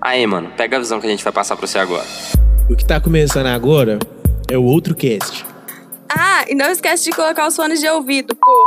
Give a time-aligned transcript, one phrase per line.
[0.00, 2.06] Aí, mano, pega a visão que a gente vai passar pra você agora.
[2.68, 3.98] O que tá começando agora
[4.48, 5.44] é o outro cast.
[6.08, 8.66] Ah, e não esquece de colocar os fones de ouvido, pô.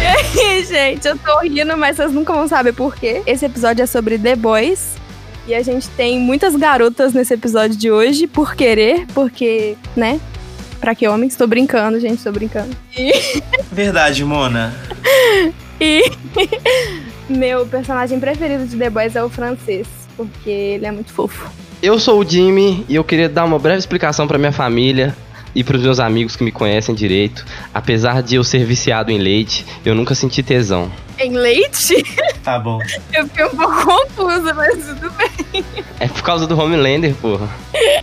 [0.00, 3.22] E aí, gente, eu tô rindo, mas vocês nunca vão saber por quê.
[3.26, 5.07] Esse episódio é sobre The Boys.
[5.48, 10.20] E a gente tem muitas garotas nesse episódio de hoje, por querer, porque, né?
[10.78, 11.36] Pra que homens?
[11.36, 12.76] Tô brincando, gente, tô brincando.
[12.94, 13.40] E,
[13.72, 14.74] Verdade, Mona.
[15.80, 16.02] e
[17.30, 19.86] meu personagem preferido de The Boys é o francês,
[20.18, 21.50] porque ele é muito fofo.
[21.82, 25.16] Eu sou o Jimmy e eu queria dar uma breve explicação pra minha família
[25.54, 27.46] e pros meus amigos que me conhecem direito.
[27.72, 30.92] Apesar de eu ser viciado em leite, eu nunca senti tesão.
[31.18, 31.94] Em leite?
[32.44, 32.80] Tá bom.
[33.12, 35.64] Eu fiquei um pouco confusa, mas tudo bem.
[35.98, 37.48] É por causa do Homelander, porra.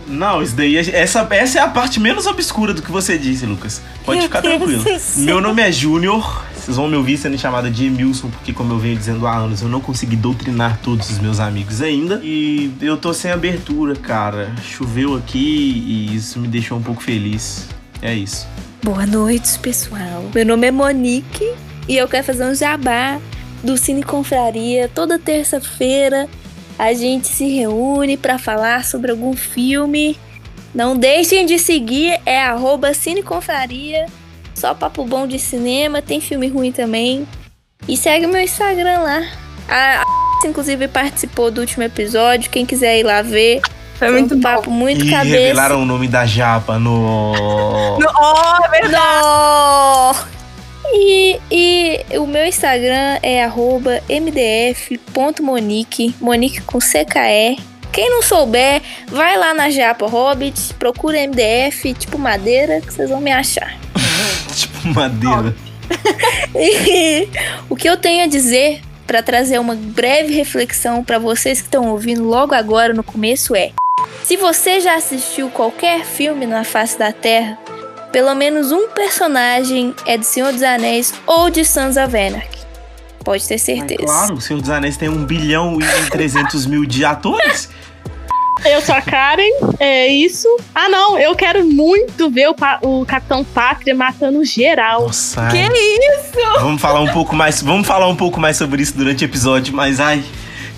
[0.06, 0.76] Não, isso daí.
[0.76, 3.80] é- Essa, essa é a parte menos obscura do que você disse, Lucas.
[4.04, 4.84] Pode ficar tranquilo.
[5.16, 6.44] Meu nome é Júnior.
[6.54, 9.62] Vocês vão me ouvir sendo chamado de Emilson, porque, como eu venho dizendo há anos,
[9.62, 12.20] eu não consegui doutrinar todos os meus amigos ainda.
[12.24, 14.52] E eu tô sem abertura, cara.
[14.62, 17.68] Choveu aqui e isso me deixou um pouco feliz.
[18.02, 18.46] É isso.
[18.82, 20.24] Boa noite, pessoal.
[20.34, 21.54] Meu nome é Monique
[21.88, 23.18] e eu quero fazer um jabá
[23.62, 24.90] do Cine Confraria.
[24.94, 26.28] Toda terça-feira
[26.78, 30.18] a gente se reúne para falar sobre algum filme.
[30.74, 34.06] Não deixem de seguir, é arroba Cine Confraria.
[34.54, 37.26] Só papo bom de cinema, tem filme ruim também.
[37.88, 39.22] E segue meu Instagram lá.
[39.68, 42.50] A, a inclusive participou do último episódio.
[42.50, 43.60] Quem quiser ir lá ver.
[43.98, 44.42] Foi Foi muito um bom.
[44.42, 45.36] papo muito e cabeça.
[45.36, 47.32] revelaram o nome da japa no.
[47.98, 49.22] No, oh, é verdade.
[49.22, 50.35] Não!
[50.92, 57.58] E, e o meu Instagram é arroba mdf.monique, Monique com CKE.
[57.92, 63.20] Quem não souber, vai lá na Japa Hobbit, procura MDF, tipo madeira, que vocês vão
[63.20, 63.78] me achar.
[64.54, 65.54] tipo, madeira.
[66.54, 67.28] E
[67.68, 71.90] o que eu tenho a dizer para trazer uma breve reflexão para vocês que estão
[71.90, 73.72] ouvindo logo agora no começo é:
[74.24, 77.58] se você já assistiu qualquer filme na face da Terra,
[78.16, 82.64] pelo menos um personagem é de Senhor dos Anéis ou de of Anarchy.
[83.22, 84.02] Pode ter certeza.
[84.04, 87.68] claro, o Senhor dos Anéis tem um bilhão e 300 mil de atores.
[88.64, 89.42] Eu sou a Karen,
[89.78, 90.48] é isso.
[90.74, 95.02] Ah, não, eu quero muito ver o, pa- o Capitão Pátria matando geral.
[95.02, 95.48] Nossa.
[95.48, 95.68] Que ai.
[95.74, 96.60] isso?
[96.60, 99.74] Vamos falar um pouco mais, vamos falar um pouco mais sobre isso durante o episódio,
[99.76, 100.24] mas ai,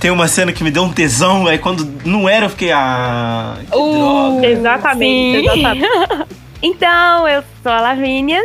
[0.00, 3.58] tem uma cena que me deu um tesão, aí quando não era eu fiquei ah,
[3.60, 4.44] que droga.
[4.48, 5.60] Exatamente, Sim.
[5.60, 6.38] exatamente.
[6.62, 8.44] Então, eu sou a Lavínia,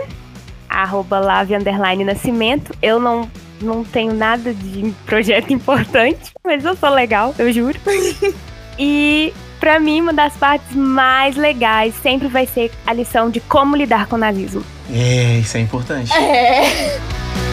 [0.69, 2.75] arroba Underline Nascimento.
[2.81, 3.29] Eu não,
[3.61, 7.79] não tenho nada de projeto importante, mas eu sou legal, eu juro.
[8.79, 13.75] E pra mim, uma das partes mais legais sempre vai ser a lição de como
[13.75, 14.63] lidar com o nazismo.
[14.91, 16.11] É, isso é importante.
[16.11, 16.99] É.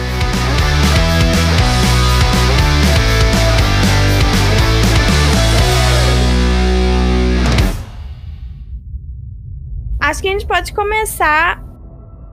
[10.01, 11.63] Acho que a gente pode começar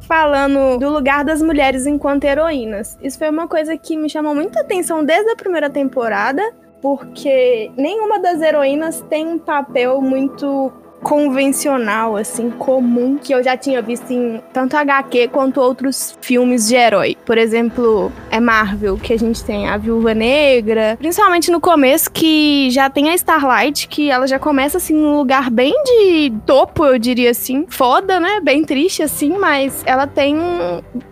[0.00, 2.98] falando do lugar das mulheres enquanto heroínas.
[3.02, 6.42] Isso foi uma coisa que me chamou muita atenção desde a primeira temporada,
[6.80, 10.72] porque nenhuma das heroínas tem um papel muito
[11.02, 16.74] convencional, assim, comum, que eu já tinha visto em tanto HQ quanto outros filmes de
[16.74, 17.16] herói.
[17.24, 22.70] Por exemplo, é Marvel, que a gente tem a Viúva Negra, principalmente no começo, que
[22.70, 26.98] já tem a Starlight, que ela já começa, assim, num lugar bem de topo, eu
[26.98, 27.66] diria assim.
[27.68, 28.40] Foda, né?
[28.42, 30.36] Bem triste, assim, mas ela tem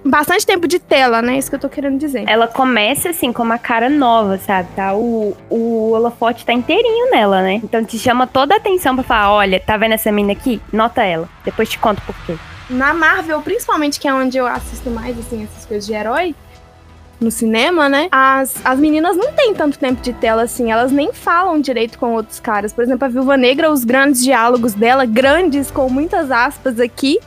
[0.05, 1.39] bastante tempo de tela, né?
[1.39, 2.25] Isso que eu tô querendo dizer.
[2.27, 4.69] Ela começa assim com uma cara nova, sabe?
[4.75, 4.95] Tá?
[4.95, 7.61] O, o holofote tá inteirinho nela, né?
[7.63, 10.61] Então te chama toda a atenção pra falar: olha, tá vendo essa mina aqui?
[10.73, 11.29] Nota ela.
[11.45, 12.37] Depois te conto por quê.
[12.69, 16.35] Na Marvel, principalmente, que é onde eu assisto mais, assim, essas coisas de herói,
[17.21, 18.09] no cinema, né?
[18.11, 22.15] As, as meninas não têm tanto tempo de tela assim, elas nem falam direito com
[22.15, 22.73] outros caras.
[22.73, 27.19] Por exemplo, a Viúva Negra, os grandes diálogos dela, grandes, com muitas aspas aqui,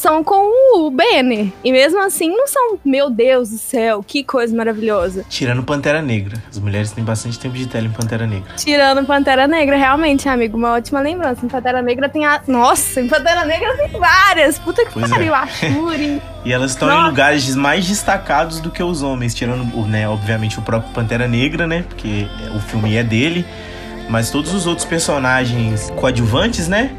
[0.00, 1.52] são com o Banner.
[1.62, 5.26] E mesmo assim, não são, meu Deus do céu, que coisa maravilhosa.
[5.28, 6.42] Tirando Pantera Negra.
[6.50, 8.54] As mulheres têm bastante tempo de tela em Pantera Negra.
[8.56, 11.44] Tirando Pantera Negra, realmente, amigo, uma ótima lembrança.
[11.44, 12.40] Em Pantera Negra tem a.
[12.46, 14.58] Nossa, em Pantera Negra tem várias.
[14.58, 15.08] Puta que Pois é.
[15.14, 16.22] pariu, a Shuri.
[16.42, 20.58] E elas estão em lugares mais destacados do que os homens, tirando, o, né, obviamente,
[20.58, 21.84] o próprio Pantera Negra, né?
[21.86, 23.44] Porque é, o filme é dele.
[24.08, 26.90] Mas todos os outros personagens coadjuvantes, né?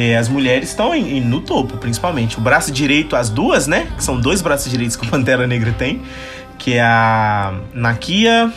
[0.00, 2.38] É, as mulheres estão em- em- no topo, principalmente.
[2.38, 3.88] O braço direito, as duas, né?
[3.96, 6.02] Que são dois braços direitos que o Pantera Negra tem.
[6.58, 8.52] Que é a Nakia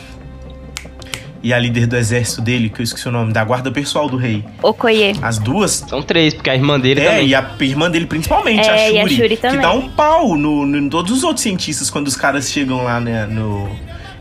[1.43, 4.15] e a líder do exército dele, que eu esqueci o nome, da guarda pessoal do
[4.17, 4.45] rei.
[4.61, 5.13] Okoye.
[5.23, 5.83] As duas.
[5.87, 7.27] São três, porque a irmã dele É, também.
[7.27, 9.59] e a irmã dele principalmente, É, a e a Shuri, Shuri que também.
[9.61, 12.99] dá um pau no, no- em todos os outros cientistas quando os caras chegam lá
[12.99, 13.67] né, no,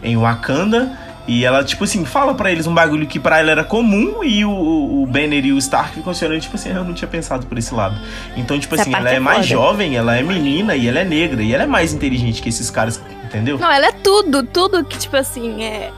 [0.02, 0.98] em Wakanda.
[1.26, 4.44] E ela, tipo assim, fala pra eles um bagulho que pra ela era comum e
[4.44, 7.46] o, o Banner e o Stark ficam se olhando, tipo assim, eu não tinha pensado
[7.46, 7.96] por esse lado.
[8.36, 11.04] Então, tipo Essa assim, ela é, é mais jovem, ela é menina e ela é
[11.04, 11.42] negra.
[11.42, 13.58] E ela é mais inteligente que esses caras, entendeu?
[13.58, 15.92] Não, ela é tudo, tudo que, tipo assim, é,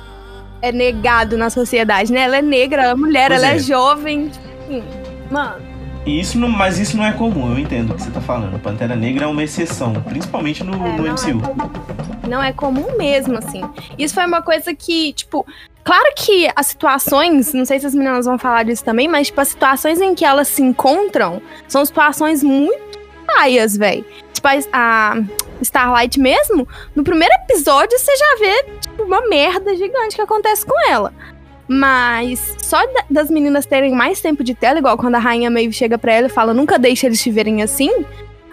[0.61, 2.23] é negado na sociedade, né?
[2.23, 3.59] Ela é negra, ela é mulher, Pois ela é, é.
[3.59, 4.29] jovem.
[4.29, 4.83] Tipo assim,
[5.31, 5.72] mano.
[6.05, 8.59] E isso não, mas isso não é comum, eu entendo o que você tá falando.
[8.59, 11.41] Pantera Negra é uma exceção, principalmente no, É, no não, é MCU.
[11.41, 11.71] comum.
[12.29, 13.63] não é comum mesmo, assim.
[13.97, 15.47] Isso foi uma coisa que, tipo,
[15.85, 19.41] claro que as situações, não sei se as meninas vão falar disso também, mas, tipo,
[19.41, 24.05] as situações em que elas se encontram são situações muito paias, velho.
[24.33, 25.17] Tipo, a, a
[25.61, 26.67] Starlight mesmo,
[26.97, 31.13] no primeiro episódio você já vê, tipo, uma merda gigante que acontece com ela.
[31.75, 35.73] Mas só da- das meninas terem mais tempo de tela, igual quando a rainha Maeve
[35.73, 37.91] chega pra ela e fala, nunca deixe eles te verem assim,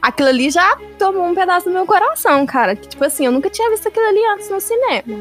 [0.02, 2.78] aquilo ali já tomou um pedaço do meu coração, cara.
[2.78, 5.20] Que, tipo assim, eu nunca tinha visto aquilo ali antes no cinema.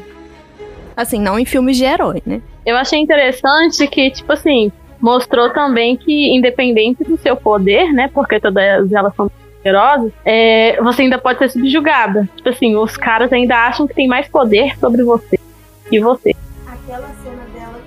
[0.97, 2.41] Assim, não em filmes de herói, né?
[2.65, 8.09] Eu achei interessante que, tipo assim, mostrou também que, independente do seu poder, né?
[8.15, 12.29] Porque todas elas são poderosas, é, você ainda pode ser subjugada.
[12.37, 15.39] Tipo assim, os caras ainda acham que tem mais poder sobre você
[15.89, 16.33] que você.
[16.67, 17.78] Aquela cena dela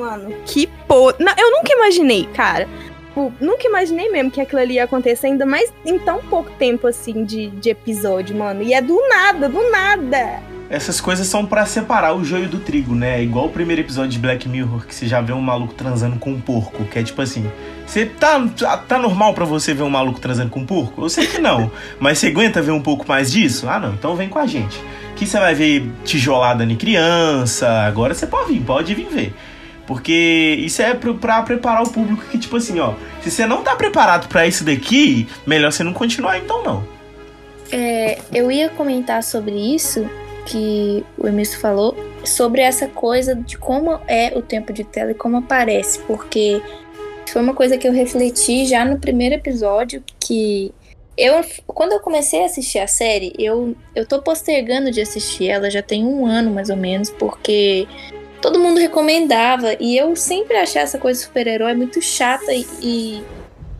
[0.00, 0.34] mano.
[0.46, 1.12] Que pô.
[1.18, 2.68] Não, eu nunca imaginei, cara.
[3.20, 6.86] Tipo, nunca imaginei mesmo que aquilo ali ia acontecer, ainda mais em tão pouco tempo,
[6.86, 8.62] assim, de, de episódio, mano.
[8.62, 10.40] E é do nada, do nada.
[10.70, 13.18] Essas coisas são pra separar o joio do trigo, né?
[13.18, 16.16] É igual o primeiro episódio de Black Mirror, que você já vê um maluco transando
[16.16, 17.50] com um porco, que é tipo assim,
[17.84, 21.02] você tá, tá, tá normal pra você ver um maluco transando com um porco?
[21.02, 23.68] Eu sei que não, mas você aguenta ver um pouco mais disso?
[23.68, 24.80] Ah, não, então vem com a gente.
[25.16, 29.34] Que você vai ver tijolada em criança, agora você pode vir, pode vir ver.
[29.90, 33.74] Porque isso é pra preparar o público que, tipo assim, ó, se você não tá
[33.74, 36.86] preparado pra isso daqui, melhor você não continuar então não.
[37.72, 40.08] É, eu ia comentar sobre isso
[40.46, 45.14] que o Emerson falou, sobre essa coisa de como é o tempo de tela e
[45.14, 46.62] como aparece, porque
[47.26, 50.72] foi uma coisa que eu refleti já no primeiro episódio, que
[51.18, 55.68] eu, quando eu comecei a assistir a série, eu, eu tô postergando de assistir ela
[55.68, 57.88] já tem um ano mais ou menos, porque
[58.40, 63.24] todo mundo recomendava e eu sempre achei essa coisa de super-herói muito chata e, e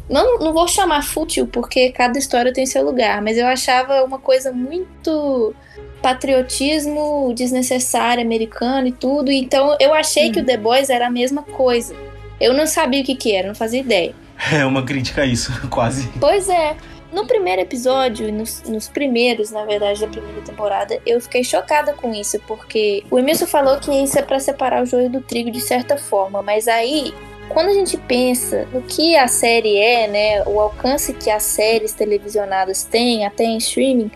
[0.09, 4.19] não, não vou chamar fútil porque cada história tem seu lugar, mas eu achava uma
[4.19, 5.55] coisa muito
[6.03, 9.31] patriotismo desnecessário americano e tudo.
[9.31, 11.95] Então eu achei que o The Boys era a mesma coisa.
[12.41, 14.15] Eu não sabia o que, que era, não fazia ideia.
[14.53, 16.09] É uma crítica a isso, quase.
[16.19, 16.75] Pois é.
[17.13, 22.15] No primeiro episódio, nos, nos primeiros, na verdade, da primeira temporada, eu fiquei chocada com
[22.15, 25.61] isso, porque o Emerson falou que isso é pra separar o joio do trigo de
[25.61, 27.13] certa forma, mas aí,
[27.49, 31.93] quando a gente pensa no que a série é, né, o alcance que as séries
[31.93, 34.11] televisionadas têm, até em streaming,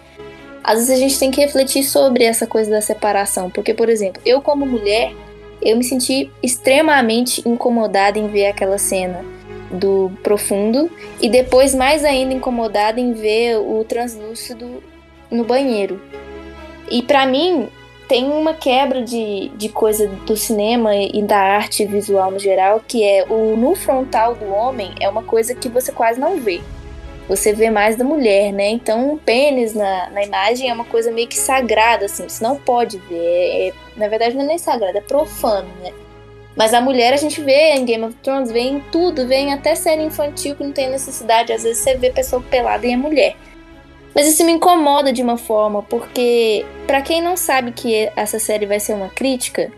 [0.62, 4.22] às vezes a gente tem que refletir sobre essa coisa da separação, porque, por exemplo,
[4.24, 5.12] eu como mulher,
[5.60, 9.33] eu me senti extremamente incomodada em ver aquela cena
[9.74, 10.90] do profundo
[11.20, 14.82] e depois mais ainda incomodada em ver o translúcido
[15.30, 16.00] no banheiro.
[16.90, 17.68] E pra mim
[18.08, 23.02] tem uma quebra de, de coisa do cinema e da arte visual no geral, que
[23.02, 26.60] é o nu frontal do homem é uma coisa que você quase não vê.
[27.26, 28.68] Você vê mais da mulher, né?
[28.68, 32.56] Então o pênis na, na imagem é uma coisa meio que sagrada, assim, você não
[32.56, 33.16] pode ver.
[33.16, 35.90] É- é- na verdade não é nem sagrado, é profano, né?
[36.56, 39.52] Mas a mulher a gente vê em Game of Thrones, vê em tudo, vê em
[39.52, 41.52] até série infantil que não tem necessidade.
[41.52, 43.36] Às vezes você vê pessoa pelada e é mulher.
[44.14, 48.64] Mas isso me incomoda de uma forma, porque pra quem não sabe que essa série
[48.64, 49.72] vai ser uma crítica,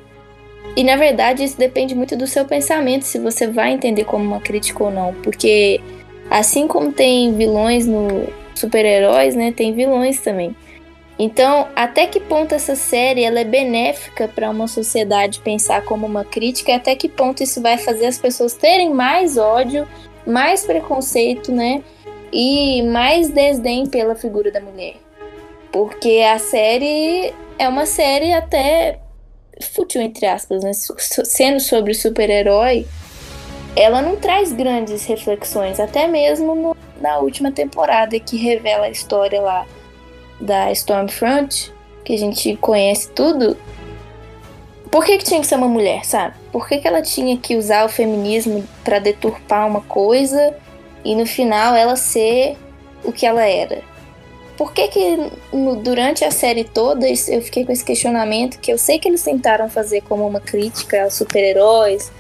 [0.77, 4.41] e na verdade isso depende muito do seu pensamento, se você vai entender como uma
[4.41, 5.15] crítica ou não.
[5.23, 5.81] Porque
[6.29, 10.55] assim como tem vilões no super-heróis, né, tem vilões também.
[11.19, 16.25] Então, até que ponto essa série ela é benéfica para uma sociedade pensar como uma
[16.25, 16.71] crítica?
[16.73, 19.89] e Até que ponto isso vai fazer as pessoas terem mais ódio,
[20.27, 21.83] mais preconceito, né?
[22.33, 24.97] E mais desdém pela figura da mulher?
[25.73, 28.99] Porque a série é uma série até
[29.75, 30.73] fútil, entre aspas, né?
[30.75, 32.87] Sendo sobre super-herói,
[33.75, 39.41] ela não traz grandes reflexões, até mesmo no- na última temporada que revela a história
[39.41, 39.67] lá
[40.41, 41.73] da Stormfront,
[42.05, 43.57] que a gente conhece tudo,
[44.91, 46.35] por que, que tinha que ser uma mulher, sabe?
[46.53, 50.55] Por que, que ela tinha que usar o feminismo pra deturpar uma coisa
[51.05, 52.57] e no final ela ser
[53.05, 53.83] o que ela era?
[54.57, 58.79] por que que no- durante a série toda eu fiquei com esse questionamento que eu
[58.79, 62.11] sei que eles tentaram fazer como uma crítica aos super-heróis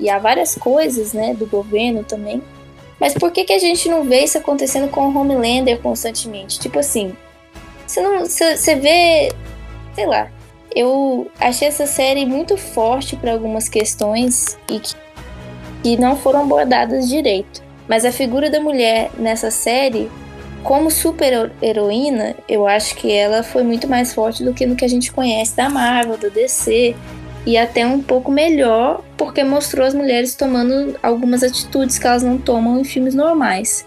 [0.00, 2.42] e a várias coisas, né, do governo também.
[2.98, 6.58] Mas por que que a gente não vê isso acontecendo com o Homelander constantemente?
[6.58, 7.16] Tipo assim,
[7.94, 9.32] você não você vê,
[9.94, 10.28] sei lá,
[10.74, 14.94] eu achei essa série muito forte para algumas questões e que,
[15.82, 17.62] que não foram abordadas direito.
[17.86, 20.10] Mas a figura da mulher nessa série,
[20.62, 24.84] como super heroína, eu acho que ela foi muito mais forte do que no que
[24.84, 26.96] a gente conhece da Marvel, da DC.
[27.46, 32.38] E até um pouco melhor, porque mostrou as mulheres tomando algumas atitudes que elas não
[32.38, 33.86] tomam em filmes normais.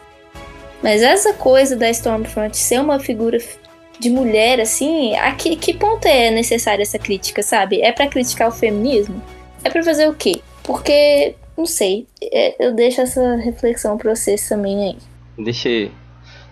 [0.84, 3.40] Mas essa coisa da Stormfront ser uma figura
[4.00, 7.82] de mulher, assim, a que, que ponto é necessária essa crítica, sabe?
[7.82, 9.22] É pra criticar o feminismo?
[9.64, 10.42] É pra fazer o quê?
[10.64, 14.98] Porque, não sei, é- eu deixo essa reflexão pra vocês também aí.
[15.44, 15.70] Deixa,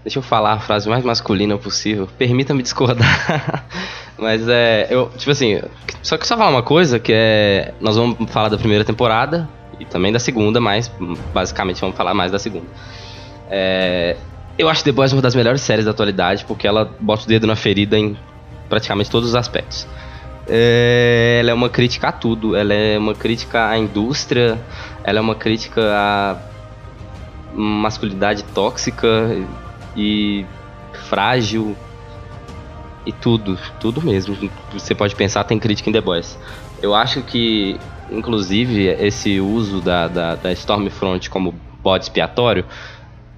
[0.04, 2.08] deixa eu falar a frase mais masculina possível.
[2.18, 3.66] Permita-me discordar.
[4.18, 4.88] Mas é.
[4.90, 5.62] Eu, tipo assim,
[6.02, 7.74] só que só falar uma coisa, que é.
[7.82, 9.48] Nós vamos falar da primeira temporada
[9.78, 10.90] e também da segunda, mas
[11.34, 12.66] basicamente vamos falar mais da segunda.
[13.52, 14.16] É,
[14.58, 17.46] eu acho The Boys uma das melhores séries da atualidade, porque ela bota o dedo
[17.46, 18.18] na ferida em
[18.70, 19.88] praticamente todos os aspectos.
[20.48, 24.60] É, ela é uma crítica a tudo, ela é uma crítica à indústria,
[25.04, 26.38] ela é uma crítica à
[27.54, 29.08] masculinidade tóxica
[29.96, 30.46] e
[31.10, 31.76] frágil
[33.06, 34.38] e tudo, tudo mesmo.
[34.74, 36.38] Você pode pensar, tem crítica em The Boys.
[36.82, 37.80] Eu acho que,
[38.12, 42.66] inclusive, esse uso da, da, da Stormfront como bode expiatório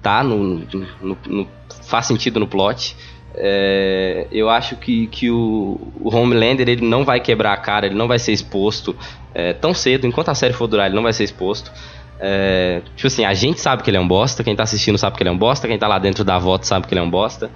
[0.08, 0.60] tá no,
[1.02, 1.46] no- no-
[1.82, 2.96] faz sentido no plot.
[3.34, 7.94] É, eu acho que, que o, o Homelander ele não vai quebrar a cara, ele
[7.94, 8.96] não vai ser exposto
[9.34, 10.06] é, tão cedo.
[10.06, 11.70] Enquanto a série for durar, ele não vai ser exposto.
[12.20, 15.16] É, tipo assim, a gente sabe que ele é um bosta, quem tá assistindo sabe
[15.16, 17.04] que ele é um bosta, quem tá lá dentro da voto sabe que ele é
[17.04, 17.50] um bosta.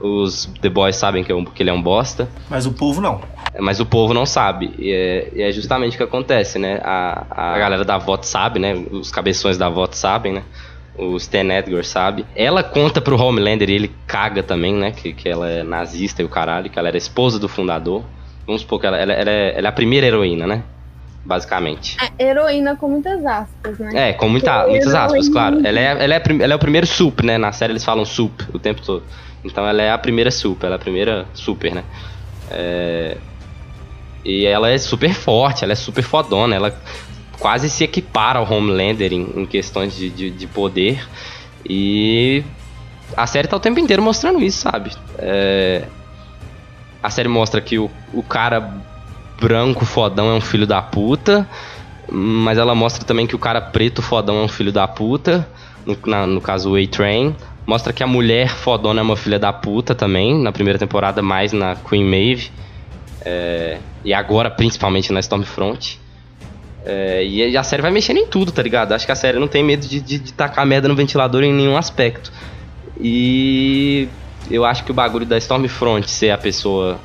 [0.00, 2.28] Os The Boys sabem que, é que ele é um bosta.
[2.50, 3.20] Mas o povo não.
[3.58, 4.74] Mas o povo não sabe.
[4.78, 6.78] E é, e é justamente o que acontece, né?
[6.84, 8.74] A, a galera da voto sabe, né?
[8.90, 10.42] Os cabeções da voto sabem, né?
[10.98, 12.24] O Stan Edgar sabe.
[12.34, 14.92] Ela conta pro Homelander e ele caga também, né?
[14.92, 18.02] Que, que ela é nazista e o caralho, que ela era esposa do fundador.
[18.46, 20.62] Vamos supor que ela, ela, ela é, ela é a primeira heroína, né?
[21.24, 21.96] Basicamente.
[22.18, 24.10] É heroína com muitas aspas, né?
[24.10, 25.60] É, com muita, muitas aspas, claro.
[25.66, 27.36] Ela é, ela, é, ela é o primeiro sup, né?
[27.36, 29.02] Na série eles falam sup o tempo todo.
[29.44, 31.84] Então ela é a primeira sup, ela é a primeira super, né?
[32.50, 33.16] É,
[34.24, 36.74] E ela é super forte, ela é super fodona, ela
[37.38, 41.06] quase se equipara ao Homelander em, em questões de, de, de poder.
[41.68, 42.42] E
[43.16, 44.90] a série tá o tempo inteiro mostrando isso, sabe?
[45.18, 45.84] É,
[47.02, 48.74] A série mostra que o, o cara
[49.40, 51.46] branco fodão é um filho da puta,
[52.10, 55.46] mas ela mostra também que o cara preto fodão é um filho da puta,
[55.84, 57.34] no, na- no caso o A-Train.
[57.66, 61.52] Mostra que a mulher fodona é uma filha da puta também, na primeira temporada, mais
[61.52, 62.50] na Queen Maeve.
[63.24, 65.98] É, e agora, principalmente na Stormfront.
[66.88, 68.92] É, e a série vai mexendo em tudo, tá ligado?
[68.92, 71.52] Acho que a série não tem medo de, de, de tacar merda no ventilador em
[71.52, 72.32] nenhum aspecto.
[73.00, 74.08] E
[74.50, 76.98] eu acho que o bagulho da Stormfront ser a pessoa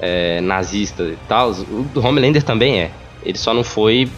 [0.00, 2.90] é, nazista e tal, o do Homelander também é.
[3.24, 4.08] Ele só não foi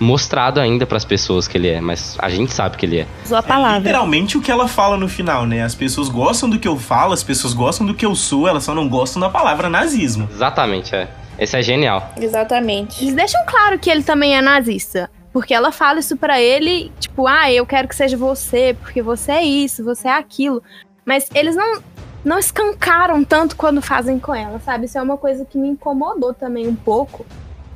[0.00, 3.06] mostrado ainda pras pessoas que ele é, mas a gente sabe que ele é.
[3.24, 3.78] Usou a É palavra.
[3.78, 5.62] literalmente o que ela fala no final, né?
[5.62, 8.64] As pessoas gostam do que eu falo, as pessoas gostam do que eu sou, elas
[8.64, 10.28] só não gostam da palavra nazismo.
[10.32, 11.08] Exatamente, é.
[11.38, 12.10] Esse é genial.
[12.16, 13.02] Exatamente.
[13.02, 15.10] Eles deixam claro que ele também é nazista.
[15.32, 19.32] Porque ela fala isso pra ele, tipo, ah, eu quero que seja você, porque você
[19.32, 20.62] é isso, você é aquilo.
[21.06, 21.82] Mas eles não,
[22.22, 24.84] não escancaram tanto quando fazem com ela, sabe?
[24.84, 27.24] Isso é uma coisa que me incomodou também um pouco.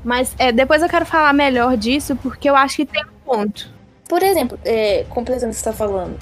[0.04, 3.70] Mas é, depois eu quero falar melhor disso, porque eu acho que tem um ponto.
[4.06, 6.16] Por exemplo, é, completando o que você tá falando.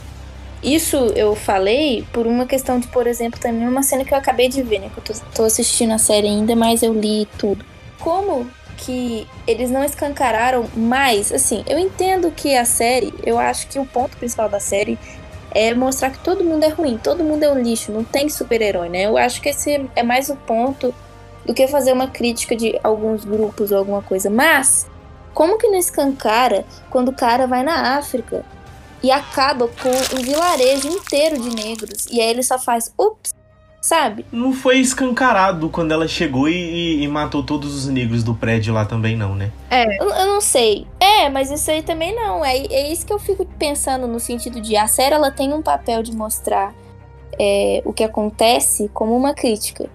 [0.64, 4.48] Isso eu falei por uma questão de, por exemplo, também uma cena que eu acabei
[4.48, 4.90] de ver, né?
[4.94, 7.62] Que eu tô, tô assistindo a série ainda, mas eu li tudo.
[8.00, 13.78] Como que eles não escancararam mais, assim, eu entendo que a série, eu acho que
[13.78, 14.98] o ponto principal da série
[15.50, 18.88] é mostrar que todo mundo é ruim, todo mundo é um lixo, não tem super-herói,
[18.88, 19.02] né?
[19.02, 20.94] Eu acho que esse é mais o ponto
[21.44, 24.30] do que fazer uma crítica de alguns grupos ou alguma coisa.
[24.30, 24.86] Mas,
[25.34, 28.44] como que não escancara quando o cara vai na África
[29.04, 32.06] e acaba com um vilarejo inteiro de negros?
[32.10, 33.34] E aí ele só faz, ups,
[33.80, 34.24] sabe?
[34.32, 38.72] Não foi escancarado quando ela chegou e, e- e matou todos os negros do prédio
[38.72, 39.52] lá também, não, né?
[40.00, 40.86] Eu, eu não sei.
[40.98, 42.42] É, mas isso aí também não.
[42.42, 45.60] É, é isso que eu fico pensando no sentido de a série ela tem um
[45.60, 46.74] papel de mostrar
[47.38, 49.90] é, o que acontece como uma crítica.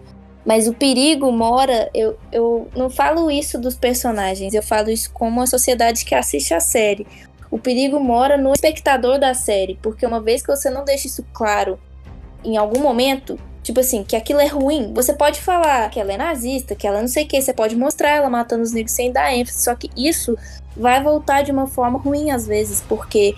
[0.46, 1.90] Mas o perigo mora.
[1.94, 6.54] Eu, eu não falo isso dos personagens, eu falo isso como a sociedade que assiste
[6.54, 7.06] a série.
[7.52, 11.26] O perigo mora no espectador da série, porque uma vez que você não deixa isso
[11.34, 11.80] claro
[12.44, 16.18] em algum momento, tipo assim, que aquilo é ruim, você pode falar que ela é
[16.18, 19.12] nazista, que ela não sei o que, você pode mostrar ela matando os negros sem
[19.12, 20.38] dar ênfase, só que isso
[20.78, 23.36] vai voltar de uma forma ruim às vezes, porque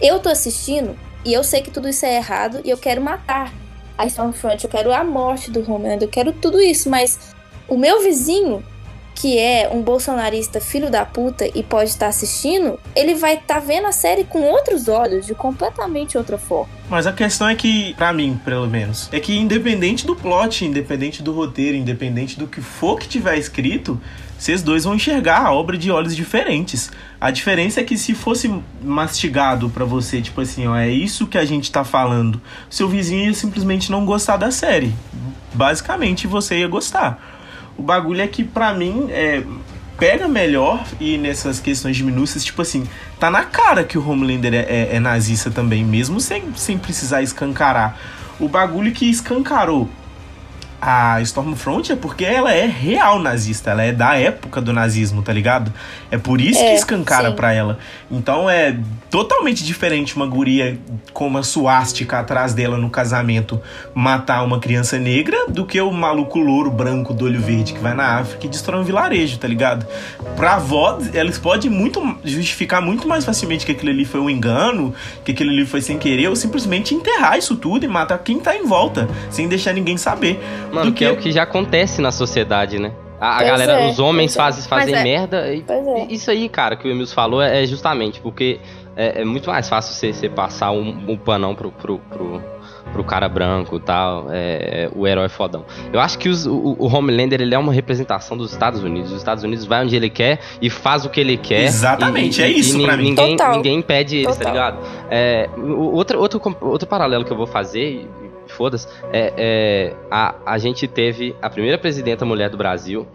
[0.00, 3.52] eu tô assistindo e eu sei que tudo isso é errado e eu quero matar.
[3.96, 7.34] A Stormfront, eu quero a morte do Homelander, eu quero tudo isso, mas
[7.68, 8.64] o meu vizinho
[9.22, 13.60] que é um bolsonarista filho da puta e pode estar assistindo, ele vai estar tá
[13.60, 16.68] vendo a série com outros olhos, de completamente outra forma.
[16.90, 21.22] Mas a questão é que, para mim, pelo menos, é que independente do plot, independente
[21.22, 23.96] do roteiro, independente do que for que tiver escrito,
[24.36, 26.90] vocês dois vão enxergar a obra de olhos diferentes.
[27.20, 28.52] A diferença é que se fosse
[28.82, 33.26] mastigado para você, tipo assim, ó, é isso que a gente tá falando, seu vizinho
[33.26, 34.92] ia simplesmente não gostar da série.
[35.54, 37.31] Basicamente, você ia gostar.
[37.76, 39.42] O bagulho é que, pra mim, é,
[39.98, 42.86] pega melhor e nessas questões de minúcias, tipo assim,
[43.18, 47.22] tá na cara que o Homelander é, é, é nazista também, mesmo sem, sem precisar
[47.22, 47.96] escancarar.
[48.40, 49.88] O bagulho que escancarou
[50.84, 55.32] a Stormfront é porque ela é real nazista, ela é da época do nazismo, tá
[55.32, 55.72] ligado?
[56.10, 57.78] É por isso é, que escancara pra ela.
[58.10, 58.76] Então é
[59.08, 60.76] totalmente diferente uma guria
[61.12, 63.62] com uma suástica atrás dela no casamento
[63.94, 67.94] matar uma criança negra do que o maluco louro branco do olho verde que vai
[67.94, 69.86] na África e destrói um vilarejo, tá ligado?
[70.34, 74.92] Pra avó, eles podem muito justificar muito mais facilmente que aquilo ali foi um engano,
[75.24, 78.56] que aquilo ali foi sem querer, ou simplesmente enterrar isso tudo e matar quem tá
[78.56, 80.42] em volta, sem deixar ninguém saber.
[80.72, 82.92] Mano, do que, que é o que já acontece na sociedade, né?
[83.20, 85.04] A, a galera, é, os homens fazem, fazem é.
[85.04, 85.54] merda.
[85.54, 86.06] E, é.
[86.12, 88.58] Isso aí, cara, que o Emils falou é, é justamente porque
[88.96, 92.42] é, é, muito mais fácil você, você passar um, um panão pro, pro, pro,
[92.92, 95.64] pro, cara branco e tal, é, o herói fodão.
[95.92, 99.12] Eu acho que os, o, o, Homelander ele é uma representação dos Estados Unidos.
[99.12, 101.62] Os Estados Unidos vai onde ele quer e faz o que ele quer.
[101.62, 103.10] Exatamente, e, é isso e, pra mim.
[103.10, 104.78] Ninguém, ninguém impede eles, tá ligado?
[105.08, 108.04] É, outro, outro, outro paralelo que eu vou fazer,
[108.52, 113.06] foda-se, é, é, a, a gente teve a primeira presidenta mulher do Brasil.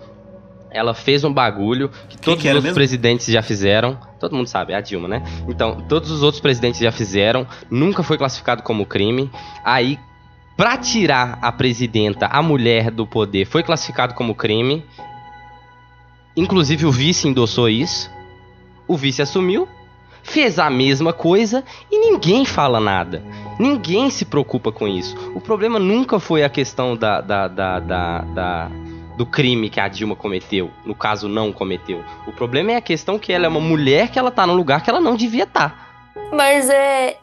[0.70, 2.75] Ela fez um bagulho que todos que os outros mesmo?
[2.75, 3.98] presidentes já fizeram.
[4.20, 5.23] Todo mundo sabe, é a Dilma, né?
[5.47, 7.47] Então, todos os outros presidentes já fizeram.
[7.69, 9.32] Nunca foi classificado como crime.
[9.63, 9.97] Aí,
[10.58, 14.84] pra tirar a presidenta, a mulher do poder, foi classificado como crime.
[16.36, 18.12] Inclusive, o vice endossou isso.
[18.88, 19.67] O vice assumiu
[20.27, 23.23] fez a mesma coisa e ninguém fala nada.
[23.59, 25.15] Ninguém se preocupa com isso.
[25.33, 28.71] O problema nunca foi a questão da, da, da, da,
[29.17, 32.03] do crime que a Dilma cometeu, no caso não cometeu.
[32.27, 34.83] O problema é a questão que ela é uma mulher que ela tá num lugar
[34.83, 35.69] que ela não devia estar.
[35.69, 36.29] Tá.
[36.31, 37.17] Mas é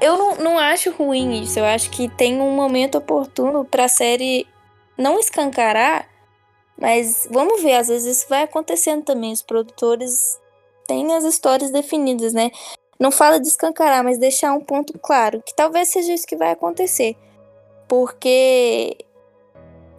[0.00, 1.58] eu não, não acho ruim isso.
[1.58, 4.46] Eu acho que tem um momento oportuno pra série
[4.96, 6.08] não escancarar,
[6.80, 9.32] mas vamos ver, às vezes isso vai acontecendo também.
[9.32, 10.38] Os produtores
[10.88, 12.50] tem as histórias definidas, né?
[12.98, 16.50] Não fala de escancarar, mas deixar um ponto claro, que talvez seja isso que vai
[16.50, 17.14] acontecer.
[17.86, 18.96] Porque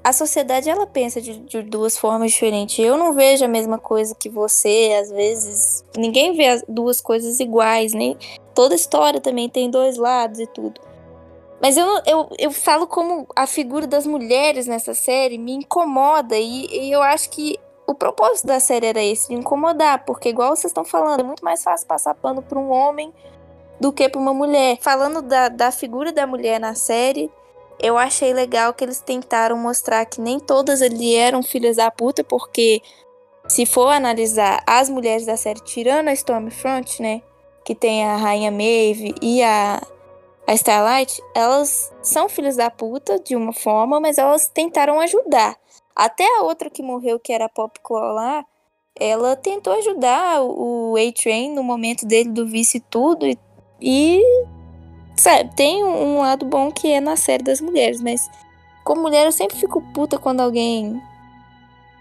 [0.04, 2.80] a sociedade ela pensa de, de, duas formas diferentes.
[2.80, 5.86] Eu não vejo a mesma coisa que você, às vezes.
[5.96, 8.18] Ninguém vê as duas coisas iguais, nem
[8.54, 10.82] toda história também tem dois lados e tudo.
[11.62, 16.66] Mas eu, eu, eu falo como a figura das mulheres nessa série me incomoda e,
[16.66, 20.70] e eu acho que o propósito da série era esse, de incomodar, porque igual vocês
[20.70, 23.12] estão falando, é muito mais fácil passar pano para um homem
[23.80, 24.78] do que para uma mulher.
[24.80, 27.32] Falando da, da figura da mulher na série,
[27.80, 32.24] eu achei legal que eles tentaram mostrar que nem todas ali eram filhas da puta,
[32.24, 32.80] porque
[33.48, 37.24] se for analisar as mulheres da série, tirando a Stormfront, né,
[37.66, 39.82] que tem a Rainha Maeve e a,
[40.46, 45.58] a Starlight, elas são filhas da puta de uma forma, mas elas tentaram ajudar.
[45.96, 48.46] Até a outra que morreu, que era a Popclaw lá,
[49.00, 53.26] ela tentou ajudar o A-Train no momento dele do vice e tudo.
[53.26, 53.38] E,
[53.82, 54.22] e
[55.16, 58.30] sabe, tem um lado bom que é na série das mulheres, mas
[58.84, 61.02] como mulher eu sempre fico puta quando alguém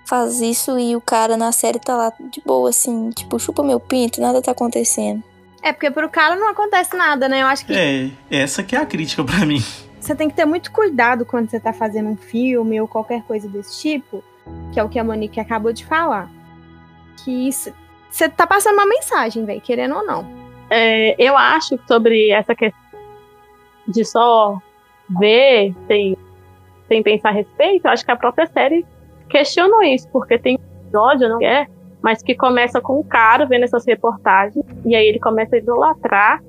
[0.06, 3.78] faz isso e o cara na série tá lá de boa, assim, tipo, chupa meu
[3.78, 5.22] pinto, nada tá acontecendo.
[5.62, 7.42] É, porque pro cara não acontece nada, né?
[7.42, 7.74] Eu acho que.
[7.74, 9.62] É, essa que é a crítica para mim
[10.08, 13.46] você tem que ter muito cuidado quando você tá fazendo um filme ou qualquer coisa
[13.46, 14.24] desse tipo,
[14.72, 16.30] que é o que a Monique acabou de falar.
[17.22, 20.26] Que você tá passando uma mensagem, velho, querendo ou não.
[20.70, 22.80] É, eu acho sobre essa questão
[23.86, 24.58] de só
[25.20, 26.16] ver sem,
[26.88, 28.86] sem pensar a respeito, eu acho que a própria série
[29.28, 31.66] questionou isso, porque tem episódio, não é?
[32.00, 36.42] Mas que começa com um cara vendo essas reportagens, e aí ele começa a idolatrar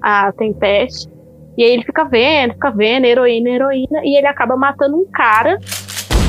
[0.00, 1.10] a Tempeste,
[1.60, 5.58] e aí ele fica vendo, fica vendo, heroína, heroína, e ele acaba matando um cara,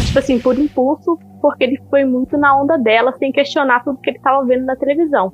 [0.05, 4.09] tipo assim, por impulso, porque ele foi muito na onda dela, sem questionar tudo que
[4.09, 5.31] ele estava vendo na televisão.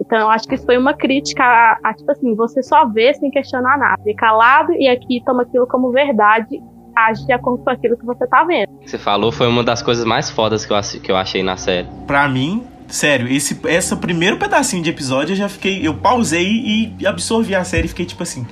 [0.00, 3.12] Então eu acho que isso foi uma crítica a, a, tipo assim, você só vê
[3.12, 6.62] sem questionar nada, e calado e aqui toma aquilo como verdade
[6.96, 8.70] age de acordo com aquilo que você tá vendo.
[8.82, 11.86] Você falou foi uma das coisas mais fodas que eu, que eu achei na série.
[12.06, 15.86] Pra mim, sério, esse essa primeiro pedacinho de episódio eu já fiquei.
[15.86, 18.46] Eu pausei e absorvi a série e fiquei tipo assim.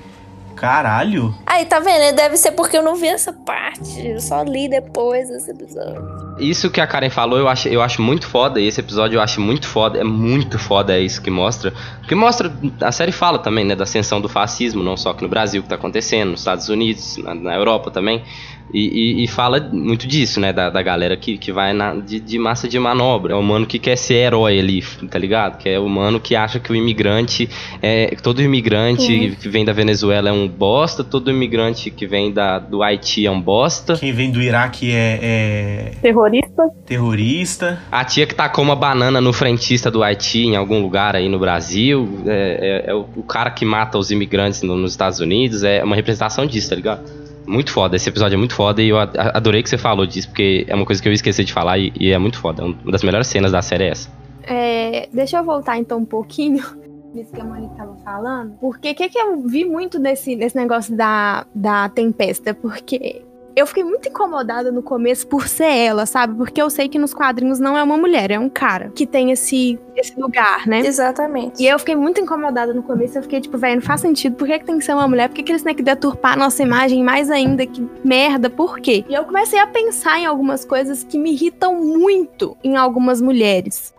[0.61, 1.35] Caralho.
[1.46, 2.14] Aí, tá vendo?
[2.14, 4.07] Deve ser porque eu não vi essa parte.
[4.07, 6.35] Eu só li depois desse episódio.
[6.38, 8.61] Isso que a Karen falou, eu acho, eu acho muito foda.
[8.61, 9.99] E esse episódio eu acho muito foda.
[9.99, 11.73] É muito foda, é isso que mostra.
[12.01, 12.53] Porque mostra.
[12.83, 13.75] A série fala também, né?
[13.75, 17.16] Da ascensão do fascismo, não só aqui no Brasil que tá acontecendo, nos Estados Unidos,
[17.16, 18.23] na, na Europa também.
[18.72, 20.52] E, e- e fala muito disso, né?
[20.52, 23.33] Da, da galera que, que vai na, de, de massa de manobra.
[23.35, 25.59] É o mano que quer ser herói ali, tá ligado?
[25.59, 27.48] Que é o mano que acha que o imigrante.
[27.83, 32.59] É, todo imigrante que vem da Venezuela é um bosta, todo imigrante que vem da,
[32.59, 33.94] do Haiti é um bosta.
[33.96, 36.62] Quem vem do Iraque é, é Terrorista.
[36.87, 37.80] terrorista.
[37.90, 41.38] A tia que tacou uma banana no frentista do Haiti em algum lugar aí no
[41.38, 42.20] Brasil.
[42.26, 45.64] É, é- é o, o cara que mata os imigrantes no- nos Estados Unidos.
[45.64, 47.19] É uma representação disso, tá ligado?
[47.50, 47.96] Muito foda.
[47.96, 50.86] Esse episódio é muito foda e eu adorei que você falou disso, porque é uma
[50.86, 52.64] coisa que eu esqueci de falar e, e é muito foda.
[52.64, 54.08] Uma das melhores cenas da série é essa.
[54.44, 56.64] É, deixa eu voltar então um pouquinho
[57.12, 58.52] nisso que a Monique tava falando.
[58.60, 62.54] Porque o que, que eu vi muito nesse, nesse negócio da, da tempesta?
[62.54, 63.22] Porque
[63.54, 66.34] eu fiquei muito incomodada no começo por ser ela, sabe?
[66.34, 69.30] Porque eu sei que nos quadrinhos não é uma mulher, é um cara que tem
[69.32, 70.80] esse, esse lugar, né?
[70.80, 71.62] Exatamente.
[71.62, 73.18] E eu fiquei muito incomodada no começo.
[73.18, 74.36] Eu fiquei tipo, velho, não faz sentido.
[74.36, 75.28] Por que, que tem que ser uma mulher?
[75.28, 77.66] Por que, que eles têm que deturpar a nossa imagem mais ainda?
[77.66, 79.04] Que merda, por quê?
[79.08, 83.94] E eu comecei a pensar em algumas coisas que me irritam muito em algumas mulheres.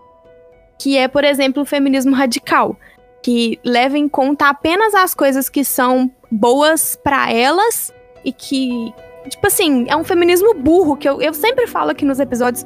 [0.79, 2.75] Que é, por exemplo, o feminismo radical.
[3.21, 8.93] Que leva em conta apenas as coisas que são boas pra elas e que.
[9.29, 12.65] Tipo assim, é um feminismo burro, que eu, eu sempre falo aqui nos episódios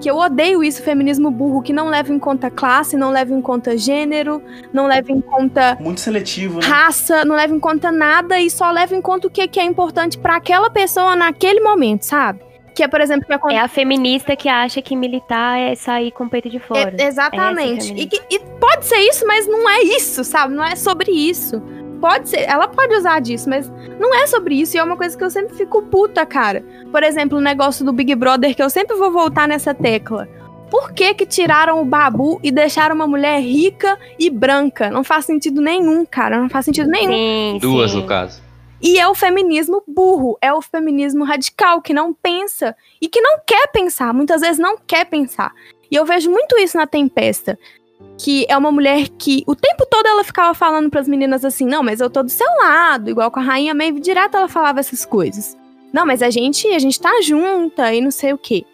[0.00, 3.42] que eu odeio isso, feminismo burro, que não leva em conta classe, não leva em
[3.42, 6.66] conta gênero, não leva em conta Muito seletivo, né?
[6.66, 9.64] raça, não leva em conta nada e só leva em conta o que, que é
[9.64, 12.40] importante pra aquela pessoa naquele momento, sabe?
[12.74, 13.60] Que é, por exemplo, que É acontece.
[13.60, 16.94] a feminista que acha que militar é sair com o peito de fora.
[16.98, 17.92] É, exatamente.
[17.92, 20.54] Essa E, que- e pode ser isso, mas não é isso, sabe?
[20.54, 21.60] Não é sobre isso.
[22.00, 24.76] Pode ser, ela pode usar disso, mas não é sobre isso.
[24.76, 26.64] E é uma coisa que eu sempre fico puta, cara.
[26.90, 30.26] Por exemplo, o negócio do Big Brother, que eu sempre vou voltar nessa tecla.
[30.70, 34.88] Por que que tiraram o Babu e deixaram uma mulher rica e branca?
[34.88, 36.40] Não faz sentido nenhum, cara.
[36.40, 37.12] Não faz sentido nenhum.
[37.12, 37.98] Sim, Duas, sim.
[37.98, 38.40] no caso.
[38.82, 43.38] E é o feminismo burro, é o feminismo radical, que não pensa e que não
[43.46, 45.52] quer pensar, muitas vezes não quer pensar.
[45.90, 47.58] E eu vejo muito isso na Tempesta,
[48.18, 51.82] que é uma mulher que o tempo todo ela ficava falando pras meninas assim: "Não,
[51.82, 55.04] mas eu tô do seu lado", igual com a rainha Maeve direto ela falava essas
[55.04, 55.56] coisas.
[55.92, 58.64] Não, mas a gente, a gente tá junta e não sei o quê.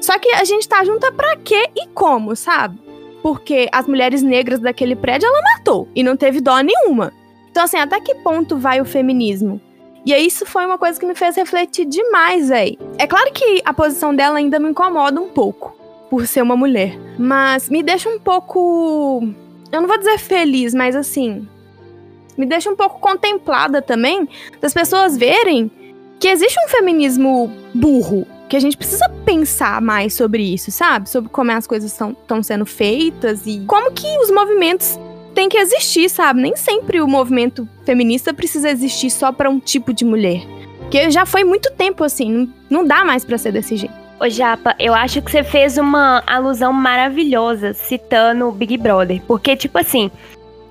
[0.00, 2.78] Só que a gente tá junta pra quê e como, sabe?
[3.22, 7.12] Porque as mulheres negras daquele prédio ela matou e não teve dó nenhuma.
[7.50, 9.60] Então, assim, até que ponto vai o feminismo?
[10.06, 12.78] E isso foi uma coisa que me fez refletir demais, véi.
[12.96, 15.76] É claro que a posição dela ainda me incomoda um pouco,
[16.10, 16.98] por ser uma mulher.
[17.16, 19.22] Mas me deixa um pouco.
[19.70, 21.46] Eu não vou dizer feliz, mas assim.
[22.36, 24.28] Me deixa um pouco contemplada também
[24.60, 25.70] das pessoas verem
[26.18, 28.26] que existe um feminismo burro.
[28.48, 31.08] Que a gente precisa pensar mais sobre isso, sabe?
[31.08, 34.98] Sobre como as coisas estão sendo feitas e como que os movimentos
[35.34, 36.40] tem que existir, sabe?
[36.40, 40.42] Nem sempre o movimento feminista precisa existir só pra um tipo de mulher.
[40.80, 43.99] Porque já foi muito tempo assim, não, dá mais pra ser desse jeito.
[44.22, 49.18] Ô, Japa, eu acho que você fez uma alusão maravilhosa citando o Big Brother.
[49.26, 50.10] Porque, tipo assim,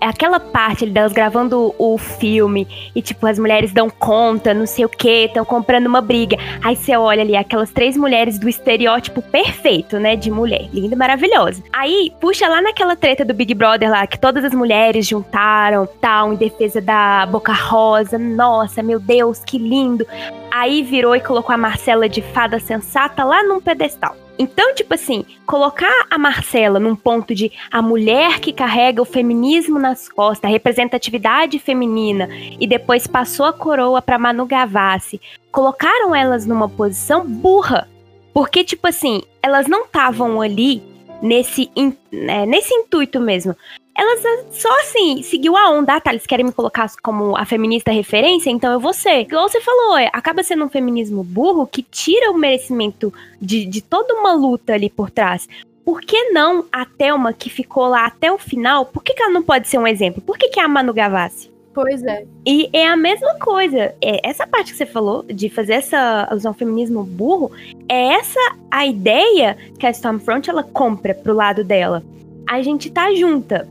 [0.01, 4.89] aquela parte delas gravando o filme e, tipo, as mulheres dão conta, não sei o
[4.89, 6.37] que, estão comprando uma briga.
[6.63, 10.15] Aí você olha ali aquelas três mulheres do estereótipo perfeito, né?
[10.15, 11.63] De mulher, linda maravilhosa.
[11.71, 16.33] Aí puxa lá naquela treta do Big Brother lá, que todas as mulheres juntaram, tal,
[16.33, 18.17] em defesa da Boca Rosa.
[18.17, 20.05] Nossa, meu Deus, que lindo.
[20.51, 24.15] Aí virou e colocou a Marcela de fada sensata lá num pedestal.
[24.41, 29.77] Então, tipo assim, colocar a Marcela num ponto de a mulher que carrega o feminismo
[29.77, 35.19] nas costas, a representatividade feminina, e depois passou a coroa pra Manu Gavassi,
[35.51, 37.89] colocaram elas numa posição burra.
[38.33, 40.81] Porque, tipo assim, elas não estavam ali
[41.21, 41.69] nesse,
[42.09, 43.53] né, nesse intuito mesmo.
[43.99, 45.95] Elas ah, só assim, seguiu a onda.
[45.95, 49.19] Ah, tá, eles querem me colocar como a feminista referência, então eu vou ser.
[49.19, 53.81] Igual você falou, é, acaba sendo um feminismo burro que tira o merecimento de, de
[53.81, 55.49] toda uma luta ali por trás.
[55.83, 59.33] Por que não a Thelma, que ficou lá até o final, por que, que ela
[59.33, 60.21] não pode ser um exemplo?
[60.21, 61.51] Por que, que é a Manu Gavassi?
[61.73, 62.25] Pois é.
[62.45, 63.93] E é a mesma coisa.
[64.01, 67.51] É, essa parte que você falou, de fazer essa alusão ao feminismo burro,
[67.89, 68.39] é essa
[68.71, 72.01] a ideia que a Stormfront ela compra pro lado dela.
[72.47, 73.67] A gente tá junta,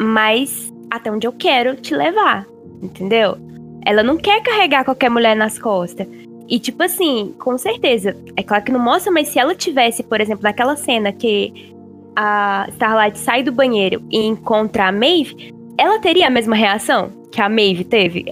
[0.00, 2.46] mas até onde eu quero te levar,
[2.82, 3.36] entendeu?
[3.84, 6.06] Ela não quer carregar qualquer mulher nas costas.
[6.48, 10.20] E tipo assim, com certeza, é claro que não mostra, mas se ela tivesse, por
[10.20, 11.74] exemplo, naquela cena que
[12.16, 17.40] a Starlight sai do banheiro e encontra a Maeve, ela teria a mesma reação que
[17.40, 18.24] a Maeve teve?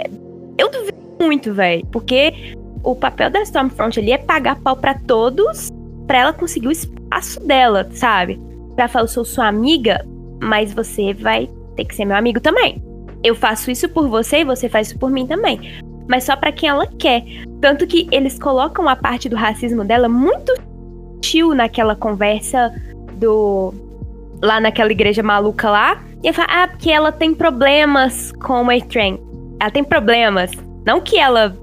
[0.58, 5.70] Eu duvido muito, velho, porque o papel da Stormfront ali é pagar pau para todos
[6.06, 8.38] para ela conseguir o espaço dela, sabe?
[8.76, 10.06] Pra falar, eu sou sua amiga,
[10.42, 12.82] mas você vai ter que ser meu amigo também.
[13.22, 15.80] Eu faço isso por você e você faz isso por mim também.
[16.08, 17.22] Mas só para quem ela quer.
[17.60, 20.52] Tanto que eles colocam a parte do racismo dela muito
[21.14, 22.74] sutil naquela conversa
[23.14, 23.72] do.
[24.42, 26.02] lá naquela igreja maluca lá.
[26.22, 29.18] E eu falo, ah, porque ela tem problemas com o A-Train.
[29.60, 30.50] Ela tem problemas.
[30.84, 31.56] Não que ela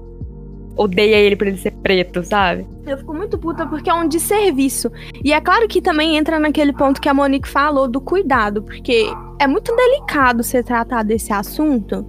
[0.76, 2.66] odeia ele por ele ser preto, sabe?
[2.86, 4.90] Eu fico muito puta porque é um desserviço.
[5.24, 9.06] E é claro que também entra naquele ponto que a Monique falou do cuidado, porque
[9.38, 12.06] é muito delicado você tratar desse assunto,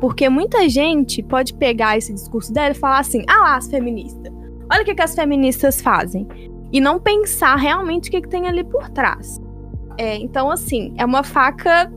[0.00, 4.32] porque muita gente pode pegar esse discurso dela e falar assim: ah lá, as feministas.
[4.70, 6.26] Olha o que, que as feministas fazem.
[6.72, 9.40] E não pensar realmente o que, que tem ali por trás.
[9.96, 11.92] É, então, assim, é uma faca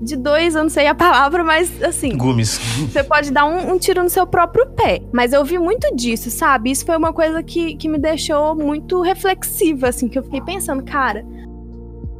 [0.00, 2.16] de dois, eu não sei a palavra, mas assim.
[2.16, 2.58] Gumes.
[2.58, 5.00] Você pode dar um, um, tiro no seu próprio pé.
[5.12, 6.70] Mas eu vi muito disso, sabe?
[6.70, 10.82] Isso foi uma coisa que, que me deixou muito reflexiva, assim, que eu fiquei pensando,
[10.82, 11.24] cara,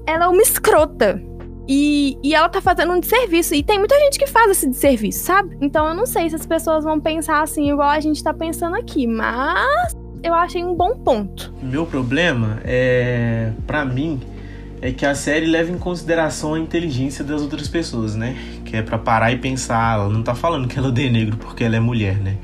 [0.07, 1.23] ela é uma escrota.
[1.67, 3.55] E, e ela tá fazendo um desserviço.
[3.55, 5.57] E tem muita gente que faz esse desserviço, sabe?
[5.61, 8.77] Então eu não sei se as pessoas vão pensar assim, igual a gente tá pensando
[8.77, 11.53] aqui, mas eu achei um bom ponto.
[11.63, 13.51] Meu problema é.
[13.67, 14.21] para mim
[14.85, 18.37] é que a série leva em consideração a inteligência das outras pessoas, né?
[18.67, 21.65] Que é para parar e pensar, ela não tá falando que ela odeia negro porque
[21.65, 22.37] ela é mulher, né?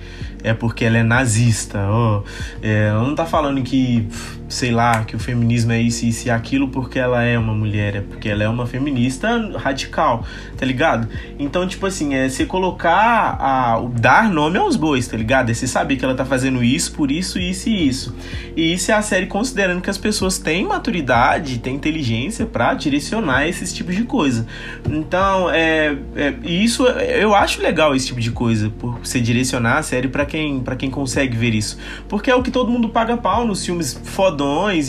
[0.42, 2.22] É porque ela é nazista, ó.
[2.62, 4.08] É, ela não tá falando que
[4.50, 7.94] sei lá, que o feminismo é isso, isso e aquilo porque ela é uma mulher,
[7.94, 11.08] é porque ela é uma feminista radical, tá ligado?
[11.38, 15.50] Então, tipo assim, é você colocar, a, dar nome aos bois, tá ligado?
[15.50, 18.14] É você saber que ela tá fazendo isso por isso, isso e isso.
[18.56, 23.46] E isso é a série considerando que as pessoas têm maturidade, têm inteligência para direcionar
[23.46, 24.44] esses tipos de coisa.
[24.90, 29.82] Então, é, é isso eu acho legal esse tipo de coisa, por você direcionar a
[29.82, 31.78] série para quem, pra quem consegue ver isso.
[32.08, 34.39] Porque é o que todo mundo paga pau nos filmes foda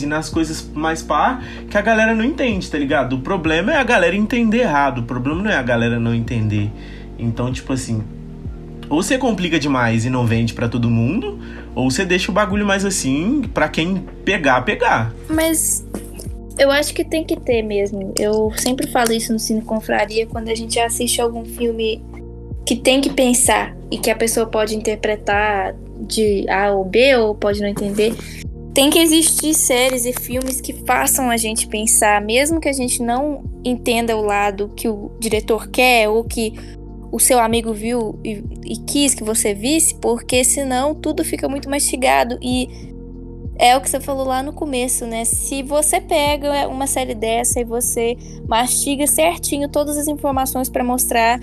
[0.02, 3.16] e nas coisas mais par que a galera não entende, tá ligado?
[3.16, 6.70] O problema é a galera entender errado, o problema não é a galera não entender.
[7.18, 8.02] Então, tipo assim,
[8.88, 11.38] ou você complica demais e não vende para todo mundo,
[11.74, 15.12] ou você deixa o bagulho mais assim para quem pegar, pegar.
[15.28, 15.84] Mas
[16.58, 18.12] eu acho que tem que ter mesmo.
[18.18, 22.02] Eu sempre falo isso no Cine Confraria quando a gente assiste algum filme
[22.64, 27.34] que tem que pensar e que a pessoa pode interpretar de A ou B ou
[27.34, 28.14] pode não entender
[28.74, 33.02] tem que existir séries e filmes que façam a gente pensar, mesmo que a gente
[33.02, 36.54] não entenda o lado que o diretor quer ou que
[37.10, 41.68] o seu amigo viu e, e quis que você visse, porque senão tudo fica muito
[41.68, 42.68] mastigado e
[43.58, 45.26] é o que você falou lá no começo, né?
[45.26, 48.16] Se você pega uma série dessa e você
[48.48, 51.38] mastiga certinho todas as informações para mostrar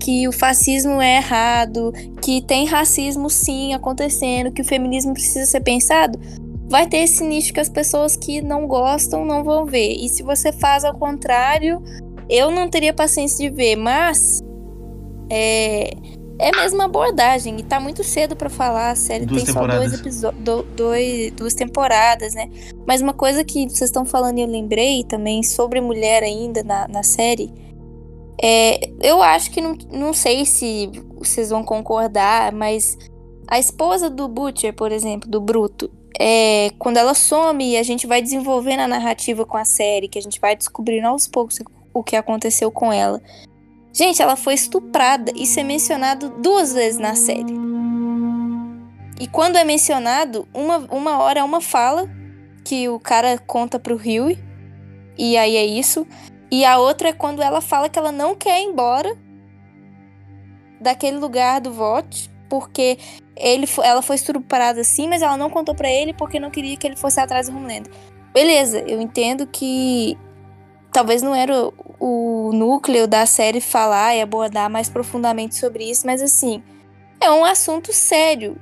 [0.00, 5.60] que o fascismo é errado, que tem racismo sim acontecendo, que o feminismo precisa ser
[5.60, 6.18] pensado,
[6.72, 9.92] vai ter esse nicho que as pessoas que não gostam não vão ver.
[9.92, 11.82] E se você faz ao contrário,
[12.30, 14.40] eu não teria paciência de ver, mas
[15.28, 15.90] é,
[16.38, 18.92] é a mesma abordagem e tá muito cedo para falar.
[18.92, 22.48] A série duas tem só dois episódios, dois, duas temporadas, né?
[22.86, 26.88] Mas uma coisa que vocês estão falando e eu lembrei também sobre mulher ainda na,
[26.88, 27.52] na série.
[28.42, 32.96] É, eu acho que não, não sei se vocês vão concordar, mas
[33.46, 38.20] a esposa do Butcher, por exemplo, do Bruto, é, quando ela some, a gente vai
[38.20, 41.58] desenvolvendo a narrativa com a série, que a gente vai descobrindo aos poucos
[41.92, 43.20] o que aconteceu com ela.
[43.92, 45.32] Gente, ela foi estuprada.
[45.36, 47.54] Isso é mencionado duas vezes na série.
[49.20, 52.08] E quando é mencionado, uma, uma hora é uma fala
[52.64, 54.38] que o cara conta pro Huey.
[55.18, 56.06] E aí é isso.
[56.50, 59.16] E a outra é quando ela fala que ela não quer ir embora
[60.80, 62.98] daquele lugar do vote, porque
[63.36, 66.86] ele, ela foi estuprada assim, mas ela não contou para ele porque não queria que
[66.86, 67.92] ele fosse atrás do Homelander.
[68.32, 70.16] Beleza, eu entendo que
[70.92, 76.06] talvez não era o, o núcleo da série falar e abordar mais profundamente sobre isso,
[76.06, 76.62] mas assim,
[77.20, 78.56] é um assunto sério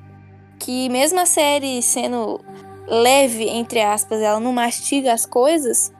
[0.58, 2.40] que mesmo a série sendo
[2.86, 5.92] leve entre aspas, ela não mastiga as coisas.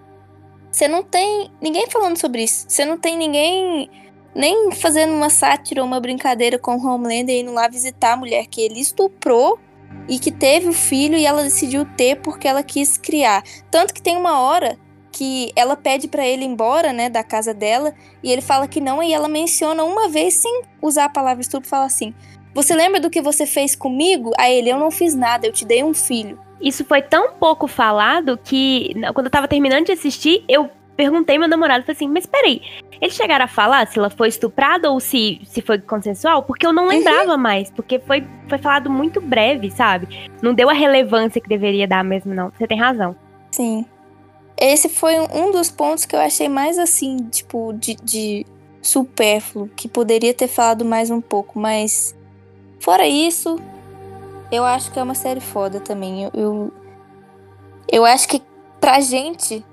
[0.70, 2.66] Você não tem ninguém falando sobre isso.
[2.68, 3.90] Você não tem ninguém
[4.34, 8.46] nem fazendo uma sátira ou uma brincadeira com o Homelander indo lá visitar a mulher
[8.46, 9.58] que ele estuprou
[10.08, 13.42] e que teve o filho e ela decidiu ter porque ela quis criar.
[13.70, 14.78] Tanto que tem uma hora
[15.12, 18.80] que ela pede para ele ir embora, né, da casa dela, e ele fala que
[18.80, 22.14] não, e ela menciona uma vez sem usar a palavra estupro, fala assim:
[22.54, 24.32] Você lembra do que você fez comigo?
[24.38, 26.38] Aí ele, eu não fiz nada, eu te dei um filho.
[26.60, 31.48] Isso foi tão pouco falado que quando eu tava terminando de assistir, eu perguntei meu
[31.48, 32.60] namorado, falei assim, mas peraí,
[33.00, 36.42] eles chegaram a falar se ela foi estuprada ou se, se foi consensual?
[36.42, 40.28] Porque eu não lembrava mais, porque foi, foi falado muito breve, sabe?
[40.42, 42.50] Não deu a relevância que deveria dar mesmo, não.
[42.50, 43.16] Você tem razão.
[43.50, 43.84] Sim.
[44.58, 48.44] Esse foi um- um dos pontos que eu achei mais assim, tipo, de, de
[48.82, 52.14] supérfluo, que poderia ter falado mais um pouco, mas
[52.78, 53.58] fora isso,
[54.52, 56.24] eu acho que é uma série foda também.
[56.24, 56.72] Eu, eu,
[57.90, 58.42] eu acho que
[58.80, 59.64] pra gente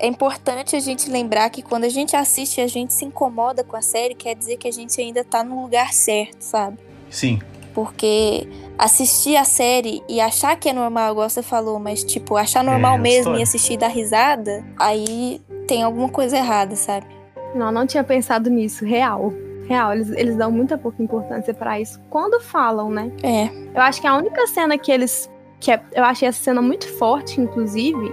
[0.00, 3.62] é importante a gente lembrar que quando a gente assiste e a gente se incomoda
[3.62, 6.78] com a série, quer dizer que a gente ainda tá no lugar certo, sabe?
[7.10, 7.38] Sim.
[7.74, 12.64] Porque assistir a série e achar que é normal, igual você falou, mas tipo, achar
[12.64, 13.38] normal É, mesmo história.
[13.40, 17.06] e assistir e dar risada, aí tem alguma coisa errada, sabe?
[17.54, 18.84] Não, não tinha pensado nisso.
[18.84, 19.32] Real.
[19.68, 22.00] Real, eles, eles dão muita pouca importância pra isso.
[22.10, 23.12] Quando falam, né?
[23.22, 23.44] É.
[23.72, 25.30] Eu acho que a única cena que eles.
[25.60, 28.12] Que é- eu achei essa cena muito forte, inclusive.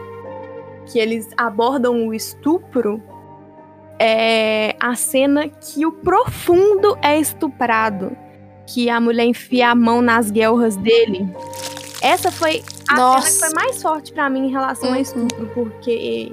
[0.91, 3.01] Que eles abordam o estupro.
[3.99, 8.15] É a cena que o profundo é estuprado.
[8.67, 11.27] Que a mulher enfia a mão nas guelras dele.
[12.01, 13.27] Essa foi a Nossa.
[13.29, 15.01] cena que foi mais forte pra mim em relação a Uhum.
[15.01, 16.31] estupro, porque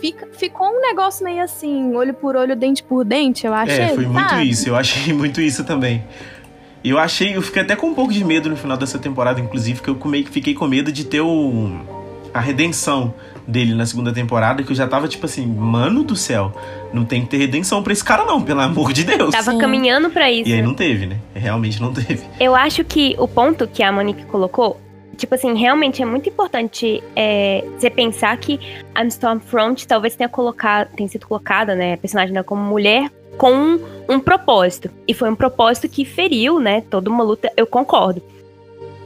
[0.00, 3.78] fica, ficou um negócio meio assim, olho por olho, dente por dente, eu achei.
[3.84, 4.48] É, foi muito sabe?
[4.48, 4.68] isso.
[4.68, 6.02] Eu achei muito isso também.
[6.82, 9.38] E Eu achei, eu fiquei até com um pouco de medo no final dessa temporada,
[9.40, 11.78] inclusive, que eu meio que fiquei com medo de ter o,
[12.32, 13.12] a redenção
[13.46, 16.52] dele na segunda temporada, que eu já tava tipo assim, mano do céu,
[16.92, 19.30] não tem que ter redenção pra esse cara não, pelo amor de Deus.
[19.30, 19.58] Tava Sim.
[19.58, 20.48] caminhando pra isso.
[20.48, 21.18] E aí não teve, né?
[21.34, 22.24] Realmente não teve.
[22.40, 24.80] Eu acho que o ponto que a Monique colocou,
[25.16, 28.58] tipo assim, realmente é muito importante é, você pensar que
[28.94, 33.52] a Stormfront talvez tenha colocado, tenha sido colocada, né, a personagem dela como mulher com
[33.52, 34.90] um, um propósito.
[35.06, 38.22] E foi um propósito que feriu, né, toda uma luta, eu concordo.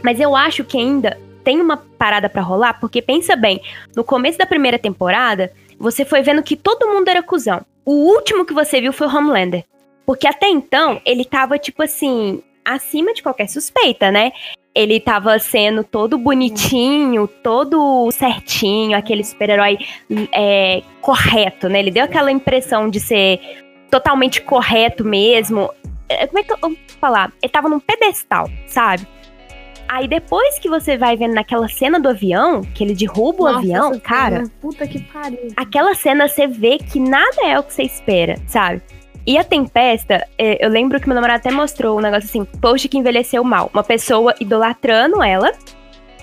[0.03, 1.19] Mas eu acho que ainda
[1.51, 3.61] tem uma parada pra rolar, porque pensa bem,
[3.97, 7.63] no começo da primeira temporada, você foi vendo que todo mundo era cuzão.
[7.85, 9.65] O último que você viu foi o Homelander.
[10.07, 14.31] Porque até então, ele tava, tipo assim, acima de qualquer suspeita, né?
[14.73, 19.77] Ele tava sendo todo bonitinho, todo certinho, aquele super-herói
[20.33, 21.81] é, correto, né?
[21.81, 23.41] Ele deu aquela impressão de ser
[23.91, 25.69] totalmente correto mesmo.
[26.09, 27.33] É, Como é que eu vou falar?
[27.43, 29.05] Ele tava num pedestal, sabe?
[29.93, 33.59] Aí depois que você vai vendo naquela cena do avião, que ele derruba o Nossa,
[33.59, 35.49] avião, essa cara, cena, Puta que pariu.
[35.57, 38.81] aquela cena você vê que nada é o que você espera, sabe?
[39.27, 42.89] E a Tempesta, é, eu lembro que meu namorado até mostrou um negócio assim, post
[42.89, 43.69] que envelheceu mal.
[43.75, 45.51] Uma pessoa idolatrando ela,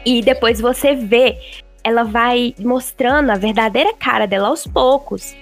[0.06, 1.38] e depois você vê,
[1.84, 5.36] ela vai mostrando a verdadeira cara dela aos poucos.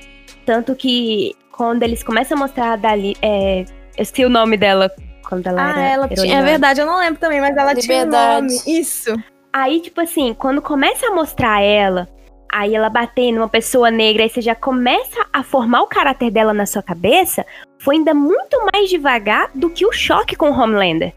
[0.43, 4.91] Tanto que quando eles começam a mostrar a Dali, é, eu esqueci o nome dela
[5.25, 6.39] quando ela Ah, era ela tinha.
[6.39, 8.47] É verdade, eu não lembro também, mas ela tinha um Liberdade.
[8.47, 8.61] nome.
[8.79, 9.13] Isso.
[9.51, 12.07] Aí, tipo assim, quando começa a mostrar ela,
[12.51, 16.53] aí ela batendo numa pessoa negra, aí você já começa a formar o caráter dela
[16.53, 17.45] na sua cabeça,
[17.79, 21.13] foi ainda muito mais devagar do que o choque com o Homelander.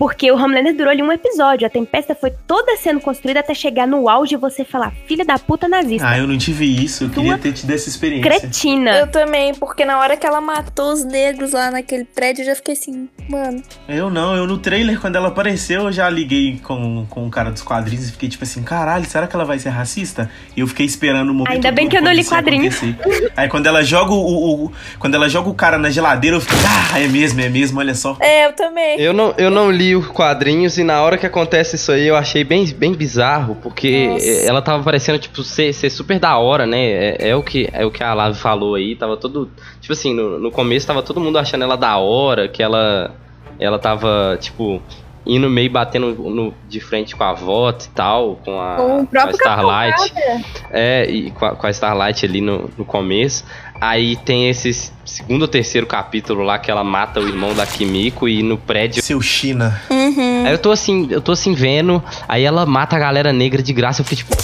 [0.00, 3.86] Porque o Homelander durou ali um episódio, a Tempesta foi toda sendo construída até chegar
[3.86, 7.10] no auge e você falar, filha da puta nazista, Ah, eu não tive isso, eu
[7.10, 8.30] queria ter tido essa experiência.
[8.30, 8.92] cretina.
[8.98, 12.54] Eu também, porque na hora que ela matou os negros lá naquele prédio, eu já
[12.54, 13.62] fiquei assim, mano.
[13.86, 17.50] Eu não, eu no trailer, quando ela apareceu, eu já liguei com, com o cara
[17.50, 20.30] dos quadrinhos e fiquei tipo assim, caralho, será que ela vai ser racista?
[20.56, 21.52] E eu fiquei esperando o momento.
[21.52, 22.70] Ainda bem que eu não li isso ia quadrinho.
[22.70, 23.30] acontecer.
[23.36, 26.40] Aí quando ela joga o, o- o- Quando ela joga o cara na geladeira, eu
[26.40, 26.56] fiquei,
[26.94, 28.16] ah, é mesmo, é mesmo, olha só.
[28.20, 28.98] É, eu também.
[28.98, 32.16] Eu não, eu não li os quadrinhos e na hora que acontece isso aí eu
[32.16, 34.26] achei bem, bem bizarro, porque Nossa.
[34.26, 36.78] eh, ela tava parecendo, tipo, ser, ser super da hora, né?
[37.16, 39.50] É, é o que, é o que a Lave falou aí, tava todo.
[39.80, 43.14] Tipo assim, no, no começo tava todo mundo achando ela da hora, que ela.
[43.58, 44.80] Ela tava, tipo,
[45.26, 49.30] indo meio batendo no- de frente com a Vought e tal, com a, Com a
[49.32, 50.12] Starlight.
[50.14, 53.44] Capitão É, e com a, com a Starlight ali no, no começo.
[53.80, 58.28] Aí tem esse segundo ou terceiro capítulo lá que ela mata o irmão da Kimiko
[58.28, 59.02] e no prédio.
[59.02, 59.80] Seu China.
[59.88, 60.44] Uhum.
[60.46, 63.72] Aí eu tô assim, eu tô assim vendo, aí ela mata a galera negra de
[63.72, 64.36] graça, eu fiquei tipo.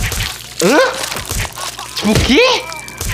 [0.65, 0.79] Hã?
[1.97, 2.63] Tipo, o quê?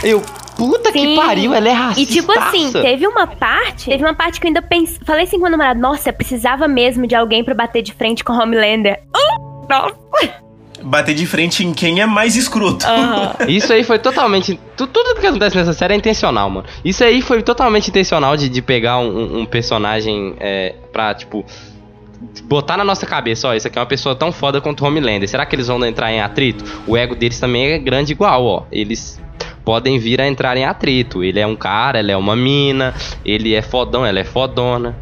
[0.05, 0.21] Eu,
[0.57, 1.17] puta que Sim.
[1.17, 2.13] pariu, ela é racista.
[2.13, 5.37] E tipo assim, teve uma parte, teve uma parte que eu ainda pensei, falei assim
[5.37, 9.01] com meu namorado, nossa, precisava mesmo de alguém pra bater de frente com o Homelander.
[9.13, 10.42] Oh, nossa.
[10.85, 12.87] Bater de frente em quem é mais escroto.
[12.87, 13.35] Aham.
[13.49, 14.59] Isso aí foi totalmente.
[14.77, 16.67] tu- tudo que acontece nessa série é intencional, mano.
[16.85, 21.45] Isso aí foi totalmente intencional de, de pegar um, um personagem é, pra, tipo.
[22.45, 25.29] Botar na nossa cabeça, ó, isso aqui é uma pessoa tão foda quanto o Homelander.
[25.29, 26.65] Será que eles vão entrar em atrito?
[26.87, 28.63] O ego deles também é grande igual, ó.
[28.71, 29.21] Eles
[29.65, 31.25] podem vir a entrar em atrito.
[31.25, 34.97] Ele é um cara, ela é uma mina, ele é fodão, ela é fodona.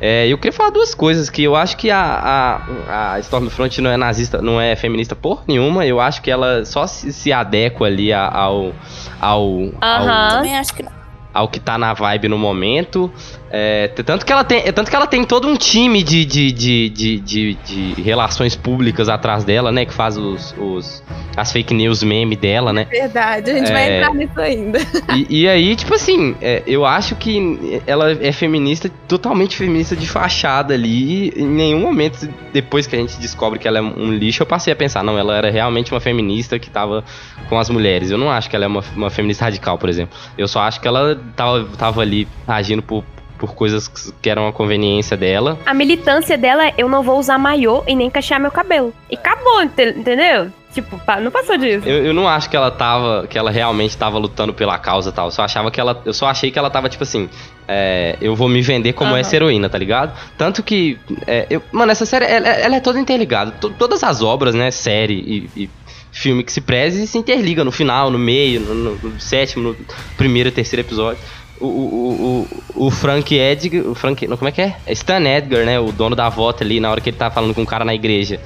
[0.00, 3.90] É, eu queria falar duas coisas, que eu acho que a, a, a Stormfront não
[3.90, 7.86] é nazista, não é feminista por nenhuma, eu acho que ela só se, se adequa
[7.86, 8.72] ali ao, ao,
[9.20, 11.03] ao, Também acho que não.
[11.34, 13.12] Ao que tá na vibe no momento.
[13.56, 16.88] É, tanto, que ela tem, tanto que ela tem todo um time de, de, de,
[16.88, 17.54] de, de-
[17.94, 19.84] de relações públicas atrás dela, né?
[19.84, 21.02] Que faz os, os-
[21.36, 22.86] as fake news meme dela, né?
[22.90, 23.96] Verdade, a gente vai É.
[23.98, 24.78] entrar nisso ainda.
[25.14, 30.08] E, e aí, tipo assim, é, eu acho que ela é feminista, totalmente feminista de
[30.08, 31.28] fachada ali.
[31.36, 34.72] Em nenhum momento, depois que a gente descobre que ela é um lixo, eu passei
[34.72, 37.04] a pensar, não, ela era realmente uma feminista que tava
[37.48, 38.10] com as mulheres.
[38.10, 40.16] Eu não acho que ela é uma, uma feminista radical, por exemplo.
[40.36, 43.04] Eu só acho que ela tava, tava ali agindo por,
[43.38, 45.58] por coisas que eram a conveniência dela.
[45.66, 48.92] A militância dela é eu não vou usar maiô e nem cachear meu cabelo.
[49.10, 50.50] E acabou, ente- entendeu?
[50.72, 51.88] Tipo, não passou disso.
[51.88, 53.28] Eu, eu não acho que ela tava.
[53.28, 55.26] que ela realmente tava lutando pela causa e tal.
[55.26, 56.02] Eu só achava que ela.
[56.04, 57.28] Eu só achei que ela tava, tipo assim.
[57.68, 59.20] é, eu vou me vender como Aham.
[59.20, 60.12] essa heroína, tá ligado?
[60.36, 60.98] Tanto que.
[61.28, 63.52] é, eu- mano, essa série, ela, ela é toda interligada.
[63.52, 64.72] To- todas as obras, né?
[64.72, 65.62] Série e.
[65.62, 65.70] e
[66.14, 69.76] filme que se preze se interliga no final, no meio, no, no- no sétimo, no
[70.16, 71.18] primeiro e terceiro episódio.
[71.60, 73.82] O, o, o, o Frank Edgar.
[73.86, 74.26] O Frank.
[74.26, 74.76] Não, como é que é?
[74.86, 75.78] É Stan Edgar, né?
[75.78, 77.94] O dono da volta ali, na hora que ele tá falando com o cara na
[77.94, 78.40] igreja.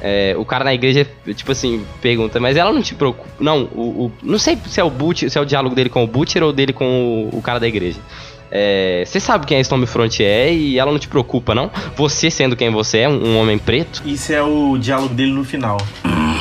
[0.00, 3.28] É, o cara na igreja, tipo assim, pergunta, mas ela não te preocupa.
[3.38, 6.02] Não, o, o- não sei se é o Butcher, se é o diálogo dele com
[6.02, 7.98] o Butcher ou dele com o, o cara da igreja.
[8.50, 11.70] É, Você sabe quem a Stormfront é e ela não te preocupa, não?
[11.96, 14.02] Você sendo quem você é, um homem preto.
[14.04, 15.78] Isso é o diálogo dele no final.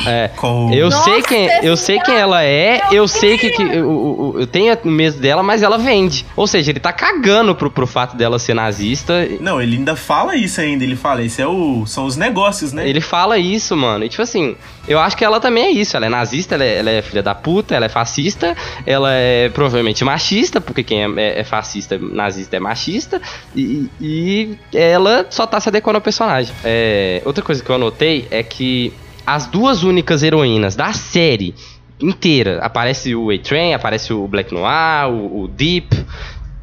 [0.06, 0.30] É,
[0.74, 4.36] eu Nossa, sei quem, eu sei quem ela é, eu sei que, que eu, eu-
[4.40, 6.26] eu tenho medo dela, mas ela vende.
[6.36, 9.28] Ou seja, ele tá cagando pro, pro fato dela ser nazista.
[9.40, 10.84] Não, ele ainda fala isso ainda.
[10.84, 12.88] Ele fala, isso é o, são os negócios, né?
[12.88, 14.04] Ele fala isso, mano.
[14.06, 14.56] E tipo assim,
[14.88, 15.96] eu acho que ela também é isso.
[15.98, 19.50] Ela é nazista, ela é, ela é filha da puta, ela é fascista, ela é
[19.50, 23.22] provavelmente machista, porque quem é, é- é fascista, nazista é machista.
[23.56, 26.54] E, e ela só tá se adequando ao personagem.
[26.64, 28.94] É, outra coisa que eu anotei é que
[29.36, 31.54] as duas únicas heroínas da série
[32.00, 36.06] inteira, aparece o A-Train, aparece o Black Noir, o, o Deep.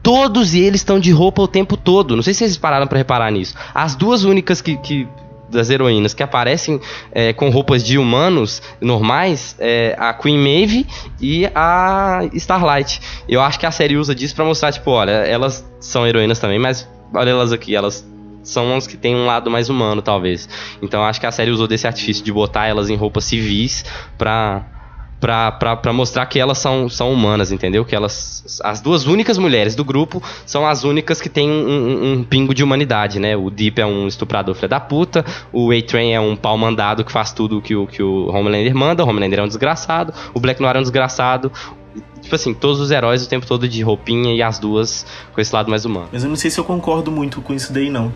[0.03, 2.17] Todos eles estão de roupa o tempo todo.
[2.17, 3.55] Não sei se vocês pararam pra reparar nisso.
[3.75, 5.07] As duas únicas que, que-
[5.51, 6.79] das heroínas que aparecem
[7.11, 10.87] é, com roupas de humanos normais é a Queen Maeve
[11.21, 13.01] e a Starlight.
[13.27, 16.59] Eu acho que a série usa disso pra mostrar, tipo, olha, elas são heroínas também,
[16.59, 18.07] mas olha elas aqui, elas
[18.43, 20.49] são as que têm um lado mais humano, talvez.
[20.81, 23.85] Então acho que a série usou desse artifício de botar elas em roupas civis
[24.17, 24.78] pra
[25.21, 27.85] pra mostrar que elas são, são humanas, entendeu?
[27.85, 28.61] Que elas.
[28.65, 32.55] As duas únicas mulheres do grupo são as únicas que têm um, um- um pingo
[32.55, 33.37] de humanidade, né?
[33.37, 37.11] O Deep é um estuprador filho da puta, o A-Train é um pau mandado que
[37.13, 40.61] faz tudo que o, que o Homelander manda, o Homelander é um desgraçado, o Black
[40.63, 41.51] Noir é um desgraçado.
[42.23, 45.55] Tipo assim, todos os heróis o tempo todo de roupinha e as duas com esse
[45.55, 46.09] lado mais humano.
[46.13, 48.13] Mas eu não sei se eu concordo muito com isso daí, não.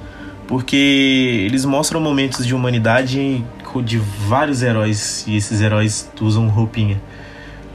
[0.46, 3.42] Porque eles mostram momentos de humanidade
[3.80, 7.00] de vários heróis, e esses heróis usam roupinha.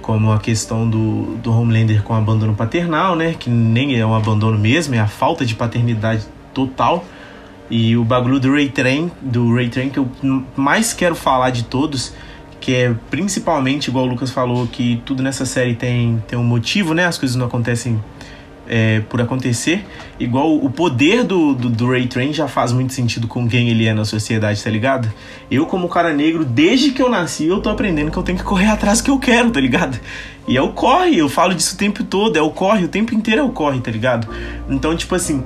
[0.01, 3.33] Como a questão do, do Homelander com abandono paternal, né?
[3.33, 7.03] Que nem é um abandono mesmo, é a falta de paternidade total.
[7.69, 10.09] E o bagulho do Ray Train, do Ray Train que eu
[10.55, 12.13] mais quero falar de todos,
[12.61, 16.93] que é principalmente, igual o Lucas falou, que tudo nessa série tem, tem um motivo,
[16.93, 17.05] né?
[17.05, 18.01] As coisas não acontecem
[18.67, 19.85] é, por acontecer.
[20.19, 23.85] Igual o poder do, do, do Ray Train já faz muito sentido com quem ele
[23.85, 25.11] é na sociedade, tá ligado?
[25.49, 28.43] Eu, como cara negro, desde que eu nasci, eu tô aprendendo que eu tenho que
[28.43, 29.99] correr atrás do que eu quero, tá ligado?
[30.47, 33.13] E é o corre, eu falo disso o tempo todo, é o corre, o tempo
[33.13, 34.27] inteiro é o corre, tá ligado?
[34.69, 35.43] Então, tipo assim,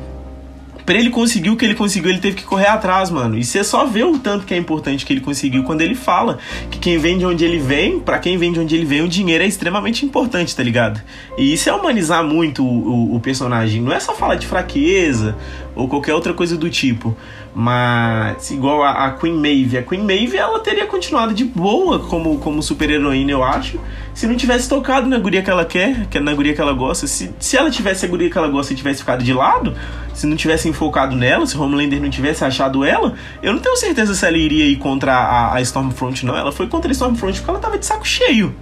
[0.86, 3.38] Pra ele conseguir o que ele conseguiu, ele teve que correr atrás, mano.
[3.38, 6.40] E você só vê o tanto que é importante que ele conseguiu quando ele fala
[6.70, 9.08] que quem vem de onde ele vem, pra quem vem de onde ele vem, o
[9.08, 11.02] dinheiro é extremamente importante, tá ligado?
[11.38, 13.82] E isso é humanizar muito o, o, o personagem.
[13.82, 15.36] Não é só falar de fraqueza
[15.82, 17.16] ou qualquer outra coisa do tipo.
[17.54, 19.78] Mas, igual a, a Queen Maeve.
[19.78, 23.80] A Queen Maeve, ela teria continuado de boa como, como super-heroína, eu acho.
[24.14, 26.74] Se não tivesse tocado na guria que ela quer, que é na guria que ela
[26.74, 27.08] gosta.
[27.08, 29.76] Se, se ela tivesse a guria que ela gosta e tivesse ficado de lado,
[30.14, 34.14] se não tivessem focado nela, se Homelander não tivesse achado ela, eu não tenho certeza
[34.14, 36.38] se ela iria ir contra a, a Stormfront, não.
[36.38, 38.56] Ela foi contra a Stormfront porque ela tava de saco cheio.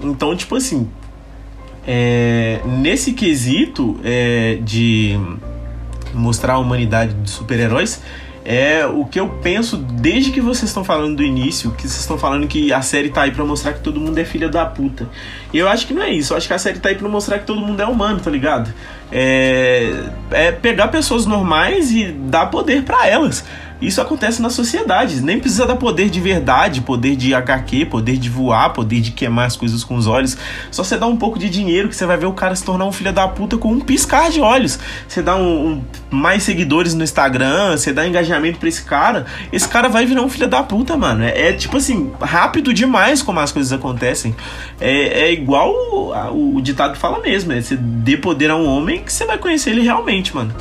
[0.00, 0.88] Então, tipo assim,
[1.86, 5.18] é, nesse quesito é, de
[6.16, 8.02] mostrar a humanidade dos super-heróis,
[8.44, 12.18] é o que eu penso desde que vocês estão falando do início, que vocês estão
[12.18, 15.08] falando que a série tá aí pra mostrar que todo mundo é filha da puta.
[15.52, 17.08] E eu acho que não é isso, eu acho que a série tá aí pra
[17.08, 18.72] mostrar que todo mundo é humano, tá ligado?
[19.12, 23.44] É, é pegar pessoas normais e dar poder pra elas.
[23.80, 25.20] Isso acontece na sociedade.
[25.20, 29.46] Nem precisa dar poder de verdade, poder de HQ, poder de voar, poder de queimar
[29.46, 30.36] as coisas com os olhos.
[30.70, 32.86] Só você dá um pouco de dinheiro que você vai ver o cara se tornar
[32.86, 34.78] um filho da puta com um piscar de olhos.
[35.06, 39.68] Você dá um, um mais seguidores no Instagram, você dá engajamento pra esse cara, esse
[39.68, 41.24] cara vai virar um filho da puta, mano.
[41.24, 44.34] É, é tipo assim, rápido demais como as coisas acontecem.
[44.80, 48.93] É, é igual o, o ditado fala mesmo, é você dê poder a um homem
[49.02, 50.54] que você vai conhecer ele realmente, mano.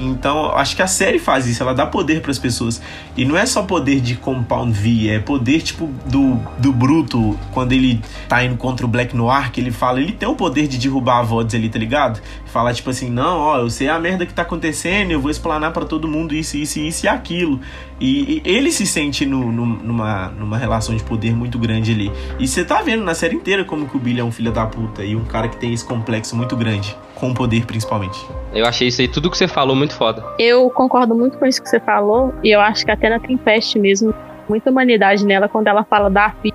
[0.00, 2.80] Então, acho que a série faz isso, ela dá poder para as pessoas.
[3.16, 7.72] E não é só poder de Compound V, é poder tipo do, do Bruto, quando
[7.72, 10.78] ele tá indo contra o Black Noir, que ele fala, ele tem o poder de
[10.78, 12.20] derrubar a voz ali, tá ligado?
[12.46, 15.72] Fala tipo assim, não, ó, eu sei a merda que tá acontecendo, eu vou explanar
[15.72, 17.60] para todo mundo isso, isso, isso e aquilo.
[18.00, 22.10] E, e ele se sente no, no, numa, numa relação de poder muito grande ali.
[22.38, 24.64] E você tá vendo na série inteira como que o Billy é um filho da
[24.64, 28.18] puta e um cara que tem esse complexo muito grande com poder principalmente.
[28.52, 30.24] Eu achei isso aí, tudo que você falou, muito foda.
[30.38, 33.78] Eu concordo muito com isso que você falou, e eu acho que até na Tempest
[33.78, 34.12] mesmo,
[34.48, 36.54] muita humanidade nela quando ela fala da filha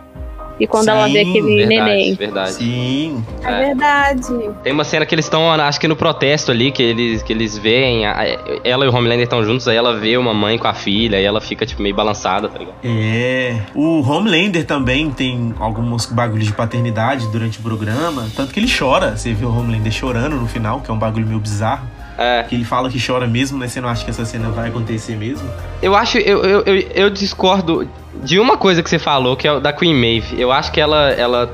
[0.60, 2.14] e quando Sim, ela vê aquele verdade, neném.
[2.16, 2.51] Verdade.
[2.53, 3.24] Sim.
[3.43, 3.66] É, É.
[3.66, 4.49] verdade.
[4.64, 7.58] Tem uma cena que eles estão, acho que no protesto ali, que eles, que eles
[7.58, 8.06] veem.
[8.06, 8.16] a-
[8.64, 11.24] ela e o Homelander estão juntos, aí ela vê uma mãe com a filha, e
[11.26, 12.76] ela fica, tipo, meio balançada, tá ligado?
[12.84, 13.58] É.
[13.74, 18.28] O Homelander também tem alguns bagulhos de paternidade durante o programa.
[18.36, 19.16] Tanto que ele chora.
[19.18, 21.88] Você vê o Homelander chorando no final, que é um bagulho meio bizarro.
[22.18, 22.43] É.
[22.47, 25.16] Que ele fala que chora mesmo, mas você não acha que essa cena vai acontecer
[25.18, 25.49] mesmo?
[25.82, 27.88] Eu acho, eu, eu, eu, eu discordo
[28.24, 30.39] de uma coisa que você falou, que é da Queen Maeve.
[30.39, 31.53] Eu acho que ela, ela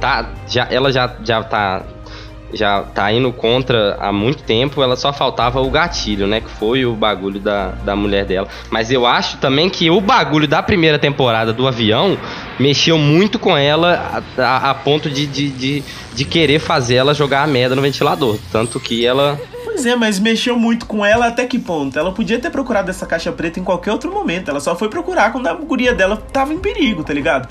[0.00, 1.82] tá, já, ela já, já tá,
[2.52, 4.82] já tá indo contra há muito tempo.
[4.82, 6.42] Ela só faltava o gatilho, né?
[6.42, 8.46] Que foi o bagulho da, da mulher dela.
[8.70, 12.18] Mas eu acho também que o bagulho da primeira temporada do avião
[12.60, 15.82] mexeu muito com ela a, a- a ponto de, de, de,
[16.14, 18.38] de querer fazer ela jogar a merda no ventilador.
[18.52, 19.40] Tanto que ela
[19.76, 21.98] Pois é, mas mexeu muito com ela até que ponto?
[21.98, 24.50] Ela podia ter procurado essa caixa preta em qualquer outro momento.
[24.50, 27.46] Ela só foi procurar quando a guria dela tava em perigo, tá ligado?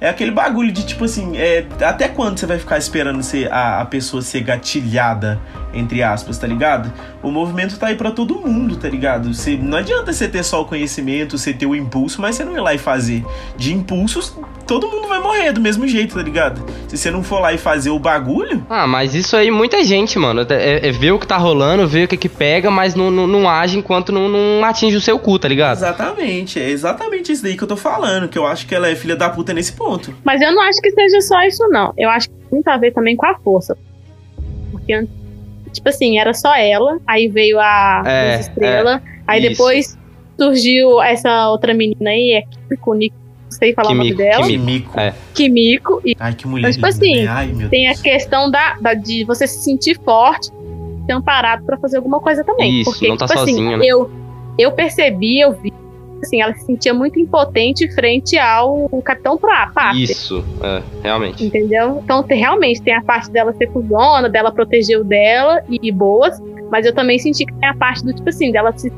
[0.00, 3.80] É aquele bagulho de tipo assim, é, até quando você vai ficar esperando ser a,
[3.80, 5.40] a pessoa ser gatilhada,
[5.72, 6.92] entre aspas, tá ligado?
[7.22, 9.32] O movimento tá aí pra todo mundo, tá ligado?
[9.32, 12.56] Você, não adianta você ter só o conhecimento, você ter o impulso, mas você não
[12.56, 13.24] ir lá e fazer.
[13.56, 14.36] De impulsos,
[14.68, 16.62] todo mundo vai morrer do mesmo jeito, tá ligado?
[16.86, 20.18] Se você não for lá e fazer o bagulho, Ah, mas isso aí muita gente,
[20.18, 20.46] mano.
[20.48, 23.26] É, é ver o que tá rolando, ver o que que pega, mas não, não,
[23.26, 25.78] não age enquanto não, não atinge o seu cu, tá ligado?
[25.78, 28.94] Exatamente, é exatamente isso daí que eu tô falando, que eu acho que ela é
[28.94, 30.14] filha da puta nesse ponto.
[30.22, 31.92] Mas eu não acho que seja só isso, não.
[31.96, 33.76] Eu acho que tem muito a ver também com a força.
[34.70, 35.06] Porque,
[35.72, 39.50] tipo assim, era só ela, aí veio a É, Estrela, aí isso.
[39.50, 39.98] depois
[40.38, 43.16] surgiu essa outra menina aí, é Kimiko, Nico,
[43.58, 44.64] sei falar o nome Kimiko, dela, Kimiko.
[44.92, 45.00] Kimiko.
[45.00, 45.14] É.
[45.34, 47.26] Kimiko, e Ai, que mulher Mas, tipo assim, né?
[47.28, 50.50] Ai, meu tem a questão da, da- de você se sentir forte,
[51.06, 52.80] ter amparado pra fazer alguma coisa também.
[52.80, 53.84] Isso, Porque, não tá tipo sozinho, assim, né?
[53.86, 54.10] eu,
[54.58, 55.72] eu percebi, eu vi,
[56.22, 60.02] assim, ela se sentia muito impotente frente ao Capitão Pra- Pátria.
[60.04, 61.44] Isso, é, realmente.
[61.44, 62.00] Entendeu?
[62.04, 65.92] Então, tem- realmente, tem a parte dela ser cuzona, dela proteger o dela e, e
[65.92, 66.40] boas,
[66.70, 68.92] mas eu também senti que tem a parte do tipo assim, dela se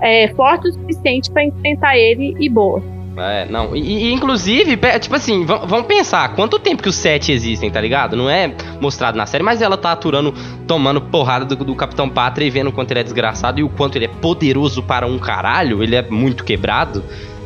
[0.00, 2.82] é, forte o suficiente pra enfrentar ele e boa.
[3.14, 3.76] É, não.
[3.76, 7.80] E, e, inclusive, tipo assim, vam- vamos pensar, quanto tempo que os sete existem, tá
[7.80, 8.16] ligado?
[8.16, 10.32] Não é mostrado na série, mas ela tá aturando,
[10.66, 13.68] tomando porrada do, do Capitão Pátria e vendo o quanto ele é desgraçado e o
[13.68, 17.04] quanto ele é poderoso para um caralho, ele é muito quebrado.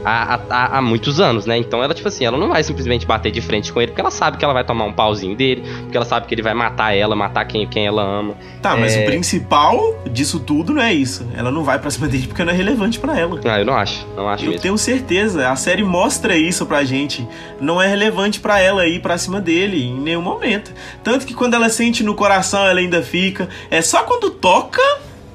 [0.09, 1.59] Há, há- há muitos anos, né?
[1.59, 4.11] Então ela, tipo assim, ela não vai simplesmente bater de frente com ele, porque ela
[4.13, 6.95] sabe que ela vai tomar um pauzinho dele, porque ela sabe que ele vai matar
[6.97, 8.35] ela, matar quem, quem ela ama.
[8.63, 11.27] Tá, mas é- o principal disso tudo não é isso.
[11.37, 13.41] Ela não vai pra cima dele porque não é relevante pra ela.
[13.45, 14.63] Ah, eu não acho, não acho Eu mesmo.
[14.63, 17.27] tenho certeza, a série mostra isso pra gente.
[17.61, 20.73] Não é relevante pra ela ir pra cima dele em nenhum momento.
[21.03, 23.49] Tanto que quando ela sente no coração, ela ainda fica.
[23.71, 24.81] É só quando toca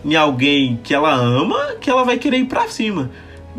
[0.05, 3.09] em alguém que ela ama que ela vai querer ir pra cima.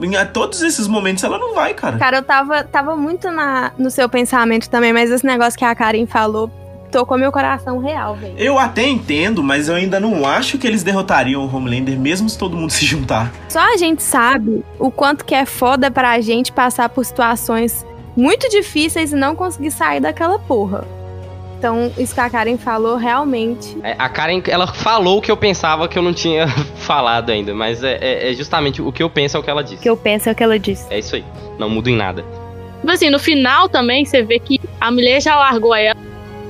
[0.01, 1.99] Em todos esses momentos ela não vai, cara.
[1.99, 5.75] Cara, eu tava, tava muito na, no seu pensamento também, mas esse negócio que a
[5.75, 6.51] Karen falou
[6.91, 8.35] tocou meu coração real, velho.
[8.37, 12.39] Eu até entendo, mas eu ainda não acho que eles derrotariam o Homelander mesmo se
[12.39, 13.33] todo mundo se juntar.
[13.49, 17.85] Só a gente sabe o quanto que é foda pra gente passar por situações
[18.15, 20.87] muito difíceis e não conseguir sair daquela porra.
[21.63, 23.79] Então, isso que a Karen falou, realmente.
[23.85, 27.55] É, a Karen, ela falou o que eu pensava que eu não tinha falado ainda,
[27.55, 29.77] mas é, é- é justamente o que eu penso é o que ela O disse.
[29.81, 30.93] que eu penso é o que ela disse.
[30.93, 31.25] É isso aí.
[31.61, 32.25] Não mudo em nada.
[32.81, 35.97] Tipo assim, no final também você vê que a mulher já largou ela,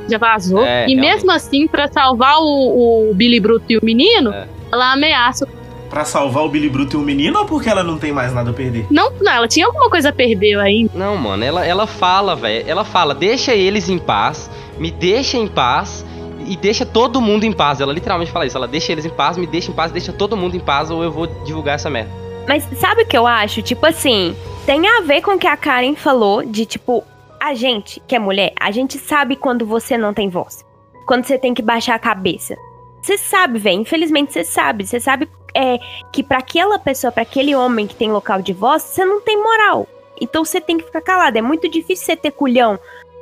[0.09, 0.65] já vazou.
[0.65, 1.01] É, e realmente.
[1.17, 4.47] mesmo assim, pra salvar o, o Billy Bruto e o menino, É.
[4.73, 5.47] ela ameaça.
[5.93, 8.49] Pra salvar o Billy Bruto e o menino ou porque ela não tem mais nada
[8.49, 8.87] a perder?
[8.91, 10.91] Não, não, ela tinha alguma coisa a perder ainda.
[10.95, 12.65] Não, mano, ela, ela fala, velho.
[12.67, 16.03] Ela fala, deixa eles em paz, me deixa em paz
[16.47, 17.79] e deixa todo mundo em paz.
[17.79, 18.57] Ela literalmente fala isso.
[18.57, 21.05] Ela deixa eles em paz, me deixa em paz, deixa todo mundo em paz ou
[21.05, 22.11] eu vou divulgar essa merda.
[22.49, 23.61] Mas sabe o que eu acho?
[23.61, 24.35] Tipo assim,
[24.65, 27.05] tem a ver com o que a Karen falou de tipo,
[27.39, 30.65] a gente que é mulher, a gente sabe quando você não tem voz.
[31.07, 32.57] Quando você tem que baixar a cabeça.
[33.03, 33.81] Você sabe, velho.
[33.81, 34.87] Infelizmente você sabe.
[34.87, 35.79] Você sabe é,
[36.13, 39.43] que para aquela pessoa, para aquele homem que tem local de voz, você não tem
[39.43, 39.87] moral.
[40.21, 41.37] Então você tem que ficar calado.
[41.37, 42.79] É muito difícil você ter culhão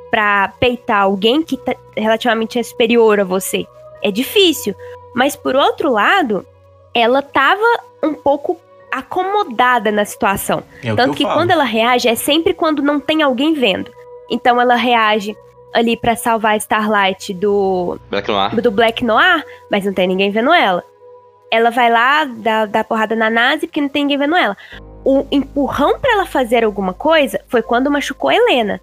[0.09, 3.65] pra peitar alguém que tá relativamente é superior a você.
[4.01, 4.75] É difícil.
[5.15, 6.45] Mas por outro lado,
[6.93, 7.65] ela tava
[8.03, 8.59] um pouco
[8.91, 10.63] acomodada na situação.
[10.83, 13.91] É Tanto que, que quando ela reage é sempre quando não tem alguém vendo.
[14.29, 15.35] Então ela reage
[15.73, 18.61] ali pra salvar a Starlight do Black Noir.
[18.61, 20.83] do Black Noir, mas não tem ninguém vendo ela.
[21.51, 24.55] Ela vai lá, dá, dá porrada na Nazi porque não tem ninguém vendo ela.
[25.03, 28.79] O empurrão pra ela fazer alguma coisa foi quando machucou a Helena.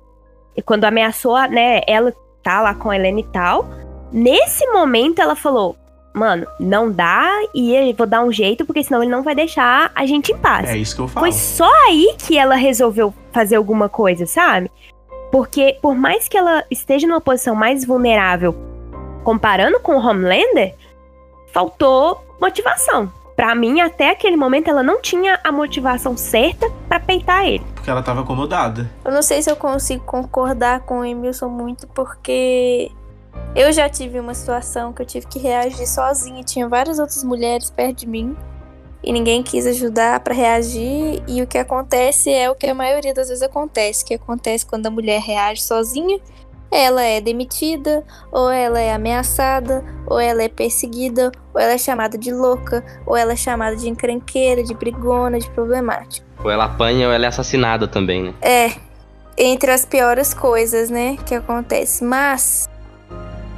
[0.54, 2.12] E quando ameaçou, a- né, ela
[2.42, 3.66] tá lá com a Helena e tal.
[4.12, 5.76] Nesse momento ela falou:
[6.12, 9.90] Mano, não dá e eu vou dar um jeito, porque senão ele não vai deixar
[9.94, 10.68] a gente em paz.
[10.68, 11.24] É isso que eu falo.
[11.24, 14.70] Foi só aí que ela resolveu fazer alguma coisa, sabe?
[15.30, 18.54] Porque por mais que ela esteja numa posição mais vulnerável,
[19.22, 20.74] comparando com o Homelander,
[21.52, 23.12] faltou motivação.
[23.36, 27.64] Pra mim, até aquele momento, ela não tinha a motivação certa pra peitar ele.
[27.74, 28.90] Porque ela tava acomodada.
[29.04, 32.90] Eu não sei se eu consigo concordar com o Emilson muito, porque
[33.54, 36.42] eu já tive uma situação que eu tive que reagir sozinha.
[36.42, 38.36] Tinha várias outras mulheres perto de mim
[39.02, 41.22] e ninguém quis ajudar pra reagir.
[41.26, 44.86] E o que acontece é o que a maioria das vezes acontece: que acontece quando
[44.86, 46.18] a mulher reage sozinha.
[46.70, 52.18] Ela é demitida, ou ela é ameaçada, ou ela é perseguida, ou ela é chamada
[52.18, 56.26] de louca, ou ela é chamada de encrenqueira, de brigona, de problemática.
[56.44, 58.34] Ou ela apanha ou ela é assassinada também, né?
[58.42, 58.72] É,
[59.36, 62.04] entre as piores coisas, né, que acontece.
[62.04, 62.68] Mas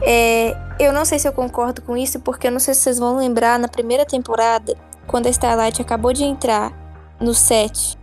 [0.03, 2.99] é, eu não sei se eu concordo com isso, porque eu não sei se vocês
[2.99, 6.73] vão lembrar na primeira temporada, quando a Starlight acabou de entrar
[7.21, 7.99] no set,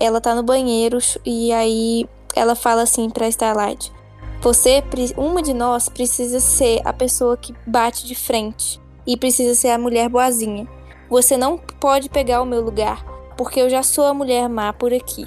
[0.00, 3.92] ela tá no banheiro e aí ela fala assim pra Starlight:
[4.40, 4.84] Você,
[5.16, 9.78] uma de nós, precisa ser a pessoa que bate de frente e precisa ser a
[9.78, 10.66] mulher boazinha.
[11.10, 13.04] Você não pode pegar o meu lugar,
[13.36, 15.24] porque eu já sou a mulher má por aqui.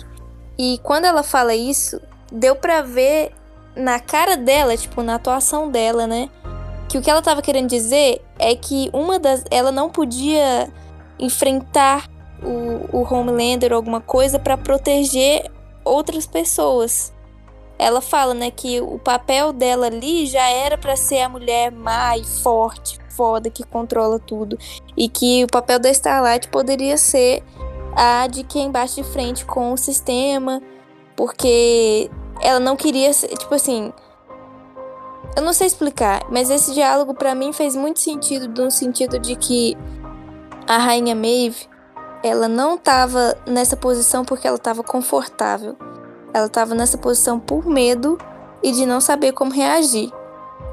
[0.57, 1.99] E quando ela fala isso,
[2.31, 3.31] deu pra ver
[3.75, 6.29] na cara dela, tipo, na atuação dela, né?
[6.87, 9.43] Que o que ela tava querendo dizer é que uma das.
[9.49, 10.71] Ela não podia
[11.17, 12.07] enfrentar
[12.43, 15.49] o, o Homelander ou alguma coisa pra proteger
[15.83, 17.13] outras pessoas.
[17.83, 22.15] Ela fala, né, que o papel dela ali já era pra ser a mulher má
[22.15, 24.55] e forte, foda, que controla tudo.
[24.95, 27.43] E que o papel da Starlight poderia ser
[27.95, 30.61] a de quem bate de frente com o sistema,
[31.15, 32.07] porque
[32.39, 33.91] ela não queria, ser- tipo assim,
[35.35, 39.35] eu não sei explicar, mas esse diálogo pra mim fez muito sentido, no sentido de
[39.35, 39.75] que
[40.67, 41.67] a rainha Maeve,
[42.23, 45.75] ela não tava nessa posição porque ela tava confortável.
[46.33, 48.17] Ela tava nessa posição por medo
[48.63, 50.11] e de não saber como reagir.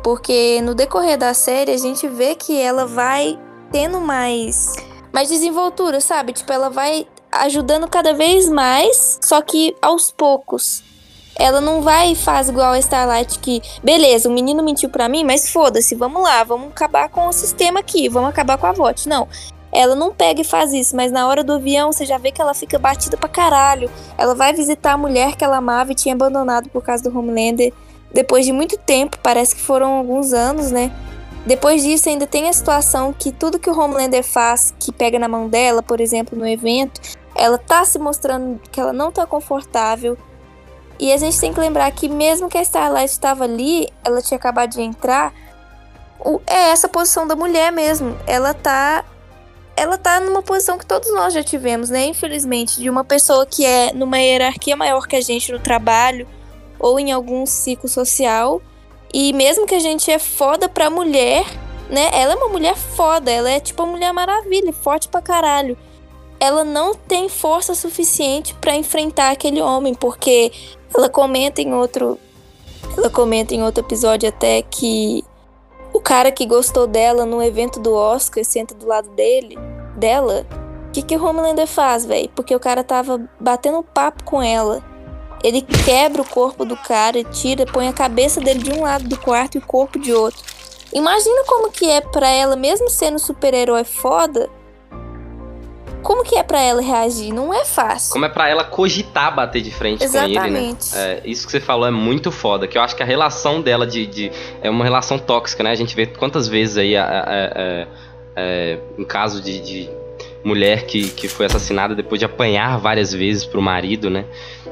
[0.02, 3.38] Porque no decorrer da série a gente vê que ela vai
[3.70, 4.74] tendo mais
[5.12, 6.32] mais desenvoltura, sabe?
[6.32, 10.82] Tipo, ela vai ajudando cada vez mais, só que aos poucos.
[11.34, 15.24] Ela não vai e faz igual a Starlight que, beleza, o menino mentiu pra mim,
[15.24, 19.08] mas foda-se, vamos lá, vamos acabar com o sistema aqui, vamos acabar com a VOT.
[19.08, 19.28] Não.
[19.78, 22.42] Ela não pega e faz isso, mas na hora do avião você já vê que
[22.42, 23.88] ela fica batida pra caralho.
[24.18, 27.72] Ela vai visitar a mulher que ela amava e tinha abandonado por causa do Homelander.
[28.12, 30.90] Depois de muito tempo, parece que foram alguns anos, né?
[31.46, 35.28] Depois disso, ainda tem a situação que tudo que o Homelander faz, que pega na
[35.28, 37.00] mão dela, por exemplo, no evento,
[37.32, 40.18] ela tá se mostrando que ela não tá confortável.
[40.98, 44.38] E a gente tem que lembrar que mesmo que a Starlight estava ali, ela tinha
[44.38, 45.32] acabado de entrar,
[46.48, 48.18] é essa posição da mulher mesmo.
[48.26, 49.04] Ela tá
[49.78, 52.06] ela tá numa posição que todos nós já tivemos, né?
[52.06, 56.26] Infelizmente, de uma pessoa que é numa hierarquia maior que a gente no trabalho
[56.78, 58.60] ou em algum ciclo social.
[59.14, 61.44] E mesmo que a gente é foda pra mulher,
[61.88, 62.10] né?
[62.12, 65.78] Ela é uma mulher foda, ela é tipo a mulher maravilha, forte pra caralho.
[66.40, 70.52] Ela não tem força suficiente pra enfrentar aquele homem, porque
[70.94, 72.18] ela comenta em outro
[72.96, 75.24] ela comenta em outro episódio até que
[75.92, 79.56] o cara que gostou dela no evento do Oscar senta do lado dele,
[79.96, 80.46] dela.
[80.88, 82.30] O que, que o Homelander faz, velho?
[82.34, 84.82] Porque o cara tava batendo papo com ela.
[85.44, 89.18] Ele quebra o corpo do cara, tira, põe a cabeça dele de um lado do
[89.18, 90.42] quarto e o corpo de outro.
[90.92, 94.50] Imagina como que é pra ela, mesmo sendo super-herói foda,
[96.08, 97.34] como que é pra ela reagir?
[97.34, 98.14] Não é fácil.
[98.14, 100.48] Como é pra ela cogitar bater de frente com ele, né?
[100.48, 100.96] Exatamente.
[100.96, 103.86] É, isso que você falou é muito foda, que eu acho que a relação dela
[103.86, 104.32] de, de-
[104.62, 105.70] é uma relação tóxica, né?
[105.70, 107.86] A gente vê quantas vezes aí, a- a-
[108.40, 109.90] a- em caso de, de
[110.42, 114.24] mulher que, que foi assassinada depois de apanhar várias vezes pro marido, né?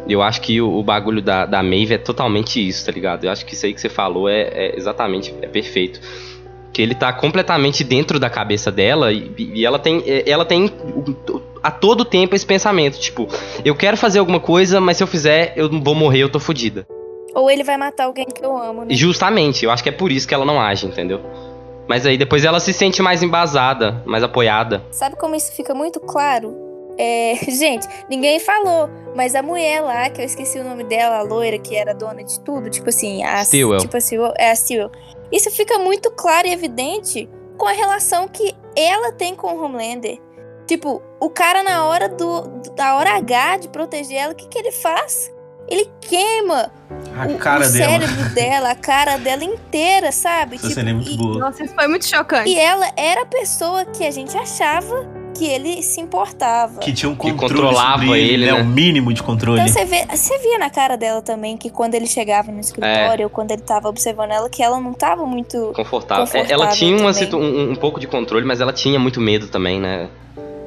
[0.08, 3.24] Eu acho que o, o bagulho da, da Maeve é totalmente isso, tá ligado?
[3.24, 6.00] Eu acho que isso aí que você falou é, é exatamente, é perfeito.
[6.76, 10.70] Que ele tá completamente dentro da cabeça dela e, e ela tem, ela tem
[11.62, 13.26] a todo tempo esse pensamento, tipo,
[13.64, 16.86] eu quero fazer alguma coisa, mas se eu fizer, eu vou morrer, eu tô fodida.
[17.34, 18.94] Ou ele vai matar alguém que eu amo, né?
[18.94, 21.22] Justamente, eu acho que é por isso que ela não age, entendeu?
[21.88, 24.84] Mas aí depois ela se sente mais embasada, mais apoiada.
[24.90, 26.54] Sabe como isso fica muito claro?
[26.98, 31.22] É, gente, ninguém falou, mas a mulher lá, que eu esqueci o nome dela, a
[31.22, 33.78] loira, que era dona de tudo, tipo assim, a Stewell.
[33.78, 34.90] Tipo assim, é a Stewell.
[35.30, 40.18] Isso fica muito claro e evidente com a relação que ela tem com o Homelander.
[40.66, 42.42] Tipo, o cara na hora do
[42.74, 45.32] da hora H de proteger ela, o que que ele faz?
[45.68, 46.70] Ele queima
[47.18, 47.90] A o, cara o dela.
[47.90, 50.56] cérebro dela, a cara dela inteira, sabe?
[50.56, 51.38] Essa cena é muito e, boa.
[51.38, 52.50] Nossa, isso foi muito chocante.
[52.50, 55.06] e ela era a pessoa que a gente achava
[55.36, 56.78] que ele se importava.
[56.80, 58.52] Que tinha um Que controle controlava sobre ele, né?
[58.52, 58.60] né?
[58.62, 59.60] O mínimo de controle.
[59.60, 62.60] Então você, vê, você via na cara dela também que quando ele chegava no É.
[62.60, 66.24] escritório, ou quando ele tava observando ela, que ela não tava muito Confortável.
[66.24, 69.20] É, Confortável ela tinha uma situ- um, um pouco de controle, mas ela tinha muito
[69.20, 70.08] medo também, né?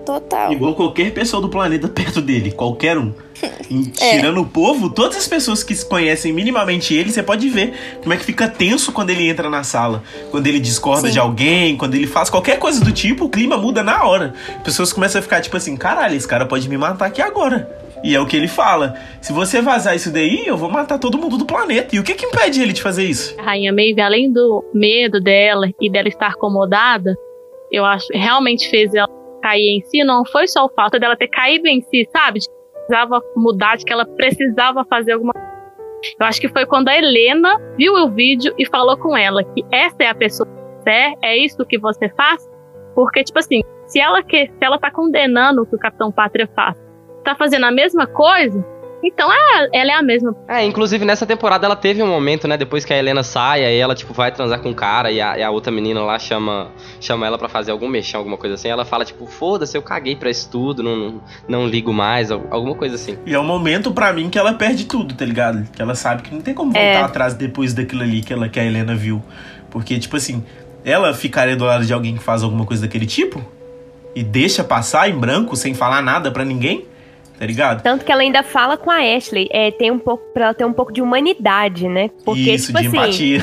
[0.10, 0.52] Total.
[0.52, 3.14] Igual qualquer pessoa do planeta perto dele, qualquer um.
[4.02, 4.18] É.
[4.18, 8.18] Tirando o povo, todas as pessoas que conhecem minimamente ele, você pode ver como é
[8.18, 10.04] que fica tenso quando ele entra na sala.
[10.32, 11.14] Quando ele discorda Sim.
[11.14, 14.34] de alguém, quando ele faz qualquer coisa do tipo, o clima muda na hora.
[14.64, 17.70] Pessoas começam a ficar tipo assim: caralho, esse cara pode me matar aqui agora.
[18.04, 21.18] E é o que ele fala: se você vazar isso daí, eu vou matar todo
[21.18, 21.96] mundo do planeta.
[21.96, 23.36] E o que que impede ele de fazer isso?
[23.40, 27.16] A Rainha Maeve, além do medo dela e dela estar acomodada,
[27.72, 30.04] eu acho realmente fez ela cair em si.
[30.04, 32.40] Não foi só o fato dela ter caído em si, sabe?
[32.40, 32.56] De que
[32.88, 35.50] precisava mudar, de que ela precisava fazer alguma coisa.
[36.20, 39.64] Eu acho que foi quando a Helena viu o vídeo e falou com ela que
[39.72, 40.48] essa é a pessoa
[40.84, 42.50] que é, é isso que você faz.
[42.96, 46.48] Porque, tipo assim, se ela, quer, se ela tá condenando o que o Capitão Pátria
[46.56, 46.78] faz,
[47.24, 48.66] tá fazendo a mesma coisa,
[49.04, 52.58] então é, ela é a mesma É, inclusive nessa temporada ela teve um momento, né?
[52.58, 55.38] Depois que a Helena sai, aí ela, tipo, vai transar com o cara e a,
[55.38, 56.68] e a outra menina lá chama,
[57.00, 58.68] chama ela pra fazer algum mexão, alguma coisa assim.
[58.68, 62.46] Ela fala, tipo, foda-se, eu caguei pra isso tudo, não, não, não ligo mais, al-
[62.52, 63.18] alguma coisa assim.
[63.26, 65.68] E é o momento pra mim que ela perde tudo, tá ligado?
[65.72, 67.02] Que ela sabe que não tem como voltar É.
[67.02, 69.22] atrás depois daquilo ali que, ela, que a Helena viu.
[69.72, 70.44] Porque, tipo assim,
[70.84, 73.44] ela ficaria do lado de alguém que faz alguma coisa daquele tipo
[74.16, 76.86] e deixa passar em branco sem falar nada pra ninguém,
[77.40, 77.82] tá ligado?
[77.82, 80.66] Tanto que ela ainda fala com a Ashley, é, tem um pouco, pra ela ter
[80.66, 82.10] um pouco de humanidade, né?
[82.26, 83.40] Porque, Isso, tipo de assim, empatia.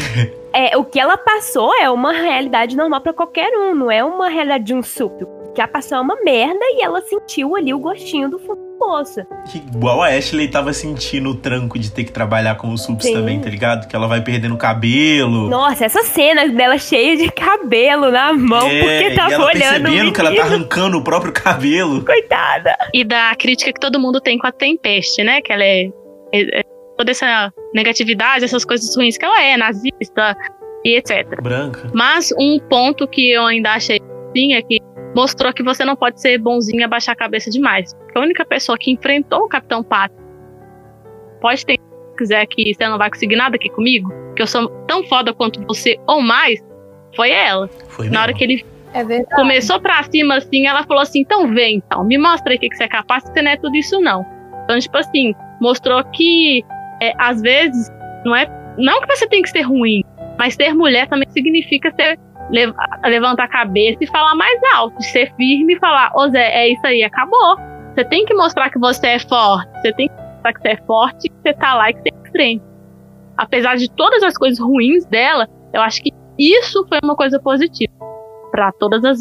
[0.53, 4.29] é, o que ela passou é uma realidade normal pra qualquer um, não é uma
[4.29, 5.27] realidade de um súpio.
[5.61, 9.21] Ela passou é uma merda e ela sentiu ali o gostinho do fundo do poço.
[9.55, 13.15] Igual a Ashley tava sentindo o tranco de ter que trabalhar com os subs Sim.
[13.15, 13.89] também, tá ligado?
[13.89, 15.49] Que ela vai perdendo cabelo.
[15.49, 19.57] Nossa, essa cena dela cheia de cabelo na mão, É, porque e tava ela olhando
[19.57, 22.05] o percebendo que ela tá arrancando o próprio cabelo.
[22.05, 22.77] Coitada.
[22.93, 25.41] e da crítica que todo mundo tem com a Tempeste, né?
[25.41, 25.87] Que ela é,
[26.35, 26.63] é- é
[26.99, 30.37] toda essa negatividade, essas coisas ruins que ela é, nazista
[30.85, 31.41] e etc.
[31.43, 31.91] Branca.
[31.95, 33.99] Mas um ponto que eu ainda achei
[34.35, 34.79] sim é que
[35.17, 37.95] mostrou que você não pode ser bonzinho e abaixar a cabeça demais.
[37.95, 40.23] Porque a única pessoa que enfrentou o Capitão Pátria
[41.41, 44.69] pode ter se quiser que você não vai conseguir nada aqui comigo, que eu sou
[44.87, 46.63] tão foda quanto você ou mais,
[47.15, 47.67] foi ela.
[47.89, 49.03] Foi Na hora que ele É
[49.35, 52.69] começou pra cima assim, ela falou assim: então vem, então, me mostra aí o que,
[52.69, 54.25] que você é capaz, que você não é tudo isso, não.
[54.65, 56.63] Então, tipo assim, mostrou que
[57.01, 57.91] é, às vezes
[58.23, 58.47] não é.
[58.77, 60.05] Não que você tem que ser ruim,
[60.39, 62.19] mas ser mulher também significa ser,
[62.51, 62.75] lev-
[63.05, 66.87] levantar a cabeça e falar mais alto, ser firme e falar, ô Zé, é isso
[66.87, 67.57] aí, acabou.
[67.95, 70.77] Você tem que mostrar que você é forte, você tem que mostrar que você é
[70.87, 72.65] forte, que você tá lá e que você é frente.
[73.37, 77.93] Apesar de todas as coisas ruins dela, eu acho que isso foi uma coisa positiva
[78.51, 79.21] para todas as,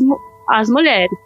[0.49, 1.24] as mulheres.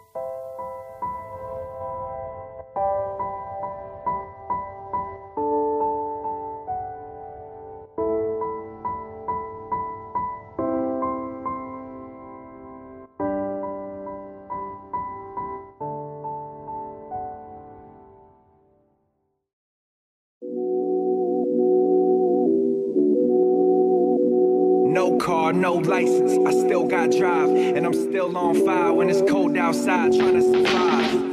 [25.50, 26.38] Car, no license.
[26.46, 30.42] I still got drive, and I'm still on fire when it's cold outside trying to
[30.42, 31.30] survive.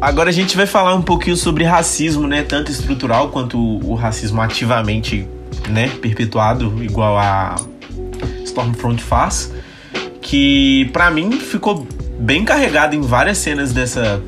[0.00, 2.42] Agora a gente vai falar um pouquinho sobre racismo, né?
[2.42, 5.28] Tanto estrutural quanto o racismo ativamente,
[5.68, 5.88] né?
[6.00, 7.54] Perpetuado, igual a
[8.44, 9.52] Stormfront faz.
[10.20, 11.86] Que pra mim ficou
[12.18, 14.20] bem carregado em várias cenas dessa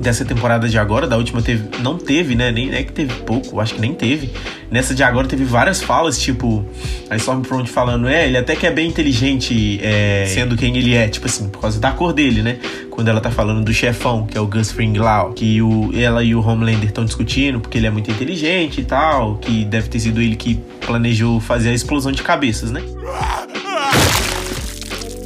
[0.00, 2.50] dessa temporada de agora, da última teve, não teve, né?
[2.52, 4.30] Nem é que teve pouco, acho que nem teve.
[4.70, 6.64] Nessa de agora teve várias falas, tipo,
[7.08, 11.08] a Stormfront falando, é, ele até que é bem inteligente, é, sendo quem ele é,
[11.08, 12.58] tipo assim, por causa da cor dele, né?
[12.90, 16.22] Quando ela tá falando do chefão, que é o Gus Fring lá, que o, ela
[16.22, 20.00] e o Homelander estão discutindo porque ele é muito inteligente e tal, que deve ter
[20.00, 22.82] sido ele que planejou fazer a explosão de cabeças, né?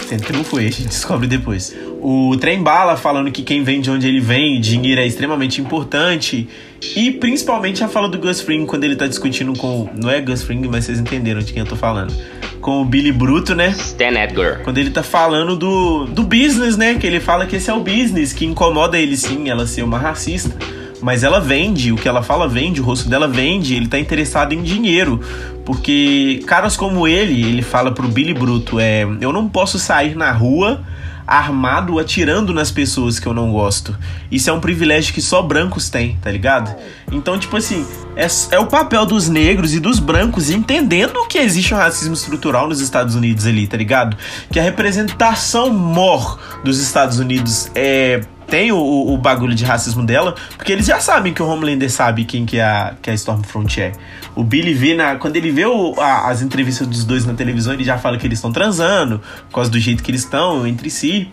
[0.07, 1.75] Sendo que não foi, a gente descobre depois.
[2.05, 6.49] O Trem Bala falando que quem vem de onde ele vem, dinheiro é extremamente importante.
[6.97, 9.89] E principalmente a fala do Gus Fring quando ele tá discutindo com.
[9.95, 12.13] Não é Gus Fring, mas vocês entenderam de quem eu tô falando.
[12.61, 13.69] Com o Billy Bruto, né?
[13.69, 14.65] Stan Edgar.
[14.65, 16.97] Quando ele tá falando do, do business, né?
[16.97, 19.97] Que ele fala que esse é o business, que incomoda ele sim, ela ser uma
[19.97, 20.57] racista.
[21.01, 24.53] Mas ela vende, o que ela fala vende, o rosto dela vende, ele tá interessado
[24.53, 25.21] em dinheiro.
[25.65, 30.33] Porque caras como ele, ele fala pro Billy Bruto, é, eu não posso sair na
[30.33, 30.85] rua
[31.27, 33.97] armado atirando nas pessoas que eu não gosto.
[34.31, 36.75] Isso é um privilégio que só brancos têm, tá ligado?
[37.11, 41.75] Então, tipo assim, é, é o papel dos negros e dos brancos entendendo que existe
[41.75, 44.17] um racismo estrutural nos Estados Unidos ali, tá ligado?
[44.51, 48.23] Que a representação mor dos Estados Unidos é
[48.53, 52.27] tem o, o, bagulho de racismo dela, porque eles já sabem que o Homelander sabe
[52.27, 53.93] quem que a, que a Stormfront é.
[54.37, 57.73] O Billy vê na, quando ele vê o, a, as entrevistas dos dois na televisão,
[57.73, 60.91] ele já fala que eles estão transando, por causa do jeito que eles estão entre
[60.91, 61.33] si.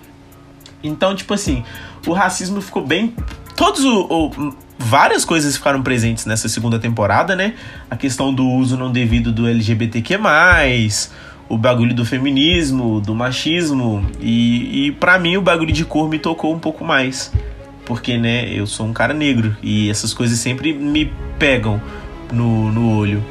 [0.82, 1.62] Então, tipo assim,
[2.08, 3.14] o racismo ficou bem.
[3.54, 7.56] Todos o, o, várias coisas ficaram presentes nessa segunda temporada, né?
[7.92, 10.20] A questão do uso não devido do LGBTQ,
[11.50, 14.06] o bagulho do feminismo, do machismo.
[14.22, 17.34] E, e para mim o bagulho de cor me tocou um pouco mais.
[17.86, 21.82] Porque, né, eu sou um cara negro e essas coisas sempre me pegam
[22.32, 23.24] no, no olho.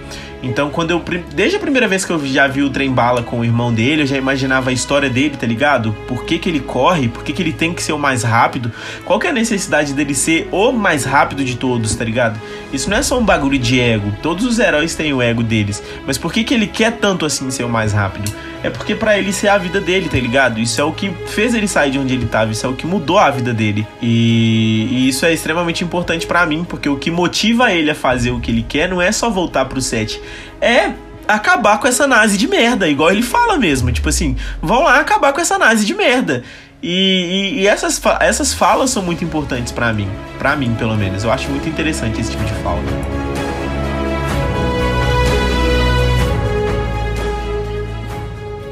[0.43, 1.03] Então, quando eu.
[1.35, 4.03] Desde a primeira vez que eu já vi o trem bala com o irmão dele,
[4.03, 5.93] eu já imaginava a história dele, tá ligado?
[6.07, 7.09] Por que, que ele corre?
[7.09, 8.71] Por que, que ele tem que ser o mais rápido?
[9.05, 12.41] Qual que é a necessidade dele ser o mais rápido de todos, tá ligado?
[12.73, 14.13] Isso não é só um bagulho de ego.
[14.23, 15.83] Todos os heróis têm o ego deles.
[16.07, 18.31] Mas por que, que ele quer tanto assim ser o mais rápido?
[18.63, 20.59] É porque para ele isso é a vida dele, tá ligado?
[20.59, 22.87] Isso é o que fez ele sair de onde ele tava, isso é o que
[22.87, 23.87] mudou a vida dele.
[24.03, 28.31] E, e isso é extremamente importante para mim, porque o que motiva ele a fazer
[28.31, 30.21] o que ele quer não é só voltar pro set,
[30.61, 30.93] é
[31.27, 33.93] acabar com essa nazi de merda, igual ele fala mesmo.
[33.93, 36.43] Tipo assim, vão lá acabar com essa nazi de merda.
[36.83, 40.09] E, e, e essas, essas falas são muito importantes para mim.
[40.39, 41.25] para mim, pelo menos.
[41.25, 42.81] Eu acho muito interessante esse tipo de fala.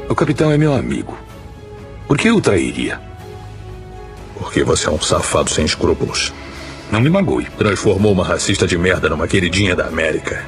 [0.09, 1.17] O capitão é meu amigo.
[2.07, 2.99] Por que eu o trairia?
[4.35, 6.33] Porque você é um safado sem escrúpulos.
[6.89, 7.45] Não me magoe.
[7.57, 10.45] Transformou uma racista de merda numa queridinha da América.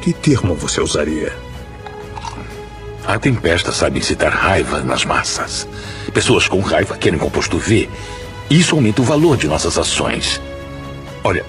[0.00, 1.36] Que termo você usaria?
[3.06, 5.68] A tempesta sabe incitar raiva nas massas.
[6.14, 7.90] Pessoas com raiva querem composto V.
[8.48, 10.40] Isso aumenta o valor de nossas ações.
[11.22, 11.44] Olha,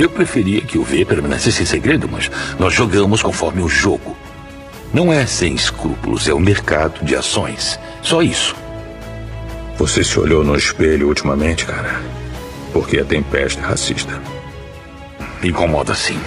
[0.00, 2.28] eu preferia que o V permanecesse em segredo, mas
[2.58, 4.11] nós jogamos conforme o jogo.
[4.92, 7.78] Não é sem escrúpulos, é o mercado de ações.
[8.02, 8.54] Só isso.
[9.78, 12.02] Você se olhou no espelho ultimamente, cara?
[12.72, 14.20] Porque a tempesta é racista.
[15.42, 16.20] Incomoda sim.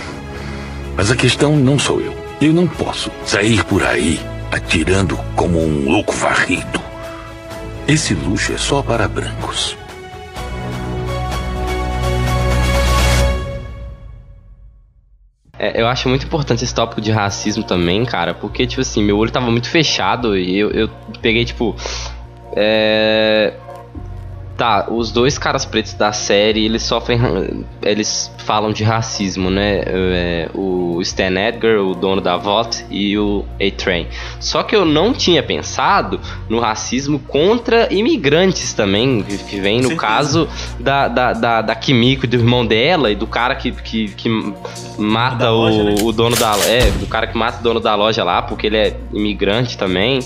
[0.98, 2.14] Mas a questão não sou eu.
[2.42, 4.20] Eu não posso sair por aí
[4.52, 6.82] atirando como um louco varrido.
[7.88, 9.78] Esse luxo é só para brancos.
[15.58, 19.18] É, eu acho muito importante esse tópico de racismo também, cara, porque, tipo assim, meu
[19.18, 20.90] olho tava muito fechado e eu, eu
[21.22, 21.76] peguei, tipo.
[22.56, 23.54] É,
[24.58, 27.20] Tá, os dois caras pretos da série, eles sofrem.
[27.82, 29.84] Eles falam de racismo, né?
[29.86, 34.08] É, o Stan Edgar, o dono da VOT, e o A-Train.
[34.40, 39.98] Só que eu não tinha pensado no racismo contra imigrantes também, que vem no Sim.
[39.98, 40.48] caso
[40.80, 44.30] da, da, da, da Kimiko, do irmão dela, e do cara que, que, que
[44.98, 45.96] mata o, loja, né?
[46.02, 46.56] o dono da.
[46.66, 50.22] É, do cara que mata o dono da loja lá, porque ele é imigrante também.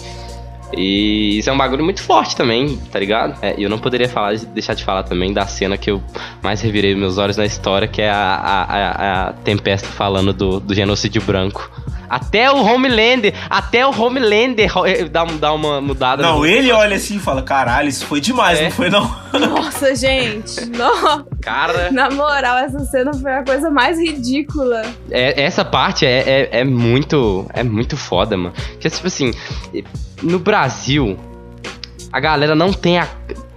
[0.76, 3.38] E isso é um bagulho muito forte também, tá ligado?
[3.42, 6.02] É, eu não poderia falar, deixar de falar também da cena que eu
[6.44, 10.60] mais revirei meus olhos na história, que é a, a, a, a Tempesta falando do,
[10.60, 11.70] do genocídio branco.
[12.10, 16.24] Até o Homelander, até o Homelander eh, dá, dá uma mudada.
[16.24, 18.64] Não, ele olha assim e fala: caralho, isso foi demais, é.
[18.64, 19.16] não foi não?
[19.40, 20.66] Nossa, gente.
[20.70, 21.24] Não.
[21.40, 21.92] Cara.
[21.92, 24.82] Na moral, essa cena foi a coisa mais ridícula.
[25.12, 27.46] É, essa parte é, é, é muito.
[27.54, 28.54] É muito foda, mano.
[28.72, 29.32] Porque, tipo assim,
[30.24, 31.18] no Brasil,
[32.12, 33.08] a galera não tem a,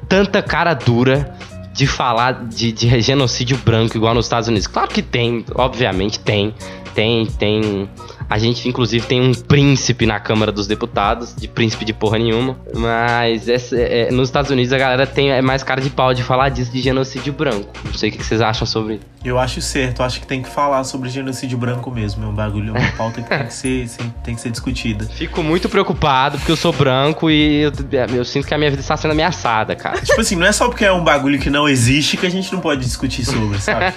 [0.08, 1.34] tanta cara dura
[1.72, 4.66] de falar de, de genocídio branco igual nos Estados Unidos.
[4.66, 6.54] Claro que tem, obviamente tem
[6.94, 7.88] tem, tem
[8.28, 12.56] A gente, inclusive, tem um príncipe na Câmara dos Deputados, de príncipe de porra nenhuma.
[12.74, 16.22] Mas essa- é, nos Estados Unidos a galera tem é mais cara de pau de
[16.22, 17.68] falar disso de genocídio branco.
[17.84, 20.48] Não sei o que vocês acham sobre Eu acho certo, eu acho que tem que
[20.48, 22.24] falar sobre genocídio branco mesmo.
[22.24, 23.86] É um bagulho, é uma pauta que tem que ser,
[24.24, 25.04] tem que ser discutida.
[25.06, 27.72] Fico muito preocupado porque eu sou branco e eu,
[28.16, 30.00] eu sinto que a minha vida está sendo ameaçada, cara.
[30.00, 32.52] Tipo assim, não é só porque é um bagulho que não existe que a gente
[32.52, 33.94] não pode discutir sobre, sabe?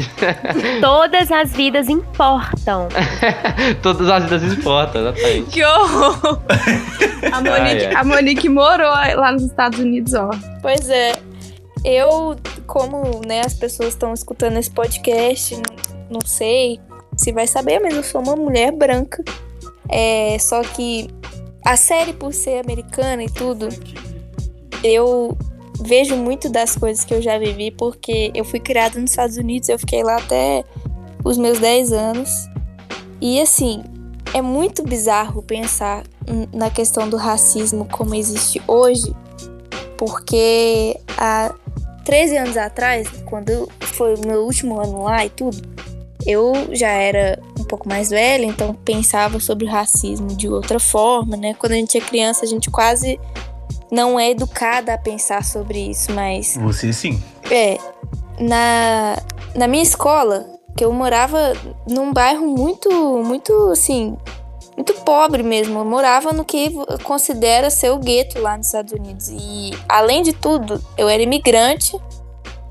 [0.80, 2.88] Todas as vidas importam.
[3.82, 5.50] Todas as vidas importam, exatamente.
[5.50, 6.40] Que horror!
[7.32, 7.94] A Monique, Ai, ai.
[7.94, 10.30] a Monique morou lá nos Estados Unidos, ó.
[10.62, 11.12] Pois é.
[11.84, 12.36] Eu,
[12.66, 15.62] como né, as pessoas estão escutando esse podcast, não,
[16.10, 16.80] não sei
[17.16, 19.22] se vai saber, mas eu sou uma mulher branca.
[19.88, 21.08] É, só que
[21.64, 23.68] a série, por ser americana e tudo,
[24.82, 25.36] eu
[25.80, 29.68] vejo muito das coisas que eu já vivi, porque eu fui criada nos Estados Unidos,
[29.68, 30.64] eu fiquei lá até
[31.24, 32.49] os meus 10 anos.
[33.20, 33.82] E assim,
[34.32, 36.04] é muito bizarro pensar
[36.52, 39.14] na questão do racismo como existe hoje,
[39.96, 41.54] porque há
[42.04, 45.60] 13 anos atrás, quando foi o meu último ano lá e tudo,
[46.26, 51.36] eu já era um pouco mais velha, então pensava sobre o racismo de outra forma,
[51.36, 51.54] né?
[51.54, 53.18] Quando a gente é criança, a gente quase
[53.90, 57.20] não é educada a pensar sobre isso, mas Você sim.
[57.50, 57.78] é,
[58.38, 59.16] na,
[59.54, 60.46] na minha escola,
[60.76, 61.52] que eu morava
[61.88, 62.90] num bairro muito,
[63.22, 64.16] muito, assim,
[64.76, 65.78] muito pobre mesmo.
[65.78, 66.72] Eu morava no que
[67.04, 69.28] considera ser o gueto lá nos Estados Unidos.
[69.28, 71.98] E, além de tudo, eu era imigrante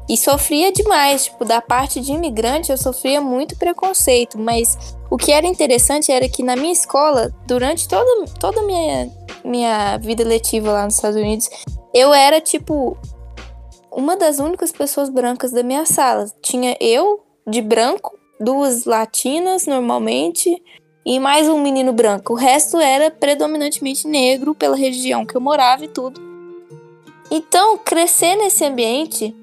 [0.09, 1.25] e sofria demais.
[1.25, 4.39] Tipo, da parte de imigrante, eu sofria muito preconceito.
[4.39, 4.77] Mas
[5.09, 9.11] o que era interessante era que na minha escola, durante toda, toda a minha,
[9.45, 11.47] minha vida letiva lá nos Estados Unidos,
[11.93, 12.97] eu era, tipo,
[13.91, 16.25] uma das únicas pessoas brancas da minha sala.
[16.41, 20.61] Tinha eu, de branco, duas latinas normalmente,
[21.05, 22.33] e mais um menino branco.
[22.33, 26.21] O resto era predominantemente negro pela região que eu morava e tudo.
[27.31, 29.35] Então, crescer nesse ambiente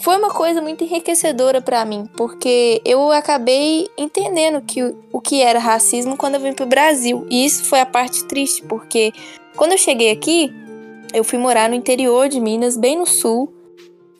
[0.00, 5.40] foi uma coisa muito enriquecedora pra mim, porque eu acabei entendendo que o- o que
[5.42, 7.26] era racismo quando eu vim pro Brasil.
[7.30, 9.12] E isso foi a parte triste, porque
[9.56, 10.52] quando eu cheguei aqui,
[11.14, 13.52] eu fui morar no interior de Minas, bem no sul,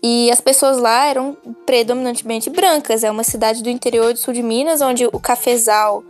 [0.03, 3.03] e as pessoas lá eram predominantemente brancas.
[3.03, 6.05] É uma cidade do interior do sul de Minas, onde o cafezal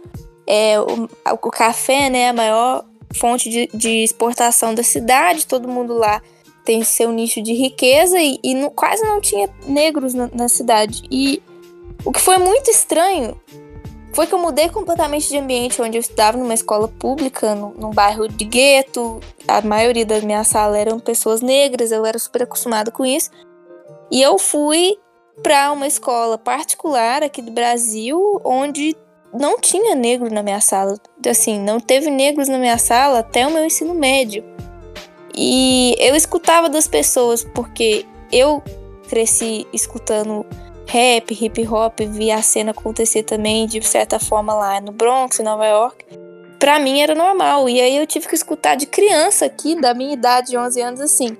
[0.47, 2.85] é o, o café, né, a maior
[3.19, 5.47] fonte de, de exportação da cidade.
[5.47, 6.21] Todo mundo lá
[6.65, 11.03] tem seu nicho de riqueza e, e não- quase não tinha negros na, na cidade.
[11.11, 11.43] E
[12.05, 13.41] o que foi muito estranho
[14.13, 17.91] foi que eu mudei completamente de ambiente, onde eu estudava numa escola pública, num, num
[17.91, 19.21] bairro de gueto.
[19.47, 23.31] A maioria da minha sala eram pessoas negras, eu era super acostumada com isso.
[24.11, 24.97] E eu fui
[25.43, 28.97] para uma escola particular aqui do Brasil, onde
[29.33, 30.99] não tinha negro na minha sala.
[31.29, 34.45] Assim, não teve negros na minha sala até o meu ensino médio.
[35.35, 38.63] E eu escutava das pessoas, porque eu
[39.09, 40.47] cresci escutando
[40.87, 45.43] rap, hip hop, vi a cena acontecer também de certa forma lá no Bronx, em
[45.43, 46.05] Nova York.
[46.59, 47.69] Pra mim era normal.
[47.69, 51.01] E aí eu tive que escutar de criança aqui, da minha idade de 11 anos,
[51.01, 51.37] assim.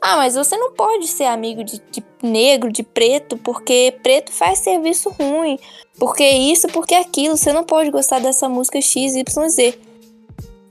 [0.00, 4.60] Ah, mas você não pode ser amigo de, de negro, de preto, porque preto faz
[4.60, 5.58] serviço ruim.
[5.98, 7.36] Porque isso, porque aquilo.
[7.36, 9.76] Você não pode gostar dessa música XYZ.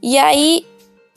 [0.01, 0.65] E aí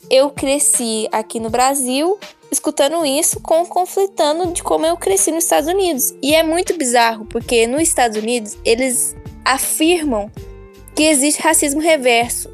[0.09, 2.19] eu cresci aqui no Brasil
[2.51, 6.13] escutando isso com conflitando de como eu cresci nos Estados Unidos.
[6.21, 10.29] E é muito bizarro, porque nos Estados Unidos eles afirmam
[10.93, 12.49] que existe racismo reverso.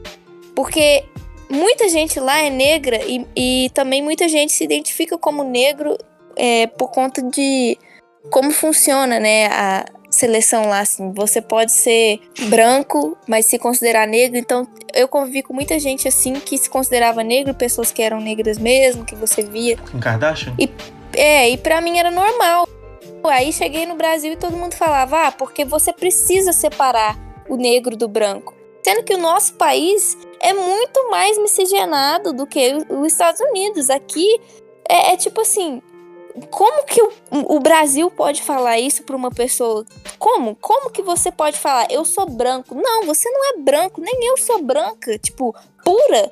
[0.55, 1.03] Porque
[1.49, 5.97] muita gente lá é negra e, e também muita gente se identifica como negro
[6.35, 7.77] é, por conta de
[8.29, 11.11] como funciona, né, a seleção lá, assim.
[11.13, 12.19] Você pode ser
[12.49, 14.37] branco, mas se considerar negro.
[14.37, 18.57] Então, eu convivi com muita gente, assim, que se considerava negro, pessoas que eram negras
[18.57, 19.77] mesmo, que você via.
[19.77, 20.55] Kim Kardashian?
[21.13, 22.67] É, e pra mim era normal.
[23.23, 27.17] Aí cheguei no Brasil e todo mundo falava, ah, porque você precisa separar
[27.49, 28.56] o negro do branco.
[28.88, 33.89] Sendo que o nosso país é muito mais miscigenado do que os Estados Unidos.
[33.89, 34.39] Aqui
[34.88, 35.81] é, é tipo assim.
[36.49, 37.11] Como que o,
[37.55, 39.85] o Brasil pode falar isso pra uma pessoa?
[40.17, 40.55] Como?
[40.55, 42.75] Como que você pode falar, eu sou branco?
[42.75, 45.19] Não, você não é branco, nem eu sou branca.
[45.19, 46.31] Tipo, pura.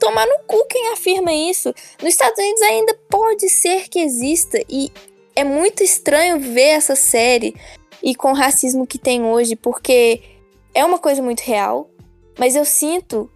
[0.00, 1.74] Tomar no cu quem afirma isso.
[2.00, 4.58] Nos Estados Unidos ainda pode ser que exista.
[4.66, 4.90] E
[5.36, 7.54] é muito estranho ver essa série
[8.02, 10.31] e com o racismo que tem hoje, porque
[10.74, 11.90] é uma coisa muito real,
[12.38, 13.30] mas eu sinto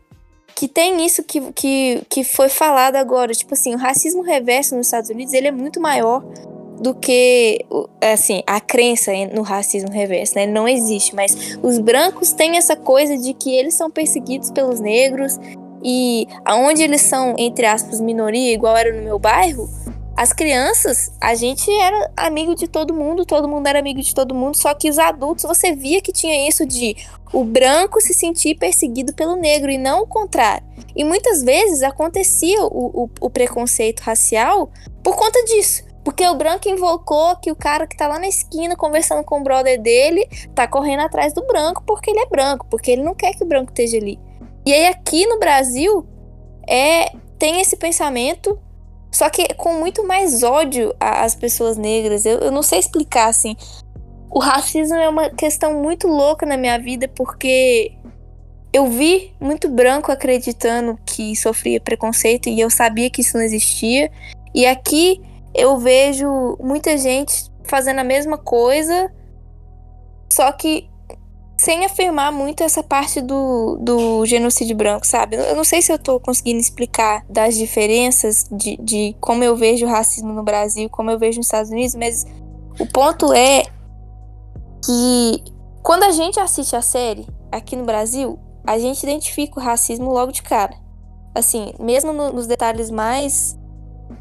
[0.54, 3.32] que tem isso que, que, que foi falado agora.
[3.32, 6.24] Tipo assim, o racismo reverso nos Estados Unidos ele é muito maior
[6.80, 7.64] do que,
[8.02, 10.46] assim, a crença no racismo reverso, né?
[10.46, 15.38] Não existe, mas os brancos têm essa coisa de que eles são perseguidos pelos negros
[15.82, 19.68] e aonde eles são, entre aspas, minoria, igual era no meu bairro,
[20.16, 24.34] as crianças, a gente era amigo de todo mundo, todo mundo era amigo de todo
[24.34, 26.96] mundo, só que os adultos, você via que tinha isso de
[27.32, 30.66] o branco se sentir perseguido pelo negro e não o contrário.
[30.94, 34.70] E muitas vezes acontecia o, o- o preconceito racial
[35.02, 35.84] por conta disso.
[36.02, 39.42] Porque o branco invocou que o cara que tá lá na esquina conversando com o
[39.42, 43.34] brother dele tá correndo atrás do branco porque ele é branco, porque ele não quer
[43.34, 44.18] que o branco esteja ali.
[44.64, 46.06] E aí aqui no Brasil
[46.66, 48.58] é tem esse pensamento,
[49.16, 52.26] só que com muito mais ódio às pessoas negras.
[52.26, 53.56] Eu, eu não sei explicar assim.
[54.30, 57.96] O racismo é uma questão muito louca na minha vida porque
[58.74, 64.12] eu vi muito branco acreditando que sofria preconceito e eu sabia que isso não existia.
[64.54, 65.22] E aqui
[65.54, 69.10] eu vejo muita gente fazendo a mesma coisa,
[70.30, 70.90] só que
[71.58, 75.36] sem afirmar muito essa parte do, do genocídio branco, sabe?
[75.36, 79.86] Eu não sei se eu tô conseguindo explicar das diferenças de, de como eu vejo
[79.86, 82.26] o racismo no Brasil, como eu vejo nos Estados Unidos, mas
[82.78, 83.62] o ponto é
[84.84, 85.42] que
[85.82, 90.32] quando a gente assiste a série aqui no Brasil, a gente identifica o racismo logo
[90.32, 90.74] de cara.
[91.34, 93.56] Assim, mesmo no- nos detalhes mais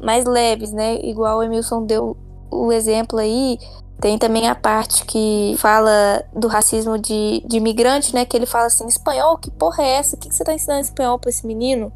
[0.00, 0.98] mais leves, né?
[1.02, 2.16] Igual o Emilson deu
[2.50, 3.56] o exemplo aí,
[4.00, 8.24] tem também a parte que fala do racismo de, de imigrante, né?
[8.24, 10.16] Que ele fala assim, espanhol, que porra é essa?
[10.16, 11.92] O que, que você tá ensinando espanhol pra esse menino?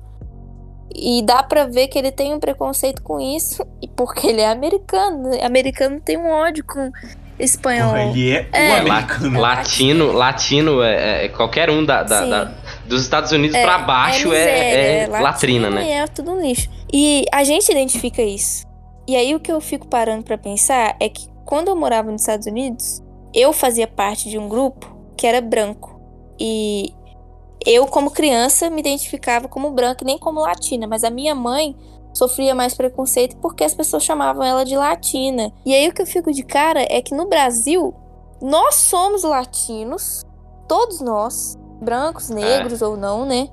[0.94, 4.48] E dá pra ver que ele tem um preconceito com isso, e porque ele é
[4.51, 5.30] americano.
[5.30, 5.44] né?
[5.44, 6.90] Americano tem um ódio com
[7.38, 7.90] espanhol.
[7.90, 8.74] Porra, ele é, É.
[8.74, 9.40] o americano.
[9.40, 12.53] Latino, latino é, é qualquer um da, da- da-
[12.86, 15.90] dos Estados Unidos É, pra baixo é, miséria, é latrina, né?
[15.92, 16.68] É tudo um lixo.
[16.92, 18.66] E a gente identifica isso.
[19.07, 22.22] E aí o que eu fico parando pra pensar é que quando eu morava nos
[22.22, 23.03] Estados Unidos,
[23.34, 26.01] eu fazia parte de um grupo que era branco.
[26.38, 26.94] E
[27.66, 31.76] eu, como criança, me identificava como branca, e nem como latina, mas a minha mãe
[32.14, 35.53] sofria mais preconceito porque as pessoas chamavam ela de latina.
[35.66, 37.92] E aí o que eu fico de cara é que no Brasil,
[38.40, 40.22] nós somos latinos,
[40.68, 43.48] todos nós, brancos, negros ou não, né?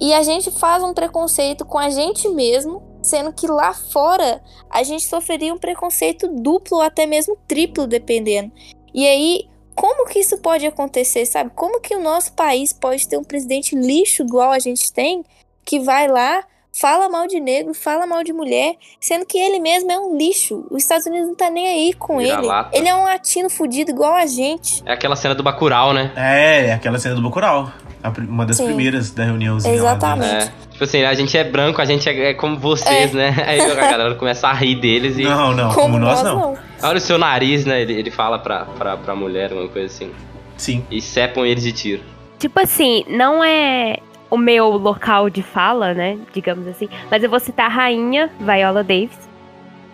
[0.00, 4.82] E a gente faz um preconceito com a gente mesmo, sendo que lá fora a
[4.82, 8.52] gente sofreria um preconceito duplo ou até mesmo triplo, dependendo.
[8.94, 11.50] E aí, como que isso pode acontecer, sabe?
[11.54, 15.24] Como que o nosso país pode ter um presidente lixo igual a gente tem,
[15.64, 19.90] que vai lá, fala mal de negro, fala mal de mulher, sendo que ele mesmo
[19.90, 20.66] é um lixo.
[20.70, 22.30] Os Estados Unidos não tá nem aí com ele.
[22.30, 22.76] Vira-lata.
[22.76, 24.82] Ele é um latino fudido igual a gente.
[24.84, 26.12] É aquela cena do Bacurau, né?
[26.16, 27.72] É, é aquela cena do Bacurau.
[28.02, 28.66] A Uma das Sim.
[28.66, 30.32] primeiras da reuniãozinha Exatamente.
[30.32, 30.38] lá.
[30.38, 30.52] É.
[30.70, 33.16] Tipo assim, a gente é branco, a gente é, é como vocês, É.
[33.16, 33.34] né?
[33.46, 35.22] Aí a galera começa a rir deles e.
[35.22, 36.56] Não, não, como, nós, não.
[36.82, 37.82] Olha o seu nariz, né?
[37.82, 40.10] Ele, ele fala pra, pra, pra mulher, uma coisa assim.
[40.56, 40.84] Sim.
[40.90, 42.02] E cepam eles de tiro.
[42.38, 43.96] Tipo assim, não é
[44.30, 46.18] o meu local de fala, né?
[46.32, 46.88] Digamos assim.
[47.10, 49.28] Mas eu vou citar a rainha Viola Davis.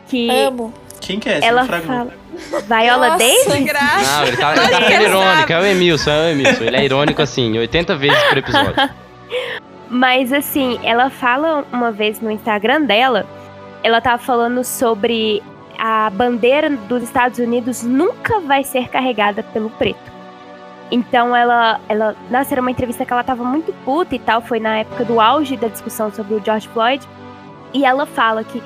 [0.08, 0.72] Que Amo.
[1.00, 1.46] Quem que é essa?
[1.46, 2.12] ela Não fala.
[2.66, 3.64] Viola Nossa, Davis?
[3.64, 4.18] graça.
[4.18, 6.64] Não, ele tá, ele tá sendo irônico, é o Emilson, é o Emilson.
[6.64, 8.74] Ele é irônico assim, 80 vezes por episódio.
[9.88, 13.26] Mas assim, ela fala uma vez no Instagram dela,
[13.82, 15.42] ela tava falando sobre
[15.78, 20.12] a bandeira dos Estados Unidos nunca vai ser carregada pelo preto.
[20.90, 24.60] Então ela, ela, nossa, era uma entrevista que ela tava muito puta e tal, foi
[24.60, 27.06] na época do auge da discussão sobre o George Floyd,
[27.72, 28.62] e ela fala que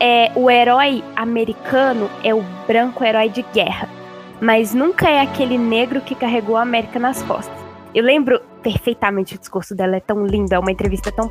[0.00, 3.88] é, o herói americano é o branco herói de guerra,
[4.40, 7.56] mas nunca é aquele negro que carregou a América nas costas.
[7.94, 11.30] Eu lembro perfeitamente o discurso dela, é tão lindo, é uma entrevista tão.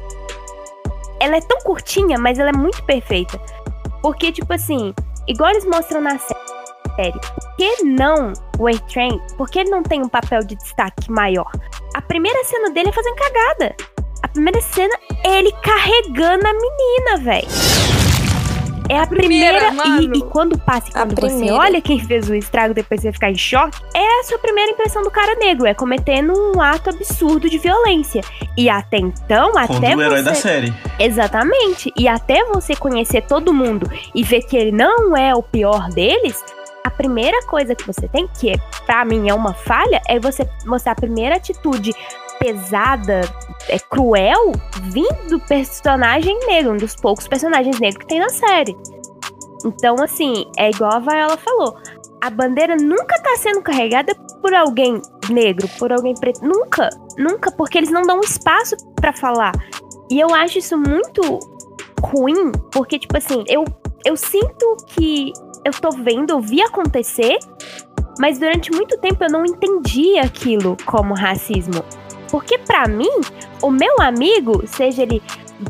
[1.19, 3.39] Ela é tão curtinha, mas ela é muito perfeita.
[4.01, 4.93] Porque, tipo assim,
[5.27, 6.35] igual eles mostram na sé-
[6.95, 9.19] série, por que não o A-Train?
[9.37, 11.51] Por que ele não tem um papel de destaque maior?
[11.93, 13.75] A primeira cena dele é fazendo cagada.
[14.23, 14.93] A primeira cena
[15.23, 17.47] é ele carregando a menina, velho.
[18.89, 19.59] É a primeira.
[19.59, 20.15] primeira, mano.
[20.15, 23.31] e, e quando passa e quando você olha quem fez o estrago, depois você ficar
[23.31, 25.65] em choque, é a sua primeira impressão do cara negro.
[25.65, 28.21] É cometendo um ato absurdo de violência.
[28.57, 30.23] E até então, Quando até o herói você.
[30.23, 30.73] da série.
[30.99, 31.91] Exatamente.
[31.97, 36.43] E até você conhecer todo mundo e ver que ele não é o pior deles,
[36.83, 40.47] a primeira coisa que você tem, que é, pra mim é uma falha, é você
[40.65, 41.91] mostrar a primeira atitude
[42.39, 43.21] pesada,
[43.67, 44.51] é cruel,
[44.83, 48.75] vindo do personagem negro, um dos poucos personagens negros que tem na série.
[49.65, 51.75] Então, assim, é igual a Viola falou.
[52.21, 56.45] A bandeira nunca tá sendo carregada por alguém negro, por alguém preto.
[56.45, 59.53] Nunca, nunca, porque eles não dão espaço pra falar.
[60.09, 61.39] E eu acho isso muito
[61.99, 63.65] ruim, porque, tipo assim, eu,
[64.05, 65.33] eu sinto que
[65.63, 67.39] eu tô vendo, eu vi acontecer,
[68.19, 71.83] mas durante muito tempo eu não entendi aquilo como racismo.
[72.35, 73.21] Porque pra mim,
[73.61, 75.23] o meu amigo, seja ele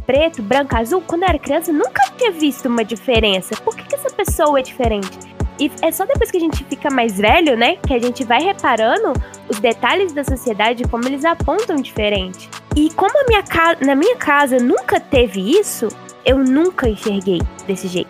[0.03, 3.55] preto, branco, azul, quando eu era criança, eu nunca tinha visto uma diferença.
[3.57, 5.11] Por que, que essa pessoa é diferente?
[5.59, 8.41] E é só depois que a gente fica mais velho, né, que a gente vai
[8.41, 9.13] reparando
[9.47, 12.49] os detalhes da sociedade, como eles apontam diferente.
[12.75, 13.43] E como minha
[13.81, 15.87] na minha casa nunca teve isso,
[16.25, 18.09] eu nunca enxerguei desse jeito.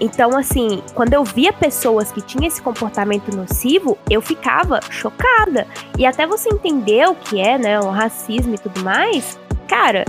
[0.00, 5.66] Então, assim, quando eu via pessoas que tinham esse comportamento nocivo, eu ficava chocada.
[5.98, 10.04] E até você entender o que é, né, o racismo e tudo mais, cara,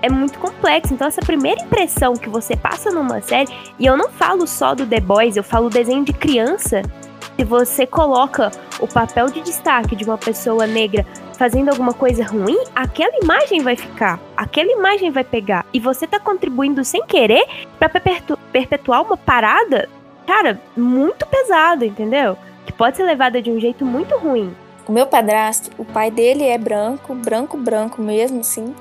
[0.00, 0.94] é muito complexo.
[0.94, 4.86] Então, essa primeira impressão que você passa numa série, e eu não falo só do
[4.86, 6.82] The Boys, eu falo desenho de criança.
[7.36, 11.04] Se você coloca o papel de destaque de uma pessoa negra
[11.36, 15.66] fazendo alguma coisa ruim, aquela imagem vai ficar, aquela imagem vai pegar.
[15.72, 17.44] E você tá contribuindo sem querer
[17.78, 17.88] para
[18.54, 19.88] perpetuar uma parada,
[20.24, 22.38] cara, muito pesada, entendeu?
[22.64, 24.54] Que pode ser levada de um jeito muito ruim.
[24.86, 28.72] O meu padrasto, o pai dele é branco, branco, branco mesmo, assim.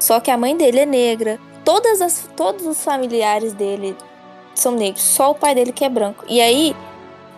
[0.00, 1.38] Só que a mãe dele é negra.
[1.64, 3.96] Todas as, todos os familiares dele
[4.52, 5.04] são negros.
[5.04, 6.24] Só o pai dele que é branco.
[6.26, 6.74] E aí,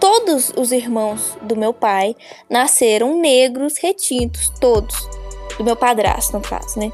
[0.01, 2.17] todos os irmãos do meu pai
[2.49, 4.49] nasceram negros retintos.
[4.59, 5.07] Todos.
[5.59, 6.91] Do meu padrasto, no caso, né?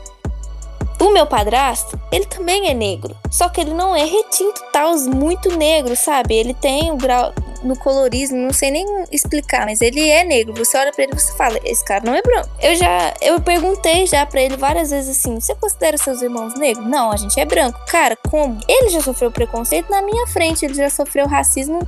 [1.03, 3.17] O meu padrasto, ele também é negro.
[3.29, 6.37] Só que ele não é retinto, tal, muito negro, sabe?
[6.37, 7.35] Ele tem o grau
[7.65, 10.55] no colorismo, não sei nem explicar, mas ele é negro.
[10.55, 12.49] Você olha para ele e você fala, esse cara não é branco.
[12.61, 16.87] Eu já, eu perguntei já para ele várias vezes assim, você considera seus irmãos negros?
[16.87, 17.81] Não, a gente é branco.
[17.89, 18.61] Cara, como?
[18.69, 21.81] Ele já sofreu preconceito na minha frente, ele já sofreu racismo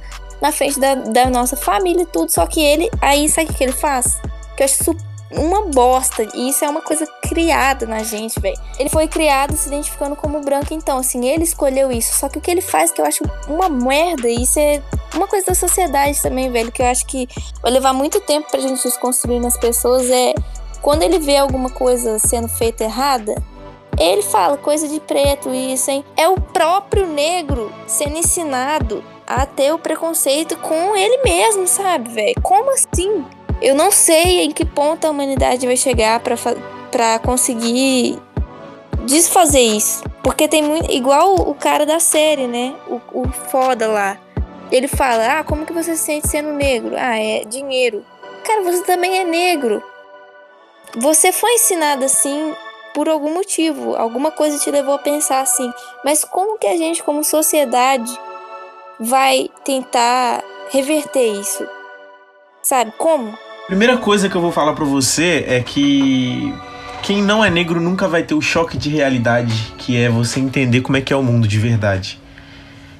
[0.42, 3.62] na frente da, da nossa família e tudo, só que ele, aí sabe o que
[3.62, 4.20] ele faz?
[4.56, 6.26] Que eu acho super uma bosta.
[6.34, 8.56] E isso é uma coisa criada na gente, velho.
[8.78, 12.18] Ele foi criado se identificando como branco, então, assim, ele escolheu isso.
[12.18, 14.82] Só que o que ele faz, que eu acho uma merda, e isso é
[15.14, 17.28] uma coisa da sociedade também, velho, que eu acho que
[17.62, 20.34] vai levar muito tempo pra gente desconstruir nas pessoas, é
[20.80, 23.34] quando ele vê alguma coisa sendo feita errada.
[23.96, 26.04] Ele fala coisa de preto, isso, hein?
[26.16, 32.34] É o próprio negro sendo ensinado a ter o preconceito com ele mesmo, sabe, velho?
[32.42, 33.24] Como assim?
[33.64, 38.18] Eu não sei em que ponto a humanidade vai chegar para conseguir
[39.06, 40.04] desfazer isso.
[40.22, 40.92] Porque tem muito.
[40.92, 42.74] Igual o, cara da série, né?
[42.86, 44.18] O, o foda lá.
[44.70, 46.94] Ele fala: Ah, como que você se sente sendo negro?
[46.94, 48.04] Ah, é dinheiro.
[48.44, 49.82] Cara, você também é negro.
[50.98, 52.54] Você foi ensinado assim
[52.92, 53.96] por algum motivo.
[53.96, 55.72] Alguma coisa te levou a pensar assim.
[56.04, 58.12] Mas como que a gente, como sociedade,
[59.00, 61.66] vai tentar reverter isso?
[62.62, 63.43] Sabe como?
[63.66, 66.54] Primeira coisa que eu vou falar para você é que
[67.02, 70.82] quem não é negro nunca vai ter o choque de realidade que é você entender
[70.82, 72.20] como é que é o mundo de verdade.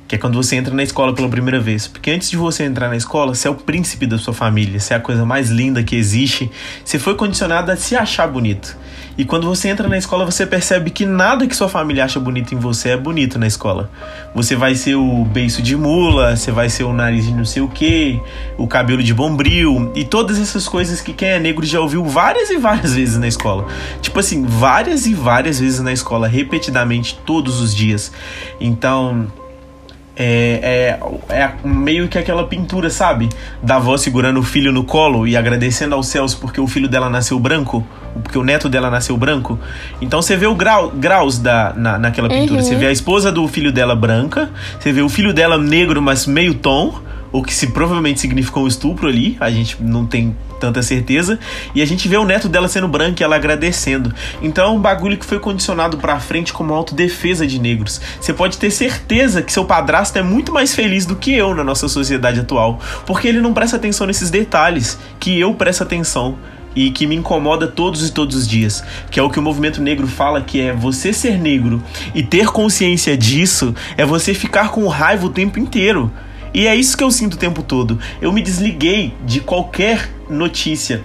[0.09, 1.87] Que é quando você entra na escola pela primeira vez.
[1.87, 4.95] Porque antes de você entrar na escola, você é o príncipe da sua família, você
[4.95, 6.51] é a coisa mais linda que existe.
[6.83, 8.75] Você foi condicionado a se achar bonito.
[9.17, 12.55] E quando você entra na escola, você percebe que nada que sua família acha bonito
[12.55, 13.91] em você é bonito na escola.
[14.35, 17.63] Você vai ser o beiço de mula, você vai ser o nariz de não sei
[17.63, 18.21] o que,
[18.59, 22.51] o cabelo de bombril e todas essas coisas que quem é negro já ouviu várias
[22.51, 23.67] e várias vezes na escola.
[24.01, 28.11] Tipo assim, várias e várias vezes na escola, repetidamente, todos os dias.
[28.61, 29.29] Então
[30.17, 33.29] é, é, é, meio que aquela pintura, sabe?
[33.63, 37.11] Da avó segurando o filho no colo e agradecendo aos céus porque o filho dela
[37.11, 37.85] nasceu branco,
[38.23, 39.59] porque o neto dela nasceu branco.
[40.01, 42.61] Então você vê o grau, graus da, na, naquela pintura.
[42.61, 42.67] Uhum.
[42.67, 46.27] Você vê a esposa do filho dela branca, você vê o filho dela negro, mas
[46.27, 47.03] meio tom
[47.35, 51.37] o que se provavelmente significou um estupro ali, a gente não tem tanta certeza,
[51.75, 54.15] e a gente vê o neto dela sendo branco e ela agradecendo.
[54.41, 58.01] Então é um bagulho que foi condicionado pra frente como autodefesa de negros.
[58.21, 61.65] Você pode ter certeza que seu padrasto é muito mais feliz do que eu na
[61.65, 66.39] nossa sociedade atual, porque ele não presta atenção nesses detalhes que eu presto atenção
[66.73, 69.83] e que me incomoda todos e todos os dias, que é o que o movimento
[69.83, 71.83] negro fala, que é você ser negro
[72.15, 76.13] e ter consciência disso é você ficar com raiva o tempo inteiro.
[76.55, 77.99] E é isso que eu sinto o tempo todo.
[78.23, 81.03] Eu me desliguei de qualquer notícia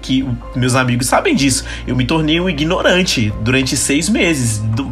[0.00, 0.24] que
[0.54, 1.64] meus amigos sabem disso.
[1.84, 4.90] Eu me tornei um ignorante durante seis meses do,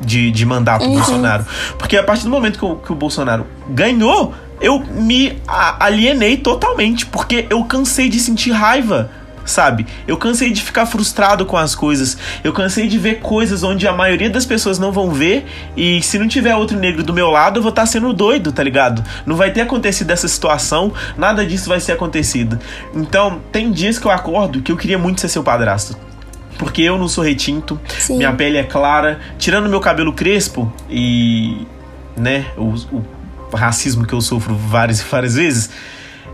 [0.00, 0.92] de, de mandato uhum.
[0.92, 1.44] do Bolsonaro.
[1.76, 7.04] Porque a partir do momento que o, que o Bolsonaro ganhou, eu me alienei totalmente.
[7.04, 9.10] Porque eu cansei de sentir raiva
[9.44, 9.86] sabe?
[10.06, 12.16] Eu cansei de ficar frustrado com as coisas.
[12.42, 15.46] Eu cansei de ver coisas onde a maioria das pessoas não vão ver
[15.76, 18.52] e se não tiver outro negro do meu lado, eu vou estar tá sendo doido,
[18.52, 19.04] tá ligado?
[19.26, 22.58] Não vai ter acontecido essa situação, nada disso vai ser acontecido.
[22.94, 25.96] Então, tem dias que eu acordo que eu queria muito ser seu padrasto.
[26.58, 28.18] Porque eu não sou retinto, Sim.
[28.18, 31.66] minha pele é clara, tirando meu cabelo crespo e,
[32.16, 35.70] né, o, o racismo que eu sofro várias e várias vezes.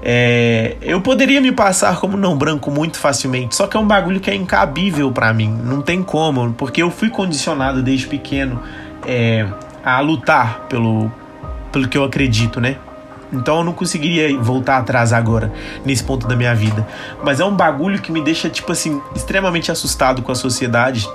[0.03, 4.19] É, eu poderia me passar como não branco muito facilmente, só que é um bagulho
[4.19, 8.63] que é incabível para mim, não tem como, porque eu fui condicionado desde pequeno
[9.07, 9.47] é,
[9.85, 11.13] a lutar pelo,
[11.71, 12.77] pelo que eu acredito, né?
[13.33, 15.53] Então eu não conseguiria voltar atrás agora,
[15.85, 16.87] nesse ponto da minha vida.
[17.23, 21.09] Mas é um bagulho que me deixa, tipo assim, extremamente assustado com a sociedade.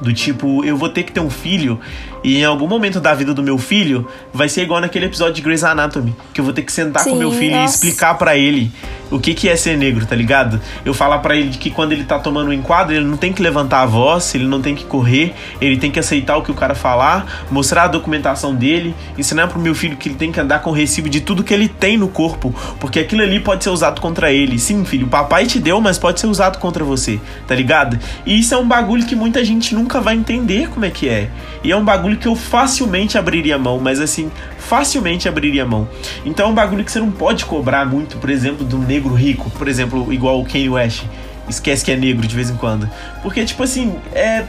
[0.00, 1.78] Do tipo, eu vou ter que ter um filho
[2.22, 5.42] e em algum momento da vida do meu filho vai ser igual naquele episódio de
[5.42, 7.72] Grey's Anatomy, que eu vou ter que sentar Sim, com meu filho nossa.
[7.72, 8.70] e explicar pra ele
[9.10, 10.60] o que que é ser negro, tá ligado?
[10.84, 13.42] Eu falar pra ele que quando ele tá tomando um enquadro, ele não tem que
[13.42, 16.54] levantar a voz, ele não tem que correr, ele tem que aceitar o que o
[16.54, 20.60] cara falar, mostrar a documentação dele, ensinar pro meu filho que ele tem que andar
[20.60, 24.00] com recibo de tudo que ele tem no corpo, porque aquilo ali pode ser usado
[24.00, 24.58] contra ele.
[24.58, 27.18] Sim, filho, o papai te deu, mas pode ser usado contra você,
[27.48, 27.98] tá ligado?
[28.24, 31.28] E isso é um bagulho que muita gente nunca vai entender como é que é.
[31.64, 35.88] E é um bagulho que eu facilmente abriria mão, mas assim, facilmente abriria mão.
[36.24, 39.50] Então é um bagulho que você não pode cobrar muito, por exemplo, do negro rico,
[39.50, 41.04] por exemplo, igual o Kanye West.
[41.48, 42.88] Esquece que é negro de vez em quando.
[43.22, 44.44] Porque, tipo assim, é.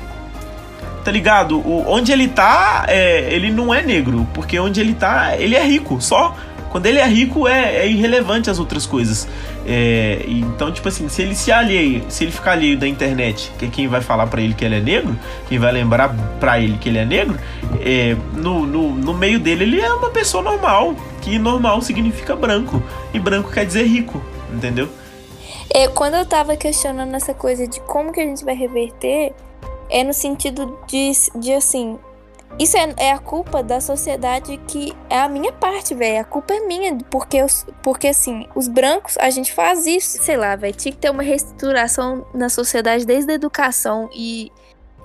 [1.04, 1.58] Tá ligado?
[1.58, 4.28] O, onde ele tá, é, ele não é negro.
[4.36, 6.00] Porque onde ele tá, ele é rico.
[6.00, 6.36] Só.
[6.72, 9.28] Quando ele é rico, é, é irrelevante as outras coisas.
[9.68, 13.66] É, então, tipo assim, se ele se alheia, se ele ficar alheio da internet, que
[13.66, 15.20] é quem vai falar pra ele que ele é negro,
[15.50, 17.38] quem vai lembrar pra ele que ele é negro,
[17.82, 20.96] é, no, no, no meio dele ele é uma pessoa normal.
[21.22, 22.82] Que normal significa branco.
[23.14, 24.90] E branco quer dizer rico, entendeu?
[25.70, 29.34] É, quando eu tava questionando essa coisa de como que a gente vai reverter,
[29.90, 32.00] é no sentido de, de assim.
[32.60, 36.22] Isso é, é a culpa da sociedade que é a minha parte, velho.
[36.22, 37.38] A culpa é minha, porque,
[37.82, 40.22] porque assim, os brancos, a gente faz isso.
[40.22, 40.74] Sei lá, velho.
[40.76, 44.10] Tinha que ter uma reestruturação na sociedade desde a educação.
[44.14, 44.52] E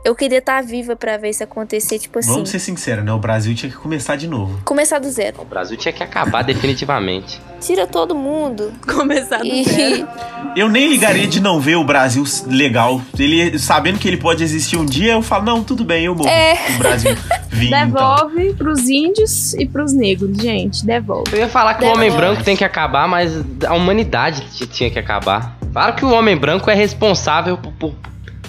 [0.06, 2.32] eu queria estar viva pra ver isso acontecer, tipo assim.
[2.32, 3.12] Vamos ser sinceros, né?
[3.12, 4.60] O Brasil tinha que começar de novo.
[4.64, 5.40] Começar do zero.
[5.42, 7.40] O Brasil tinha que acabar definitivamente.
[7.60, 8.72] Tira todo mundo.
[8.86, 10.08] Começar do E- zero.
[10.54, 13.02] Eu nem ligaria de não ver o Brasil legal.
[13.18, 16.30] Ele, sabendo que ele pode existir um dia, eu falo, não, tudo bem, eu morro.
[16.30, 16.54] É.
[16.76, 17.14] O Brasil
[17.50, 17.86] vir, então.
[17.86, 20.86] Devolve pros índios e pros negros, gente.
[20.86, 21.30] Devolve.
[21.32, 21.98] Eu ia falar que o Demora.
[21.98, 23.32] homem branco tem que acabar, mas
[23.66, 25.58] a humanidade tinha que acabar.
[25.72, 27.94] Claro que o homem branco é responsável por, por,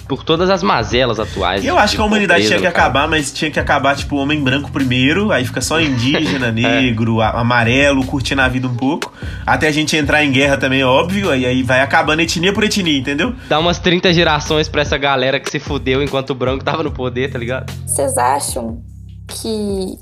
[0.08, 1.64] por todas as mazelas atuais.
[1.64, 2.74] Eu acho que a de humanidade tinha que caso.
[2.76, 7.20] acabar, mas tinha que acabar, tipo, o homem branco primeiro, aí fica só indígena, negro,
[7.20, 9.12] a- amarelo, curtindo a vida um pouco.
[9.46, 12.64] Até a gente entrar em guerra também, é óbvio, aí, aí vai acabando etnia por
[12.64, 13.34] etnia, entendeu?
[13.48, 16.90] Dá umas 30 gerações pra essa galera que se fudeu enquanto o branco tava no
[16.90, 17.70] poder, tá ligado?
[17.86, 18.80] Vocês acham
[19.28, 19.94] que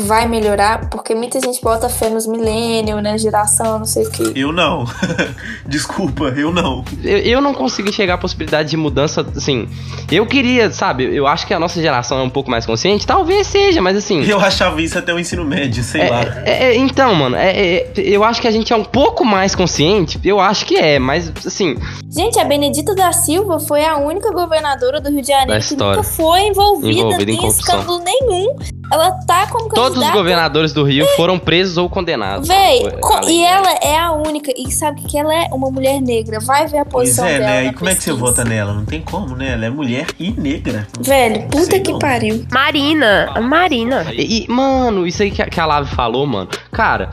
[0.00, 0.88] vai melhorar?
[0.88, 3.18] Porque muita gente bota fé nos millennials, né?
[3.18, 4.32] Geração, não sei o quê.
[4.34, 4.84] Eu não.
[5.66, 6.84] Desculpa, eu não.
[7.02, 9.68] Eu, eu não consigo enxergar a possibilidade de mudança, assim.
[10.10, 13.46] Eu queria, sabe, eu acho que a nossa geração é um pouco mais consciente, talvez
[13.46, 14.22] seja, mas assim.
[14.22, 16.22] Eu achava isso até o ensino médio, sei lá.
[16.44, 19.54] É, é, então, mano, é, é, eu acho que a gente é um pouco mais
[19.54, 20.20] consciente.
[20.24, 21.76] Eu acho que é, mas assim.
[22.08, 26.02] Gente, a Benedita da Silva foi a única governadora do Rio de Janeiro que nunca
[26.02, 28.56] foi envolvida, Envolvida em em escândalo nenhum.
[28.92, 30.12] Ela tá como Todos os candidata.
[30.16, 32.48] governadores do Rio foram presos ou condenados.
[32.48, 34.52] Véi, co- e ela é a única.
[34.56, 36.40] E sabe que ela é uma mulher negra.
[36.40, 37.46] Vai ver a Pois posição é, dela.
[37.50, 37.64] né?
[37.66, 38.16] E como é que você pesquisa.
[38.16, 38.72] vota nela?
[38.72, 39.52] Não tem como, né?
[39.52, 40.86] Ela é mulher e negra.
[41.00, 41.98] Velho, puta que não.
[41.98, 42.44] pariu.
[42.52, 44.06] Marina, a Marina.
[44.12, 46.48] E, e, mano, isso aí que a, que a Lave falou, mano.
[46.72, 47.10] Cara,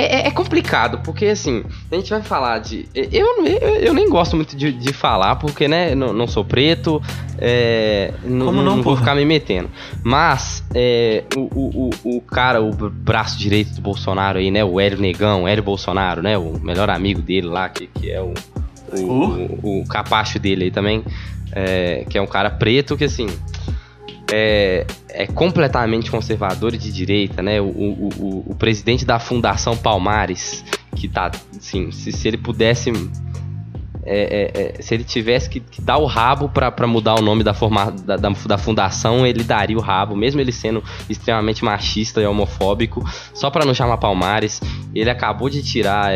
[0.00, 2.88] é, é- é complicado, porque assim, a gente vai falar de.
[2.94, 7.02] Eu, eu, eu nem gosto muito de, de falar, porque, né, não, não sou preto,
[7.38, 9.70] é, não, Como não, não vou ficar me metendo.
[10.02, 14.98] Mas, é, o, o, o, cara, o braço direito do Bolsonaro aí, né, o Hélio
[14.98, 18.32] Negão, Hélio Bolsonaro, né, o melhor amigo dele lá, que, que é o,
[18.92, 21.04] o, o, o capacho dele aí também,
[21.52, 23.26] é, que é um cara preto que, assim,
[24.32, 27.60] é, é completamente conservador e de direita, né?
[27.60, 30.64] O, o, o, o presidente da Fundação Palmares,
[30.96, 32.90] que tá, assim, se, se ele pudesse.
[34.04, 34.18] é,
[34.54, 37.52] é, é, se ele tivesse que, que dar o rabo pra mudar o nome da,
[37.52, 42.26] forma, da, da, da fundação, ele daria o rabo, mesmo ele sendo extremamente machista e
[42.26, 43.04] homofóbico,
[43.34, 44.60] só pra não chamar Palmares.
[44.94, 46.12] Ele acabou de tirar.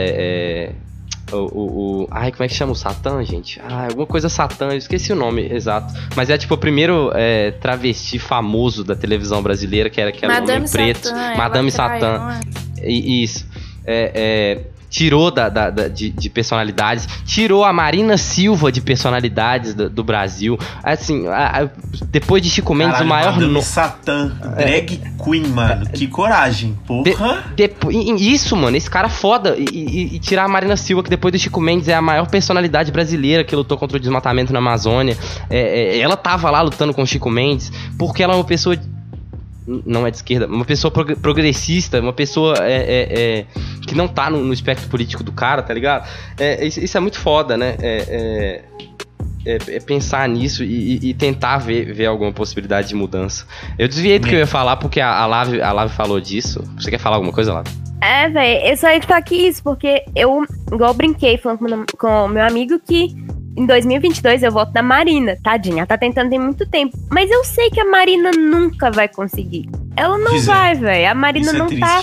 [1.34, 3.60] É, é, o, o, o- Ai, como é que chama o Satã, gente?
[3.68, 5.92] Ah, alguma coisa Satã, eu esqueci o nome exato.
[6.16, 10.32] Mas é tipo o primeiro é, travesti famoso da televisão brasileira, que era, que era
[10.34, 11.08] um homem preto.
[11.08, 12.40] ela Madame traiu, Satã.
[12.78, 12.90] é?
[12.90, 13.46] E- Isso.
[13.86, 19.74] É, é, tirou da, da- da- de, de personalidades, tirou a Marina Silva de personalidades
[19.74, 20.56] do, do Brasil.
[20.84, 21.68] Assim, a- a-
[22.10, 23.64] depois de Chico Mendes, Caralho, o maior Madame nome.
[23.64, 25.86] Satã, drag queen, mano.
[25.90, 27.42] Que coragem, porra.
[27.56, 29.56] Depo- e- e isso, mano, esse cara foda.
[29.58, 32.28] E, e- e tirar a Marina Silva, que depois do Chico Mendes é a maior
[32.28, 35.18] personalidade brasileira que lutou contra o desmatamento na Amazônia.
[35.50, 38.76] É, é, ela tava lá lutando com o Chico Mendes, porque ela é uma pessoa
[39.66, 43.46] não é de esquerda, uma pessoa prog- progressista, uma pessoa é, é, é,
[43.86, 46.08] que não tá no, no espectro político do cara, tá ligado?
[46.38, 47.76] É, isso, isso é muito foda, né?
[47.80, 48.62] É,
[49.46, 53.46] é- pensar nisso e, e- tentar ver, ver alguma possibilidade de mudança.
[53.78, 56.64] Eu desviei do que eu ia falar porque a, a, Lave, a Lave falou disso.
[56.78, 57.68] Você quer falar alguma coisa, Lave?
[58.00, 62.42] É, velho, eu só ia aqui isso, porque eu, igual eu brinquei falando com meu
[62.44, 63.14] amigo que
[63.56, 66.96] em 2022 eu voto na Marina, tadinha, ela tá tentando tem muito tempo.
[67.10, 69.68] Mas eu sei que a Marina nunca vai conseguir.
[69.96, 70.52] Ela não Pois é.
[70.52, 71.10] vai, velho.
[71.10, 71.80] A Marina Isso é não triste.
[71.84, 72.02] tá.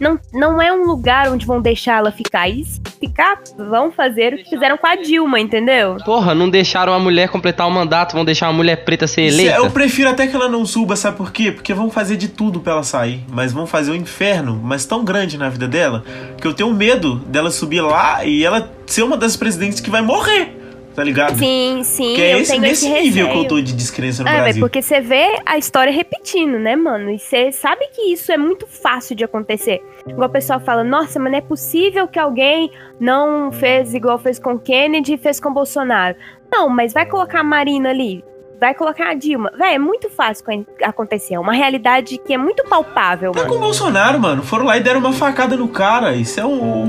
[0.00, 2.48] Não, não é um lugar onde vão deixar ela ficar.
[2.48, 5.96] E se ficar, vão fazer o que fizeram com a Dilma, entendeu?
[6.04, 9.38] Porra, não deixaram a mulher completar o mandato, vão deixar uma mulher preta ser Isso
[9.38, 9.58] é- eleita.
[9.58, 11.52] Eu prefiro até que ela não suba, sabe por quê?
[11.52, 13.24] Porque vão fazer de tudo pra ela sair.
[13.30, 16.02] Mas vão fazer o inferno, mas tão grande na vida dela,
[16.40, 20.02] que eu tenho medo dela subir lá e ela ser uma das presidentes que vai
[20.02, 20.58] morrer.
[20.94, 21.38] Tá ligado?
[21.38, 24.28] Sim, sim, Porque é esse, tenho nesse esse nível que eu tô de descrença no
[24.28, 24.60] É, Brasil.
[24.60, 27.10] porque você vê a história repetindo, né, mano?
[27.10, 29.80] E você sabe que isso é muito fácil de acontecer.
[30.06, 32.70] Igual o pessoal fala, nossa, mas não é possível que alguém
[33.00, 36.14] não fez igual fez com Kennedy e fez com Bolsonaro.
[36.52, 38.22] Não, mas vai colocar a Marina ali,
[38.60, 39.50] vai colocar a Dilma.
[39.56, 41.34] Véi, é muito fácil co- acontecer.
[41.34, 43.50] É uma realidade que é muito palpável, Tá mano.
[43.50, 44.42] com o Bolsonaro, mano.
[44.42, 46.14] Foram lá e deram uma facada no cara.
[46.14, 46.84] Isso é o, o,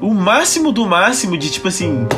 [0.00, 2.08] o, o máximo do máximo de, tipo assim,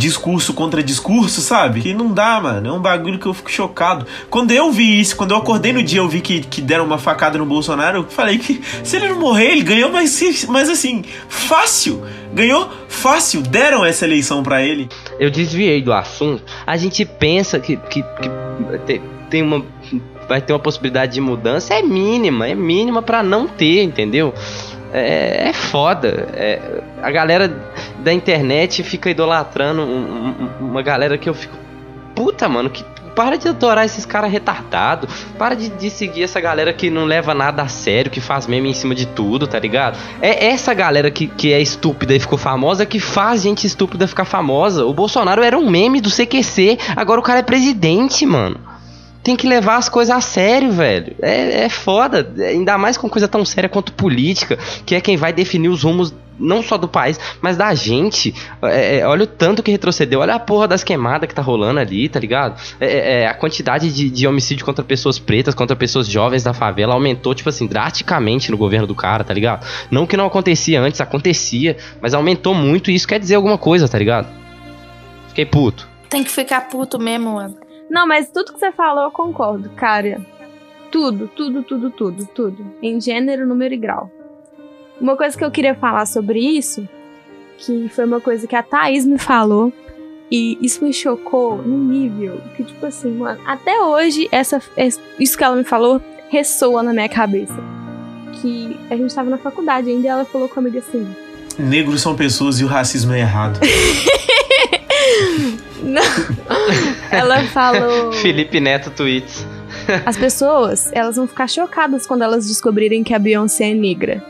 [0.00, 1.80] discurso contra discurso, sabe?
[1.82, 2.68] Que não dá, mano.
[2.68, 4.06] É um bagulho que eu fico chocado.
[4.30, 6.98] Quando eu vi isso, quando eu acordei no dia, eu vi que, que deram uma
[6.98, 11.04] facada no Bolsonaro, eu falei que se ele não morrer, ele ganhou, mas, mas assim,
[11.28, 12.02] fácil.
[12.32, 13.42] Ganhou fácil.
[13.42, 14.88] Deram essa eleição pra ele.
[15.18, 16.42] Eu desviei do assunto.
[16.66, 19.64] A gente pensa que, que, que te- tem uma.
[20.28, 21.74] Vai ter uma possibilidade de mudança.
[21.74, 24.32] É mínima, é mínima pra não ter, entendeu?
[24.92, 26.28] É, é foda.
[26.34, 26.60] É,
[27.02, 27.48] a galera
[27.98, 30.28] da internet fica idolatrando um-
[30.60, 31.56] um- uma galera que eu fico.
[32.14, 32.84] Puta, mano, que.
[33.14, 35.10] Para de adorar esses caras retardados.
[35.36, 38.70] Para de, de seguir essa galera que não leva nada a sério, que faz meme
[38.70, 39.98] em cima de tudo, tá ligado?
[40.22, 44.24] É essa galera que, que é estúpida e ficou famosa que faz gente estúpida ficar
[44.24, 44.86] famosa.
[44.86, 48.56] O Bolsonaro era um meme do CQC, agora o cara é presidente, mano.
[49.22, 51.14] Tem que levar as coisas a sério, velho.
[51.20, 52.32] É, é foda.
[52.38, 56.14] Ainda mais com coisa tão séria quanto política, que é quem vai definir os rumos
[56.40, 58.34] não só do país, mas da gente.
[58.62, 60.20] É, é, olha o tanto que retrocedeu.
[60.20, 62.60] Olha a porra das queimadas que tá rolando ali, tá ligado?
[62.80, 66.94] É, é, a quantidade de, de homicídio contra pessoas pretas, contra pessoas jovens da favela
[66.94, 69.66] aumentou, tipo assim, drasticamente no governo do cara, tá ligado?
[69.90, 73.86] Não que não acontecia antes, acontecia, mas aumentou muito e isso quer dizer alguma coisa,
[73.86, 74.28] tá ligado?
[75.28, 75.88] Fiquei puto.
[76.08, 77.69] Tem que ficar puto mesmo, mano.
[77.90, 80.20] Não, mas tudo que você falou eu concordo, cara.
[80.90, 82.66] Tudo, tudo, tudo, tudo, tudo.
[82.82, 84.10] Em gênero, número e grau.
[85.00, 86.88] Uma coisa que eu queria falar sobre isso,
[87.58, 89.72] que foi uma coisa que a Thaís me falou,
[90.30, 95.36] e isso me chocou num nível que, tipo assim, mano, até hoje, essa, es- isso
[95.36, 97.56] que ela me falou ressoa na minha cabeça.
[98.40, 101.06] Que a gente tava na faculdade ainda e ela falou comigo assim:
[101.58, 103.58] Negros são pessoas e o racismo é errado.
[105.82, 106.02] Não.
[107.10, 108.12] Ela falou.
[108.12, 109.46] Felipe Neto tweets.
[110.04, 114.24] As pessoas, elas vão ficar chocadas quando elas descobrirem que a Beyoncé é negra.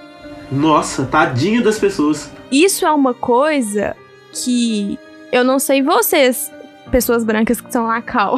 [0.51, 2.31] Nossa, tadinho das pessoas.
[2.51, 3.97] Isso é uma coisa
[4.33, 4.99] que
[5.33, 6.53] eu não sei vocês,
[6.91, 8.37] pessoas brancas que são lá cal,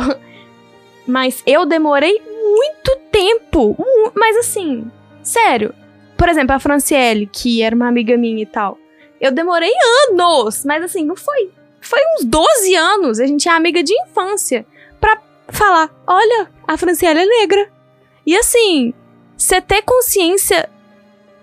[1.07, 3.77] mas eu demorei muito tempo.
[4.15, 4.91] Mas assim,
[5.23, 5.75] sério.
[6.17, 8.79] Por exemplo, a Franciele, que era uma amiga minha e tal.
[9.21, 9.71] Eu demorei
[10.11, 11.51] anos, mas assim, não foi.
[11.83, 13.21] Foi uns 12 anos.
[13.21, 14.65] A gente é amiga de infância.
[15.01, 17.71] Pra falar: olha, a Franciele é negra.
[18.25, 18.95] E assim,
[19.37, 20.71] você ter consciência.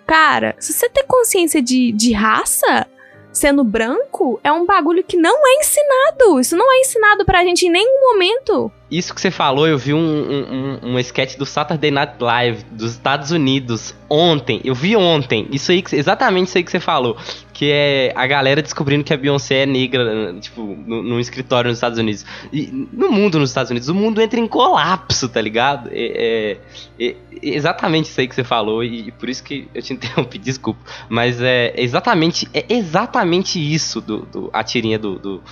[0.07, 2.87] Cara, se você ter consciência de, de raça,
[3.31, 6.39] sendo branco, é um bagulho que não é ensinado.
[6.39, 8.71] Isso não é ensinado pra gente em nenhum momento.
[8.91, 12.63] Isso que você falou, eu vi um, um, um, um sketch do Saturday Night Live
[12.71, 14.59] dos Estados Unidos ontem.
[14.63, 15.47] Eu vi ontem.
[15.51, 17.15] Isso aí, exatamente isso aí que você falou.
[17.53, 21.77] Que é a galera descobrindo que a Beyoncé é negra, tipo, no, num escritório nos
[21.77, 22.25] Estados Unidos.
[22.51, 25.89] E no mundo nos Estados Unidos, o mundo entra em colapso, tá ligado?
[25.91, 26.57] É,
[26.99, 28.83] é- é exatamente isso aí que você falou.
[28.83, 30.79] E, e por isso que eu te interrompi, desculpa.
[31.07, 35.43] Mas é exatamente, é exatamente isso do, do a tirinha do, do,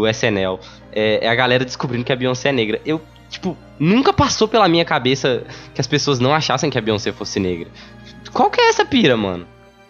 [0.00, 0.60] do SNL.
[0.92, 2.80] É, é a galera descobrindo que a Beyoncé é negra.
[2.84, 3.00] Eu,
[3.30, 5.42] tipo, nunca passou pela minha cabeça
[5.74, 7.68] que as pessoas não achassem que a Beyoncé fosse negra.
[8.32, 9.46] Qual que é essa pira, mano?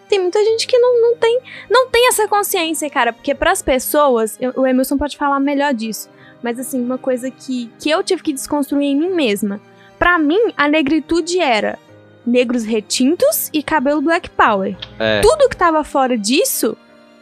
[0.07, 3.11] Tem muita gente que não, não, tem, não tem essa consciência, cara.
[3.11, 6.09] Porque pras pessoas, eu- o Emerson pode falar melhor disso.
[6.41, 9.59] Mas assim, uma coisa que, que eu tive que desconstruir em mim mesma.
[9.99, 11.77] Pra mim, a negritude era
[12.25, 14.77] negros retintos e cabelo black power.
[14.97, 15.19] É.
[15.21, 16.77] Tudo que tava fora disso,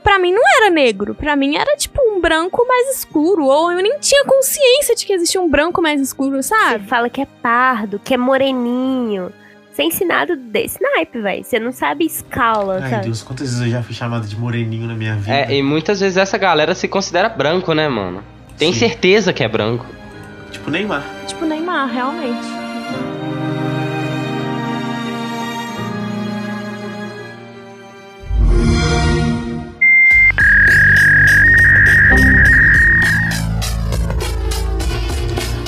[0.05, 1.15] pra mim não era negro.
[1.15, 3.45] Pra mim era tipo um branco mais escuro.
[3.45, 6.87] Ou eu nem tinha consciência de que existia um branco mais escuro, Você sabe?
[6.87, 9.33] fala que é pardo, que é moreninho.
[9.73, 11.43] Você é ensinado desse naipe, velho.
[11.43, 13.03] Você não sabe escala, Ai, sabe?
[13.05, 15.35] Deus, quantas vezes eu já fui chamado de moreninho na minha vida.
[15.35, 18.23] É, e muitas vezes essa galera se considera branco, né, mano?
[18.57, 18.79] Tem Sim.
[18.79, 19.85] certeza que é branco.
[20.51, 21.03] Tipo Neymar.
[21.27, 22.47] Tipo Neymar, realmente.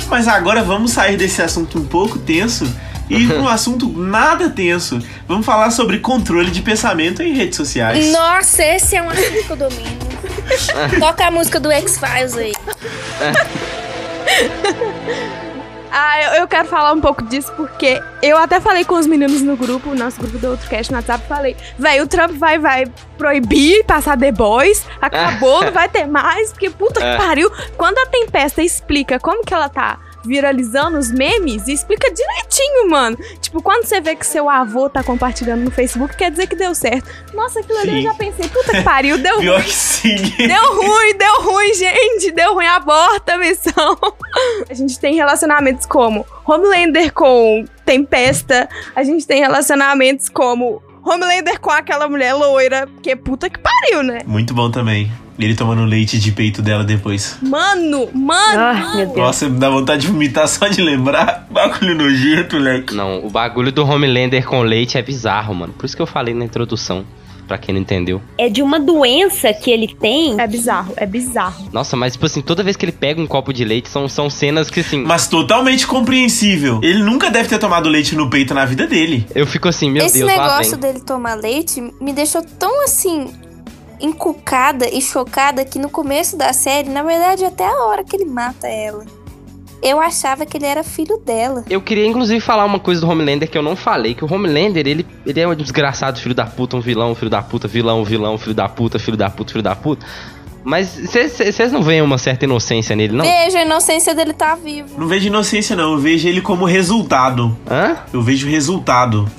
[0.10, 2.66] Mas agora vamos sair desse assunto um pouco tenso
[3.10, 5.00] e ir para um assunto nada tenso.
[5.28, 8.12] Vamos falar sobre controle de pensamento em redes sociais.
[8.12, 10.08] Nossa, esse é um assunto que eu domino.
[11.00, 12.54] Toca a música do X-Files aí.
[15.92, 19.42] Ah, eu, eu quero falar um pouco disso porque eu até falei com os meninos
[19.42, 22.86] no grupo, nosso grupo do outro cast no WhatsApp, falei, véi, o Trump vai, vai
[23.18, 27.12] proibir passar The Boys, acabou, não vai ter mais, porque puta É.
[27.18, 27.52] que pariu.
[27.78, 33.18] Quando a Tempesta explica como que ela tá viralizando os memes, explica direitinho, mano.
[33.42, 36.74] Tipo, quando você vê que seu avô tá compartilhando no Facebook, quer dizer que deu
[36.76, 37.10] certo.
[37.34, 39.64] Nossa, aquilo ali eu já pensei, puta que pariu, deu Pior ruim.
[39.66, 40.16] que sim.
[40.16, 42.32] Deu ruim, deu ruim, gente.
[42.32, 43.98] Deu ruim, aborta a missão.
[44.70, 48.68] A gente tem relacionamentos como Homelander com Tempesta.
[48.96, 52.88] A gente tem relacionamentos como Homelander com aquela mulher loira.
[53.02, 54.20] Que puta que pariu, né?
[54.26, 55.12] Muito bom também.
[55.40, 57.38] Ele tomando leite de peito dela depois.
[57.42, 58.96] Mano, mano, Ah, mano.
[58.98, 59.18] meu Deus.
[59.18, 61.46] Nossa, me dá vontade de vomitar só de lembrar.
[61.52, 62.96] Bagulho nojento, moleque.
[62.96, 65.74] Não, o bagulho do Homelander com leite é bizarro, mano.
[65.74, 67.06] Por isso que eu falei na introdução,
[67.48, 68.22] pra quem não entendeu.
[68.38, 70.40] É de uma doença que ele tem.
[70.40, 71.70] É bizarro, é bizarro.
[71.72, 74.30] Nossa, mas tipo assim, toda vez que ele pega um copo de leite, são, são
[74.30, 75.04] cenas que assim.
[75.04, 76.80] Mas totalmente compreensível.
[76.84, 79.26] Ele nunca deve ter tomado leite no peito na vida dele.
[79.36, 80.80] Eu fico assim, meu Esse Deus, lá negócio vem.
[80.80, 83.28] dele tomar leite me deixou tão assim
[84.00, 88.26] encucada e chocada que no começo da série, na verdade até a hora que ele
[88.26, 89.06] mata ela,
[89.82, 91.64] eu achava que ele era filho dela.
[91.70, 94.88] Eu queria inclusive falar uma coisa do Homelander que eu não falei, que o Homelander,
[94.88, 98.38] ele, ele é um desgraçado filho da puta, um vilão, filho da puta, vilão, vilão,
[98.38, 100.06] filho da puta, filho da puta, filho da puta.
[100.64, 103.24] Mas vocês não veem uma certa inocência nele, não?
[103.24, 105.00] Veja, a inocência dele tá vivo.
[105.00, 105.94] Não vejo inocência, não.
[105.94, 107.58] Eu vejo ele como resultado.
[107.70, 107.96] Hã?
[108.12, 109.32] Eu vejo resultado.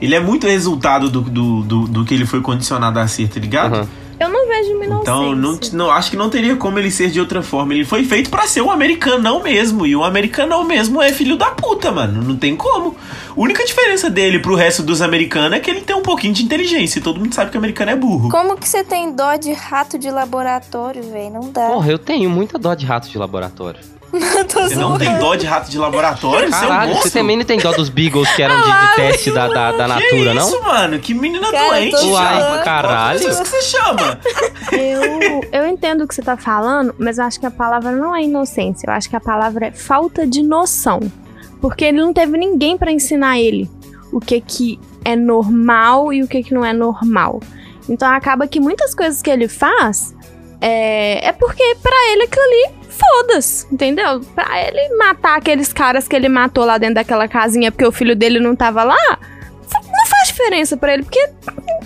[0.00, 3.38] Ele é muito resultado do, do, do, do que ele foi condicionado a ser, tá
[3.38, 3.74] ligado?
[3.76, 3.88] Aham.
[4.22, 5.10] Eu não vejo uma inocência.
[5.10, 7.74] Então, não, não, acho que não teria como ele ser de outra forma.
[7.74, 9.84] Ele foi feito pra ser um americanão mesmo.
[9.84, 12.22] E um americanão mesmo é filho da puta, mano.
[12.22, 12.96] Não tem como.
[13.30, 16.44] A única diferença dele pro resto dos americanos é que ele tem um pouquinho de
[16.44, 17.00] inteligência.
[17.00, 18.28] E todo mundo sabe que o americano é burro.
[18.28, 21.32] Como que você tem dó de rato de laboratório, velho?
[21.32, 21.66] Não dá.
[21.66, 23.80] Porra, eu tenho muita dó de rato de laboratório.
[24.52, 26.48] Você não tem dó de rato de laboratório?
[26.48, 28.94] Você é um Caralho, você também não tem dó dos Beagles que eram de, de
[28.96, 30.48] teste da, da, da Que Natura, não?
[30.48, 30.98] isso, mano?
[30.98, 32.06] Que menina Cara, doente.
[32.06, 33.20] Uai, caralho.
[33.20, 34.20] Qual que você chama?
[34.70, 38.14] Eu, eu entendo o que você tá falando, mas eu acho que a palavra não
[38.14, 38.86] é inocência.
[38.86, 41.00] Eu acho que a palavra é falta de noção.
[41.60, 43.70] Porque ele não teve ninguém pra ensinar ele
[44.12, 47.40] o que que é normal e o que que não é normal.
[47.88, 50.14] Então acaba que muitas coisas que ele faz
[50.60, 54.20] é, é porque pra ele aquilo ali foda-se, entendeu?
[54.34, 58.14] Pra ele matar aqueles caras que ele matou lá dentro daquela casinha porque o filho
[58.14, 59.18] dele não tava lá,
[59.92, 61.30] não faz diferença pra ele, porque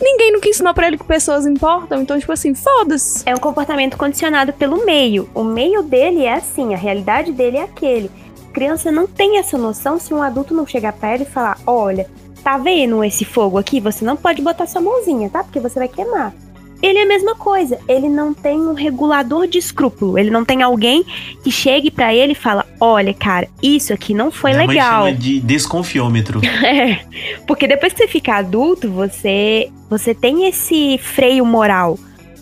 [0.00, 2.02] ninguém nunca ensinou pra ele que pessoas importam.
[2.02, 3.22] Então, tipo assim, foda-se.
[3.26, 5.28] É um comportamento condicionado pelo meio.
[5.34, 8.10] O meio dele é assim, a realidade dele é aquele.
[8.52, 12.08] Criança não tem essa noção se um adulto não chegar pra ela e falar: olha,
[12.42, 13.80] tá vendo esse fogo aqui?
[13.80, 15.44] Você não pode botar sua mãozinha, tá?
[15.44, 16.32] Porque você vai queimar.
[16.82, 17.78] Ele é a mesma coisa.
[17.88, 20.18] Ele não tem um regulador de escrúpulo.
[20.18, 21.04] Ele não tem alguém
[21.42, 25.06] que chegue pra ele e fala: olha, cara, isso aqui não foi Minha mãe legal.
[25.06, 26.40] chama de desconfiômetro.
[26.66, 27.04] É,
[27.46, 31.98] porque depois que você fica adulto, você você tem esse freio moral.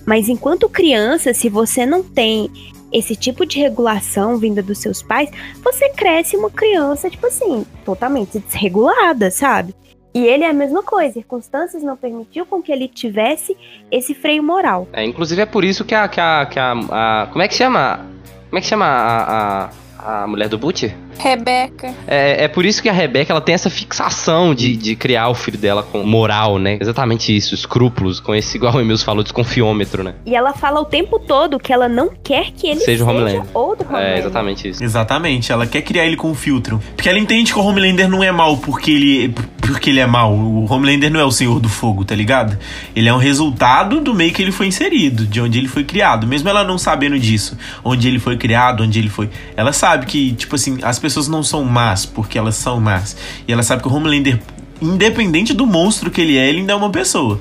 [0.06, 2.50] Mas enquanto criança, se você não tem
[2.92, 5.28] esse tipo de regulação vinda dos seus pais,
[5.62, 9.74] você cresce uma criança, tipo assim, totalmente desregulada, sabe?
[10.14, 13.56] E ele é a mesma coisa, circunstâncias não permitiu com que ele tivesse
[13.90, 14.86] esse freio moral.
[14.92, 16.06] É, inclusive é por isso que a.
[16.06, 18.06] Que a, que a, a- como é que chama?
[18.48, 19.70] Como é que chama a, a,
[20.04, 20.94] a mulher do Butcher?
[21.18, 21.94] Rebeca.
[22.06, 25.34] É, é por isso que a Rebeca ela tem essa fixação de, de criar o
[25.34, 26.76] filho dela com moral, né?
[26.80, 30.14] Exatamente isso, escrúpulos, com esse, igual o Emils falou, desconfiômetro, né?
[30.26, 33.08] E ela fala o tempo todo que ela não quer que ele Seja seja, o
[33.08, 33.42] Homelander.
[33.54, 34.16] outro Homelander.
[34.16, 34.82] É exatamente isso.
[34.84, 36.80] Exatamente, ela quer criar ele com um filtro.
[36.96, 40.34] Porque ela entende que o Homelander não é mal porque ele, porque ele é mal.
[40.34, 42.58] O Homelander não é o senhor do fogo, tá ligado?
[42.94, 46.26] Ele é um resultado do meio que ele foi inserido, de onde ele foi criado.
[46.26, 49.30] Mesmo ela não sabendo disso, onde ele foi criado, onde ele foi.
[49.56, 53.16] Ela sabe que, tipo assim, as pessoas não são más porque elas são más.
[53.46, 54.40] E ela sabe que o Homelander,
[54.80, 57.40] independente do monstro que ele é, ele ainda é uma pessoa.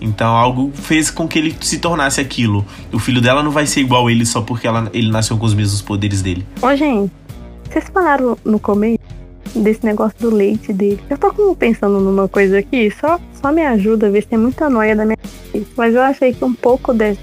[0.00, 2.64] Então algo fez com que ele se tornasse aquilo.
[2.92, 5.54] O filho dela não vai ser igual ele só porque ela, ele nasceu com os
[5.54, 6.46] mesmos poderes dele.
[6.62, 7.12] Ô, gente,
[7.68, 8.98] vocês falaram no começo
[9.54, 11.00] desse negócio do leite dele.
[11.08, 14.38] Eu tô como pensando numa coisa aqui, só, só me ajuda a ver se tem
[14.38, 15.70] muita noia da minha cabeça.
[15.76, 17.20] Mas eu achei que um pouco desse,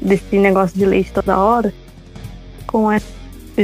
[0.00, 1.72] desse negócio de leite toda hora,
[2.66, 3.06] com essa,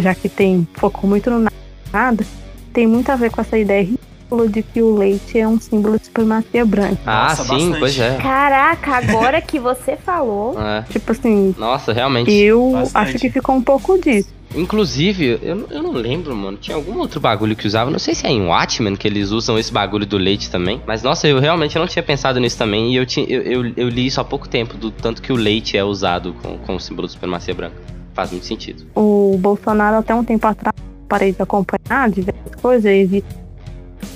[0.01, 1.49] já que tem focou muito no
[1.93, 2.25] nada,
[2.73, 5.99] tem muito a ver com essa ideia ridícula de que o leite é um símbolo
[5.99, 6.99] de supremacia branca.
[7.07, 7.79] Ah, Nossa, sim, bastante.
[7.79, 8.17] pois é.
[8.19, 10.57] Caraca, agora que você falou.
[10.69, 10.83] É.
[10.91, 12.31] Tipo assim, Nossa, realmente.
[12.31, 13.09] eu Bastante.
[13.09, 14.29] acho que ficou um pouco disso.
[14.55, 16.57] Inclusive, eu, eu não lembro, mano.
[16.57, 17.91] Tinha algum outro bagulho que usava.
[17.91, 20.81] Não sei se é em Watchmen que eles usam esse bagulho do leite também.
[20.87, 22.93] Mas, nossa, eu realmente não tinha pensado nisso também.
[22.93, 25.37] E eu, tinha, eu, eu, eu li isso há pouco tempo, do tanto que o
[25.37, 27.77] leite é usado com, com o símbolo de supremacia branca.
[28.19, 28.83] Faz muito sentido.
[28.97, 30.75] O Bolsonaro, até um tempo atrás,
[31.09, 33.23] parei de acompanhar diversas coisas, e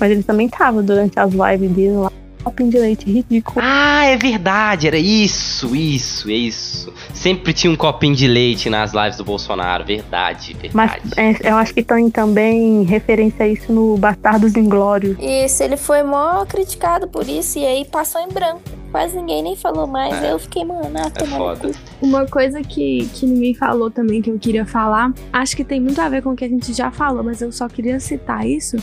[0.01, 2.11] mas ele também tava durante as lives dele lá.
[2.43, 3.61] Copinho de leite ridículo.
[3.65, 6.93] Ah, é verdade, era isso, isso, é isso.
[7.15, 11.41] Sempre tinha um copinho de leite nas lives do Bolsonaro, verdade, Mas verdade.
[11.45, 15.16] é, eu acho que tem também referência a isso no Bastardos Inglórios.
[15.20, 18.81] Isso, ele foi mó criticado por isso e aí passou em branco.
[18.93, 20.23] Quase ninguém nem falou mais.
[20.23, 20.32] É.
[20.32, 21.73] Eu fiquei, mano, ah, É foda.
[22.01, 25.98] Uma coisa que, que ninguém falou também, que eu queria falar, acho que tem muito
[25.98, 28.77] a ver com o que a gente já falou, mas eu só queria citar isso,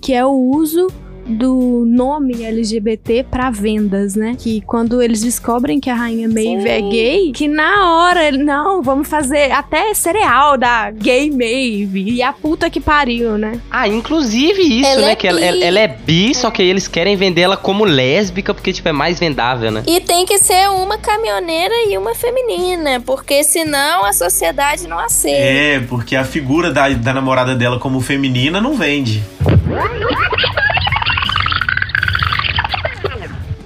[0.00, 0.86] que é o uso
[1.28, 4.34] do nome LGBT pra vendas, né?
[4.38, 9.06] Que quando eles descobrem que a rainha Maeve é gay, que na hora, não, vamos
[9.08, 12.10] fazer até cereal da gay Maeve.
[12.12, 13.60] E a puta que pariu, né?
[13.70, 15.12] Ah, inclusive isso, Ela né?
[15.12, 17.84] é que ela, ela- ela é bi, só que aí eles querem vender ela como
[17.84, 19.82] lésbica, porque, tipo, é mais vendável, né?
[19.86, 25.38] E tem que ser uma caminhoneira e uma feminina, porque senão a sociedade não aceita.
[25.38, 29.22] É, porque a figura da, da namorada dela como feminina não vende.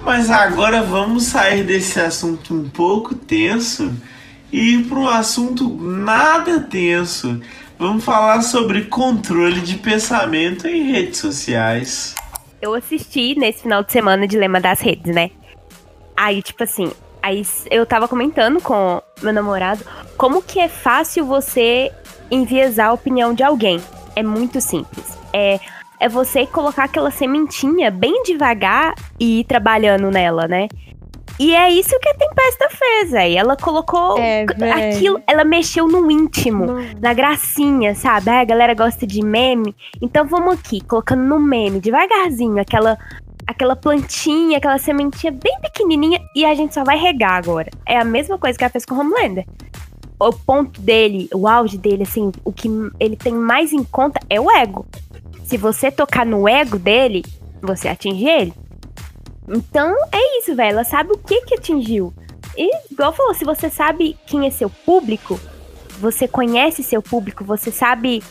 [0.05, 3.93] Mas agora vamos sair desse assunto um pouco tenso
[4.51, 7.39] e ir para um assunto nada tenso.
[7.79, 12.15] Vamos falar sobre controle de pensamento em redes sociais.
[12.61, 15.31] Eu assisti nesse final de semana Dilema das Redes, né?
[16.15, 19.83] Aí, tipo assim, aí eu tava comentando com meu namorado
[20.17, 21.91] como que é fácil você
[22.29, 23.81] enviesar a opinião de alguém.
[24.15, 25.17] É muito simples.
[25.31, 25.59] É,
[26.03, 30.67] é você colocar aquela sementinha bem devagar e ir trabalhando nela, né?
[31.39, 33.37] E é isso que a Tempesta fez, aí.
[33.37, 34.45] Ela colocou É,
[34.89, 36.65] aquilo, ela mexeu no íntimo
[36.99, 38.29] na gracinha, sabe?
[38.29, 39.73] Ah, a galera gosta de meme.
[40.01, 42.97] Então vamos aqui, colocando no meme, devagarzinho, aquela
[43.47, 47.69] aquela plantinha, aquela sementinha bem pequenininha e a gente só vai regar agora.
[47.87, 49.45] É a mesma coisa que ela fez com o Homelander.
[50.19, 52.69] O ponto dele, o auge dele, assim, o que
[52.99, 54.85] ele tem mais em conta é o ego.
[55.53, 57.23] Se você tocar no ego dele,
[57.61, 58.51] você atinge ele.
[59.47, 60.71] Então é isso, velho.
[60.71, 62.11] Ela sabe o que que atingiu.
[62.57, 65.39] E, igual falou, se você sabe quem é seu público,
[65.99, 68.23] você conhece seu público, você sabe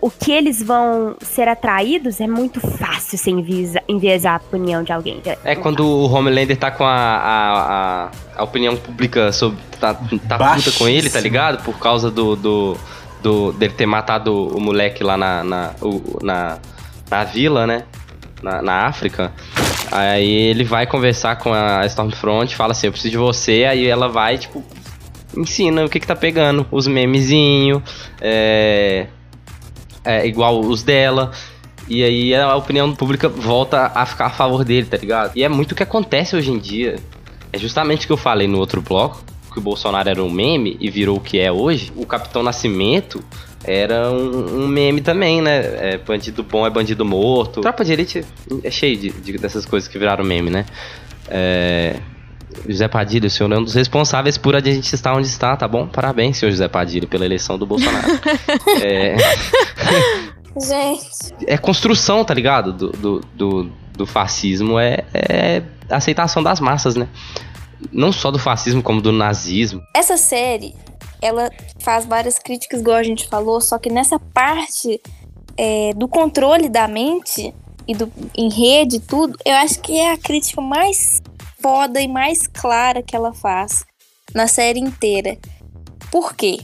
[0.00, 4.90] o que eles vão ser atraídos, é muito fácil você enviesa- enviesar a opinião de
[4.90, 5.20] alguém.
[5.44, 9.58] É quando o Homelander tá com a, a, a, a opinião pública sobre.
[9.78, 9.92] tá,
[10.26, 11.62] tá puta com ele, tá ligado?
[11.62, 12.34] Por causa do.
[12.36, 12.76] do,
[13.22, 15.44] do dele ter matado o moleque lá na.
[15.44, 15.74] na,
[16.22, 16.58] na,
[17.10, 17.84] na vila, né?
[18.42, 19.32] Na, na África.
[19.90, 24.08] Aí ele vai conversar com a Stormfront, fala assim, eu preciso de você, aí ela
[24.08, 24.62] vai, tipo,
[25.36, 27.82] ensina o que que tá pegando, os memezinhos,
[28.20, 29.08] é,
[30.04, 31.32] é, igual os dela.
[31.88, 35.32] E aí a opinião pública volta a ficar a favor dele, tá ligado?
[35.34, 36.96] E é muito o que acontece hoje em dia.
[37.52, 39.20] É justamente o que eu falei no outro bloco,
[39.50, 41.92] que o Bolsonaro era um meme e virou o que é hoje.
[41.96, 43.22] O Capitão Nascimento
[43.64, 45.58] era um, um meme também, né?
[45.92, 47.60] É, bandido bom é bandido morto.
[47.60, 48.24] Tropa de Elite
[48.64, 50.64] é cheio de, de- dessas coisas que viraram meme, né?
[51.28, 51.96] É,
[52.68, 55.68] José Padilha, o senhor é um dos responsáveis por a gente estar onde está, tá
[55.68, 55.86] bom?
[55.86, 58.06] Parabéns, senhor José Padilha, pela eleição do Bolsonaro.
[58.82, 59.16] é,
[60.60, 61.06] Gente,
[61.46, 62.72] é construção, tá ligado?
[62.72, 67.06] Do, do, do, do fascismo é, é aceitação das massas, né?
[67.92, 69.82] Não só do fascismo, como do nazismo.
[69.94, 70.74] essa série,
[71.22, 71.50] ela
[71.80, 75.00] faz várias críticas, igual a gente falou, só que nessa parte
[75.56, 77.54] é, do controle da mente
[77.86, 81.20] e do em rede tudo, eu acho que é a crítica mais
[81.60, 83.84] foda e mais clara que ela faz
[84.34, 85.36] na série inteira.
[86.10, 86.60] Por quê?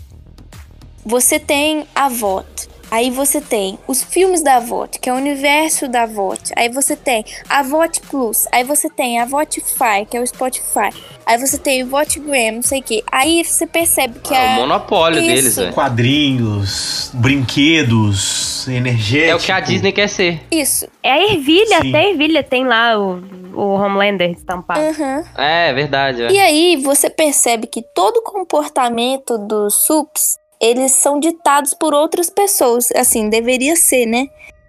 [1.04, 2.68] Você tem a VOT.
[2.90, 6.52] Aí você tem os filmes da VOT, que é o universo da VOT.
[6.56, 8.46] Aí você tem a VOT Plus.
[8.52, 10.90] Aí você tem a Votify, que é o Spotify.
[11.26, 13.02] Aí você tem o Votigram, não sei o quê.
[13.10, 14.58] Aí você percebe que É a...
[14.58, 15.26] o monopólio Isso.
[15.28, 15.72] deles, velho.
[15.72, 19.30] Quadrinhos, brinquedos, energéticos.
[19.30, 20.40] É o que a Disney quer ser.
[20.50, 20.86] Isso.
[21.02, 21.88] É a ervilha, Sim.
[21.88, 23.20] até a ervilha tem lá o,
[23.54, 24.80] o Homelander estampado.
[24.80, 25.24] Uhum.
[25.36, 26.22] É, verdade.
[26.22, 26.30] é.
[26.30, 32.30] E aí você percebe que todo o comportamento dos sups, eles são ditados por outras
[32.30, 32.90] pessoas.
[32.92, 34.28] Assim, deveria ser, né?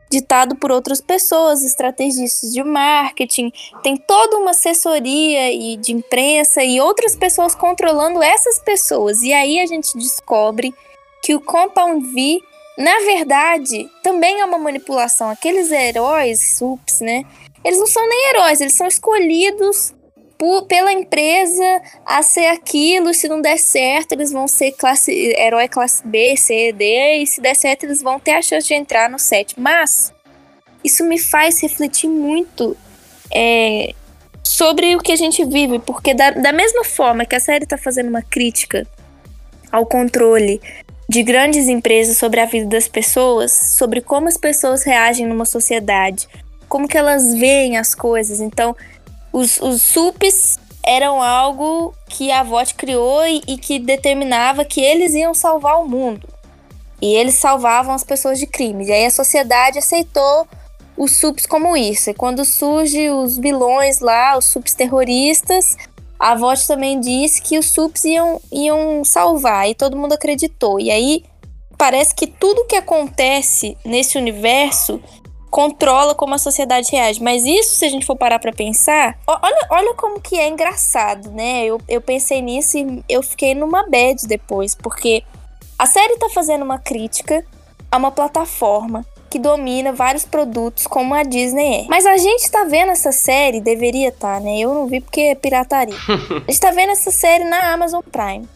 [0.09, 3.51] Ditado por outras pessoas, estrategistas de marketing,
[3.83, 9.21] tem toda uma assessoria e de imprensa e outras pessoas controlando essas pessoas.
[9.21, 10.73] E aí a gente descobre
[11.21, 12.41] que o Compound V,
[12.77, 15.29] na verdade, também é uma manipulação.
[15.29, 17.25] Aqueles heróis, sups, né?
[17.65, 19.93] Eles não são nem heróis, eles são escolhidos
[20.37, 23.13] por- pela empresa a ser aquilo.
[23.13, 27.17] Se não der certo, eles vão ser classe, herói classe B, C, D.
[27.17, 29.59] E se der certo, eles vão ter a chance de entrar no set.
[29.59, 30.13] Mas
[30.83, 32.77] isso me faz refletir muito
[33.33, 33.93] é,
[34.43, 35.79] sobre o que a gente vive.
[35.79, 38.87] Porque da, da mesma forma que a série tá fazendo uma crítica
[39.71, 40.61] ao controle
[41.09, 46.27] de grandes empresas sobre a vida das pessoas, sobre como as pessoas reagem numa sociedade,
[46.67, 48.41] como que elas veem as coisas.
[48.41, 48.75] Então,
[49.37, 55.13] os, os SUPs eram algo que a VOT criou e, e que determinava que eles
[55.13, 56.27] iam salvar o mundo.
[56.99, 58.87] E eles salvavam as pessoas de crimes.
[58.87, 60.47] E aí a sociedade aceitou
[60.97, 62.09] os SUPs como isso.
[62.09, 65.77] E quando surge os vilões lá, os SUPs terroristas,
[66.19, 69.69] a VOT também disse que os SUPs iam, iam salvar.
[69.69, 70.79] E todo mundo acreditou.
[70.79, 71.23] E aí
[71.77, 74.99] parece que tudo que acontece nesse universo
[75.57, 77.19] controla como a sociedade reage.
[77.19, 81.31] Mas isso, se a gente for parar pra pensar, olha, olha como que é engraçado,
[81.31, 81.65] né?
[81.65, 85.23] Eu, eu pensei nisso e eu fiquei numa bad depois, porque
[85.79, 87.43] a série tá fazendo uma crítica
[87.91, 91.85] a uma plataforma que domina vários produtos como a Disney é.
[91.89, 94.59] Mas a gente tá vendo essa série, deveria tá, né?
[94.59, 95.97] Eu não vi porque é pirataria.
[96.47, 98.47] a gente tá vendo essa série na Amazon Prime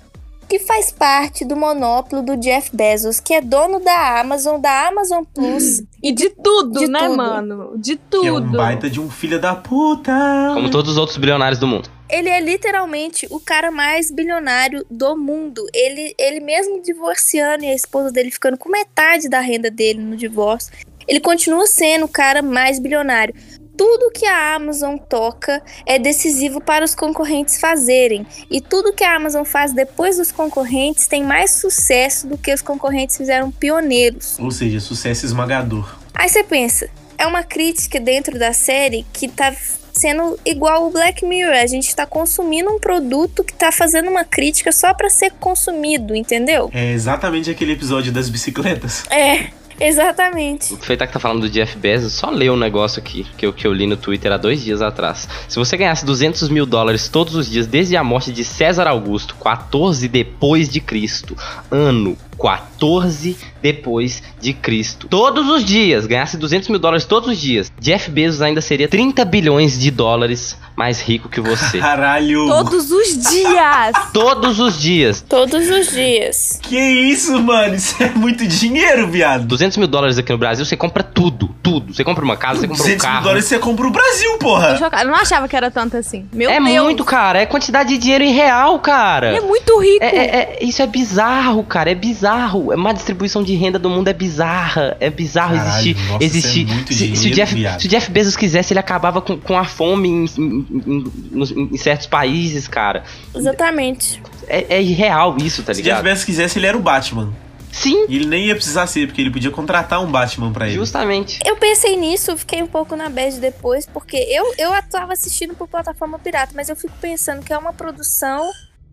[0.52, 5.24] que faz parte do monopólio do Jeff Bezos, que é dono da Amazon, da Amazon
[5.24, 5.82] Plus.
[6.04, 7.16] E de tudo, De né, tudo.
[7.16, 7.74] mano?
[7.78, 8.58] De Que é um tudo.
[8.58, 10.12] baita de um filho da puta.
[10.52, 11.92] Como todos os outros bilionários do mundo.
[12.10, 15.64] Ele é literalmente o cara mais bilionário do mundo.
[15.72, 20.18] Ele, ele mesmo divorciando e a esposa dele ficando com metade da renda dele no
[20.18, 20.74] divórcio,
[21.08, 23.36] ele continua sendo o cara mais bilionário.
[23.78, 28.26] Tudo que a Amazon toca é decisivo para os concorrentes fazerem.
[28.50, 32.62] E tudo que a Amazon faz depois dos concorrentes tem mais sucesso do que os
[32.62, 34.38] concorrentes fizeram pioneiros.
[34.40, 35.98] Ou seja, sucesso esmagador.
[36.14, 39.56] Aí você pensa, é uma crítica dentro da série que tá
[39.94, 41.56] sendo igual o Black Mirror.
[41.56, 46.16] A gente tá consumindo um produto que tá fazendo uma crítica só pra ser consumido,
[46.16, 46.70] entendeu?
[46.74, 49.04] É exatamente aquele episódio das bicicletas.
[49.10, 49.50] É,
[49.88, 50.74] exatamente.
[50.74, 53.54] O Feitar que tá falando do Jeff Bezos, só leu um negócio aqui que eu,
[53.54, 55.28] que eu li no Twitter há dois dias atrás.
[55.48, 59.36] Se você ganhasse 200 mil dólares todos os dias desde a morte de César Augusto,
[59.36, 61.36] 14 depois de Cristo,
[61.70, 67.72] ano 14 depois de Cristo, todos os dias, ganhasse 200 mil dólares todos os dias,
[67.80, 71.78] Jeff Bezos ainda seria 30 bilhões de dólares mais rico que você.
[71.80, 72.48] Caralho.
[72.48, 73.92] Todos os dias!
[74.12, 75.22] Todos os dias.
[75.22, 76.60] Todos os dias.
[76.64, 77.76] Que isso, mano?
[77.76, 79.46] Isso é muito dinheiro, viado.
[79.46, 81.94] 200 mil dólares aqui no Brasil, você compra tudo, tudo.
[81.94, 83.24] Você compra uma casa, você compra um 200 mil carro.
[83.24, 84.80] dólares você compra o Brasil, porra.
[85.00, 86.28] Eu não achava que era tanto assim.
[86.34, 86.84] Meu é Deus.
[86.84, 87.40] muito, cara.
[87.40, 89.28] É quantidade de dinheiro em real, cara.
[89.30, 90.04] Ele é muito rico.
[90.04, 91.92] É, é- é- isso é bizarro, cara.
[91.92, 92.31] É bizarro.
[92.40, 94.96] É uma distribuição de renda do mundo é bizarra.
[95.00, 96.08] É bizarro Caralho, existir.
[96.12, 96.62] nossa, existir.
[96.62, 97.82] isso é muito se, se o dinheiro, Jeff, viado.
[97.82, 101.78] se o Jeff Bezos quisesse, ele acabava com, com a fome em, em- em- em
[101.78, 103.04] certos países, cara.
[103.36, 104.22] Exatamente.
[104.48, 106.04] É, é irreal isso, tá Se Jeff ligado?
[106.04, 107.34] Bezos quisesse, ele era o Batman.
[107.72, 108.06] Sim.
[108.10, 110.76] E ele nem ia precisar ser, porque ele podia contratar um Batman pra ele.
[110.76, 111.40] Justamente.
[111.46, 115.70] Eu pensei nisso, fiquei um pouco na bad depois, porque eu, eu tava assistindo por
[115.70, 118.50] plataforma pirata, mas eu fico pensando que é uma produção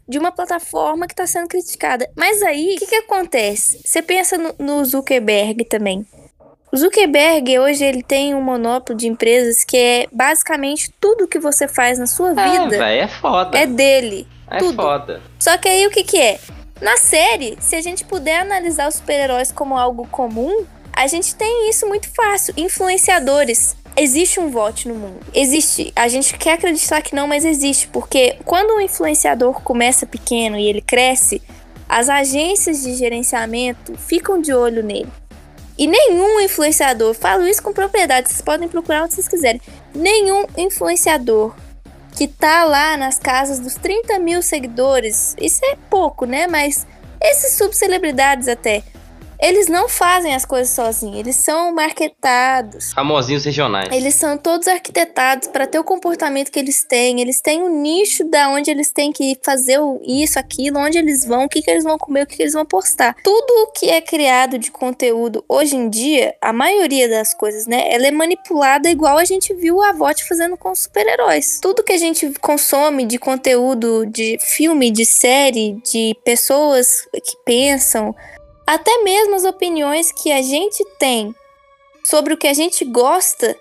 [0.08, 2.08] de uma plataforma que tá sendo criticada.
[2.16, 3.80] Mas aí, o que que acontece?
[3.84, 6.06] Você pensa no, no Zuckerberg também.
[6.72, 11.66] O Zuckerberg, hoje, ele tem um monopólio de empresas que é basicamente tudo que você
[11.66, 13.58] faz na sua É, vida véi, é foda.
[13.58, 14.26] é dele.
[14.50, 14.74] É tudo.
[14.74, 15.22] foda.
[15.38, 16.38] Só que aí o que que é?
[16.80, 21.68] Na série, se a gente puder analisar os super-heróis como algo comum, a gente tem
[21.70, 22.54] isso muito fácil.
[22.56, 23.76] Influenciadores.
[23.98, 25.20] Existe um voto no mundo.
[25.34, 25.92] Existe.
[25.96, 27.88] A gente quer acreditar que não, mas existe.
[27.88, 31.42] Porque quando um influenciador começa pequeno e ele cresce,
[31.88, 35.08] as agências de gerenciamento ficam de olho nele.
[35.76, 39.60] E nenhum influenciador, falo isso com propriedade, vocês podem procurar onde vocês quiserem.
[39.94, 41.54] Nenhum influenciador
[42.16, 46.48] que tá lá nas casas dos 30 mil seguidores, isso é pouco, né?
[46.48, 46.84] Mas
[47.20, 48.82] esses subcelebridades até
[49.40, 52.92] Eles não fazem as coisas sozinhos, eles são marketados.
[52.92, 53.88] Famosinhos regionais.
[53.92, 57.20] Eles são todos arquitetados para ter o comportamento que eles têm.
[57.20, 61.24] Eles têm um nicho da onde eles têm que fazer o- isso, aquilo, onde eles
[61.24, 63.14] vão, o que, que eles vão comer, o que, que eles vão postar.
[63.22, 67.92] Tudo o que é criado de conteúdo hoje em dia, a maioria das coisas, né,
[67.92, 71.58] ela é manipulada igual a gente viu a VOT fazendo com os super-heróis.
[71.62, 78.14] Tudo que a gente consome de conteúdo, de filme, de série, de pessoas que pensam,
[78.74, 81.34] até mesmo as opiniões que a gente tem
[82.04, 83.56] sobre o que a gente gosta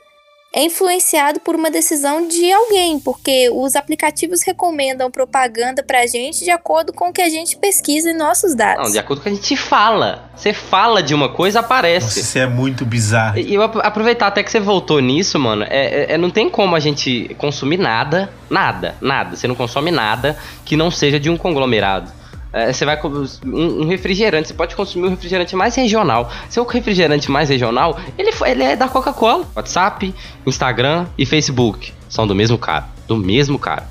[0.55, 6.49] é influenciado por uma decisão de alguém, porque os aplicativos recomendam propaganda pra gente de
[6.49, 8.85] acordo com o que a gente pesquisa em nossos dados.
[8.85, 10.31] Não, de acordo com o que a gente fala.
[10.35, 12.21] Você fala de uma coisa, aparece.
[12.21, 13.37] Isso é muito bizarro.
[13.37, 15.63] E eu ap- aproveitar até que você voltou nisso, mano.
[15.63, 19.35] É, é- é- não tem como a gente consumir nada, nada, nada.
[19.35, 22.11] Você não consome nada que não seja de um conglomerado.
[22.57, 23.07] É, você vai com
[23.45, 26.31] um, refrigerante, você pode consumir um refrigerante mais regional.
[26.49, 29.45] Seu refrigerante mais regional, ele, ele é da Coca-Cola.
[29.55, 30.13] WhatsApp,
[30.45, 32.87] Instagram e Facebook são do mesmo cara.
[33.07, 33.87] Do mesmo cara.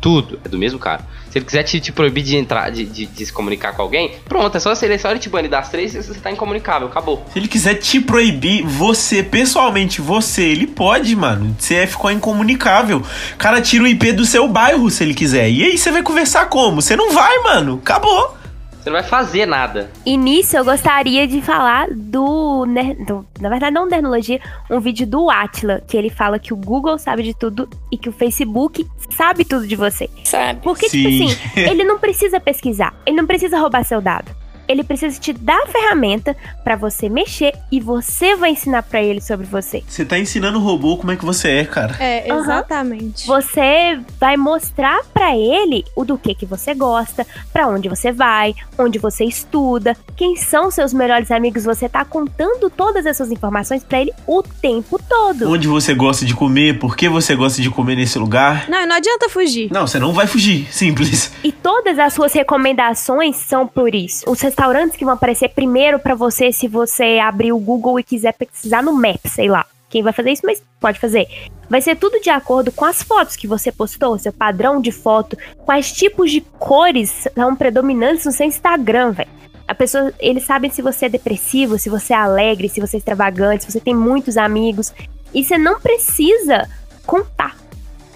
[0.00, 1.04] Tudo é do mesmo cara.
[1.34, 4.12] Se ele quiser te, te proibir de entrar, de, de- de se comunicar com alguém,
[4.28, 6.86] pronto, é só você, é só ele te banir das três e você tá incomunicável,
[6.86, 7.26] acabou.
[7.32, 11.56] Se ele quiser te proibir, você, pessoalmente, você, ele pode, mano.
[11.58, 12.98] Você ficou incomunicável.
[13.34, 15.50] O cara tira o IP do seu bairro se ele quiser.
[15.50, 16.80] E aí você vai conversar como?
[16.80, 17.80] Você não vai, mano.
[17.82, 18.36] Acabou.
[18.84, 19.90] Você não vai fazer nada.
[20.04, 24.38] E nisso eu gostaria de falar do, ner- do- Na verdade, não Nernologia,
[24.70, 28.10] um vídeo do Atila, que ele fala que o Google sabe de tudo e que
[28.10, 28.86] o Facebook
[29.16, 30.10] sabe tudo de você.
[30.24, 30.60] Sabe?
[30.62, 30.98] Porque, Sim.
[31.02, 34.30] tipo assim, ele não precisa pesquisar, ele não precisa roubar seu dado.
[34.68, 39.20] Ele precisa te dar a ferramenta pra você mexer e você vai ensinar pra ele
[39.20, 39.82] sobre você.
[39.86, 41.96] Você tá ensinando o robô como é que você é, cara.
[41.98, 43.26] É, exatamente.
[43.26, 48.54] Você vai mostrar pra ele o do que que você gosta, pra onde você vai,
[48.78, 51.64] onde você estuda, quem são seus melhores amigos.
[51.64, 55.50] Você tá contando todas essas informações pra ele o tempo todo.
[55.50, 58.68] Onde você gosta de comer, por que você gosta de comer nesse lugar.
[58.68, 59.70] Não, não adianta fugir.
[59.72, 60.66] Não, você não vai fugir.
[60.72, 61.32] Simples.
[61.42, 64.24] E todas as suas recomendações são por isso.
[64.28, 68.32] Os restaurantes que vão aparecer primeiro pra você se você abrir o Google e quiser
[68.32, 69.66] pesquisar no Maps, sei lá.
[69.90, 71.26] Quem vai fazer isso, mas pode fazer.
[71.68, 75.36] Vai ser tudo de acordo com as fotos que você postou, seu padrão de foto,
[75.64, 79.30] quais tipos de cores são predominantes no seu Instagram, velho.
[79.66, 82.98] A pessoa, eles sabem se você é depressivo, se você é alegre, se você é
[82.98, 84.92] extravagante, se você tem muitos amigos.
[85.32, 86.68] E você não precisa
[87.06, 87.56] contar.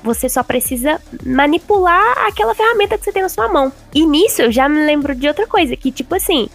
[0.09, 3.70] Você só precisa manipular aquela ferramenta que você tem na sua mão.
[3.94, 6.48] E nisso eu já me lembro de outra coisa, que tipo assim,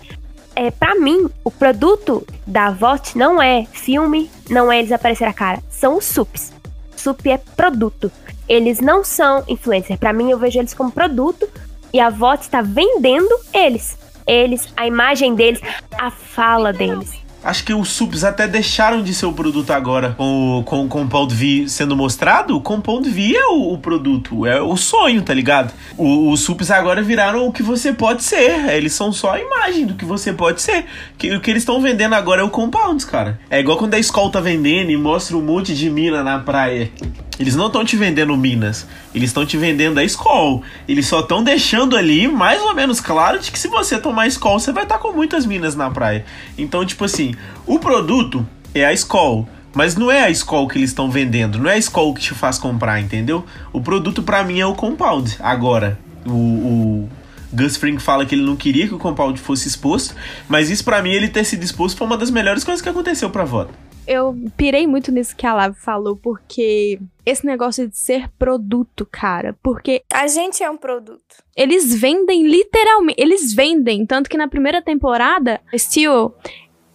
[0.55, 5.34] é, para mim, o produto da VOT não é filme, não é eles aparecer a
[5.34, 6.51] cara, são os SUPs.
[6.95, 8.11] SUP é produto.
[8.49, 9.99] Eles não são influencer.
[9.99, 11.47] Pra mim, eu vejo eles como produto
[11.93, 13.95] e a VOT está vendendo eles.
[14.25, 15.61] Eles, a imagem deles,
[15.95, 17.23] a fala deles.
[17.44, 20.14] Acho que os subs até deixaram de ser o produto agora.
[20.18, 24.45] Com o, com o Compound V sendo mostrado, o Compound V é o, o produto,
[24.45, 25.74] é o sonho, tá ligado?
[25.98, 28.70] O- os subs agora viraram o que você pode ser.
[28.74, 30.86] Eles são só a imagem do que você pode ser.
[31.18, 33.40] Que, o que eles estão vendendo agora é o Compounds, cara.
[33.49, 36.90] É igual quando a escola tá vendendo e mostra um monte de mina na praia.
[37.39, 40.61] Eles não estão te vendendo minas, eles estão te vendendo a escola.
[40.88, 44.60] Eles só estão deixando ali mais ou menos claro de que se você tomar escola,
[44.60, 46.26] você vai estar com muitas minas na praia.
[46.57, 47.34] Então, tipo assim,
[47.65, 49.47] o produto é a escola.
[49.76, 52.35] Mas não é a escola que eles estão vendendo, não é a escola que te
[52.35, 53.43] faz comprar, entendeu?
[53.72, 55.35] O produto pra mim é o compound.
[55.39, 55.97] Agora,
[56.27, 57.10] o, o
[57.51, 60.15] Gus Fring fala que ele não queria que o compound fosse exposto,
[60.47, 63.31] mas isso pra mim ele ter sido exposto foi uma das melhores coisas que aconteceu
[63.31, 63.73] pra voto.
[64.05, 69.55] Eu pirei muito nisso que a Lava falou, porque esse negócio de ser produto, cara,
[69.63, 71.21] porque A gente é um produto.
[71.55, 76.35] eles vendem literalmente, eles vendem, tanto que na primeira temporada, a Steel,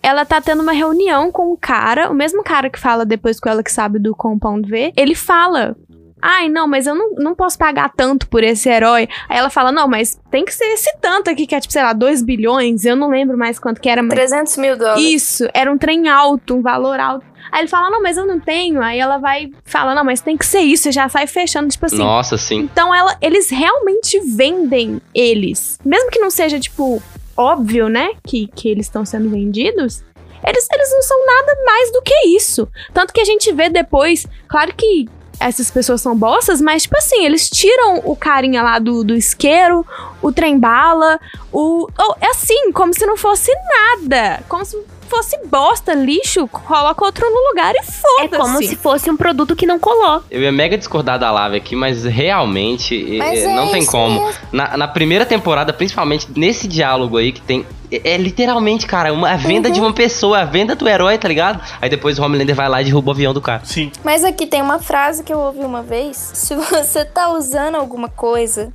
[0.03, 3.49] ela tá tendo uma reunião com o cara, o mesmo cara que fala depois com
[3.49, 5.77] ela que sabe do Compound V, ele fala
[6.21, 9.09] Ai, não, mas eu não, não posso pagar tanto por esse herói.
[9.29, 11.83] Aí ela fala, não, mas tem que ser esse tanto aqui, que é tipo, sei
[11.83, 12.85] lá, 2 bilhões.
[12.85, 14.03] Eu não lembro mais quanto que era.
[14.03, 14.15] Mas...
[14.15, 15.05] 300 mil dólares.
[15.05, 17.25] Isso, era um trem alto, um valor alto.
[17.51, 18.83] Aí ele fala, não, mas eu não tenho.
[18.83, 20.89] Aí ela vai fala, não, mas tem que ser isso.
[20.89, 21.99] E já sai fechando, tipo assim.
[21.99, 22.59] Nossa, sim.
[22.61, 25.79] Então ela, eles realmente vendem eles.
[25.85, 27.03] Mesmo que não seja, tipo,
[27.37, 28.11] óbvio, né?
[28.27, 30.05] Que, que eles estão sendo vendidos.
[30.47, 32.69] Eles, eles não são nada mais do que isso.
[32.93, 35.09] Tanto que a gente vê depois, claro que
[35.41, 39.87] essas pessoas são bossas, mas, tipo assim, eles tiram o carinha lá do, do isqueiro,
[40.21, 41.21] o trem bala,
[41.53, 41.89] o.
[41.99, 44.43] Oh, é assim, como se não fosse nada.
[44.49, 44.77] Como se
[45.09, 48.25] fosse bosta, lixo, coloca outro no lugar e foda-se.
[48.25, 50.23] É como se fosse um produto que não colou.
[50.31, 54.31] Eu ia mega discordar da Lave aqui, mas realmente Mas eh, é não tem como.
[54.53, 57.67] Na, na primeira temporada, principalmente nesse diálogo aí que tem.
[57.91, 59.75] É, é literalmente, cara, uma, a venda Uhum.
[59.75, 61.61] de uma pessoa, a venda do herói, tá ligado?
[61.81, 63.63] Aí depois o Homelander vai lá e derruba o avião do cara.
[63.65, 63.91] Sim.
[64.05, 66.17] Mas aqui tem uma frase que eu ouvi uma vez.
[66.35, 68.73] Se você tá usando alguma coisa,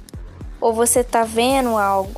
[0.60, 2.12] ou você tá vendo algo,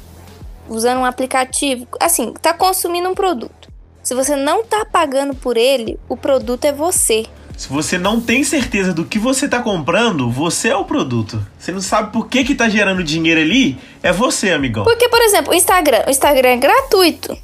[0.69, 3.64] usando um aplicativo, assim, tá consumindo um produto.
[4.05, 7.25] Se você não tá pagando por ele, o produto é você.
[7.57, 11.43] Se você não tem certeza do que você tá comprando, você é o produto.
[11.57, 14.83] Você não sabe por que que tá gerando dinheiro ali, é você, amigão.
[14.83, 17.35] Porque, por exemplo, o Instagram, o Instagram é gratuito.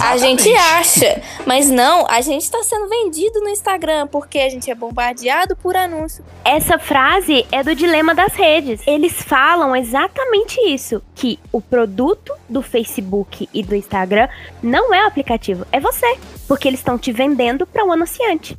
[0.00, 4.70] A gente acha, mas não, a gente tá sendo vendido no Instagram porque a gente
[4.70, 6.24] é bombardeado por anúncio.
[6.44, 8.80] Essa frase é do dilema das redes.
[8.86, 14.28] Eles falam exatamente isso: que o produto do Facebook e do Instagram
[14.62, 16.16] não é o aplicativo, é você.
[16.46, 18.56] Porque eles estão te vendendo para um anunciante.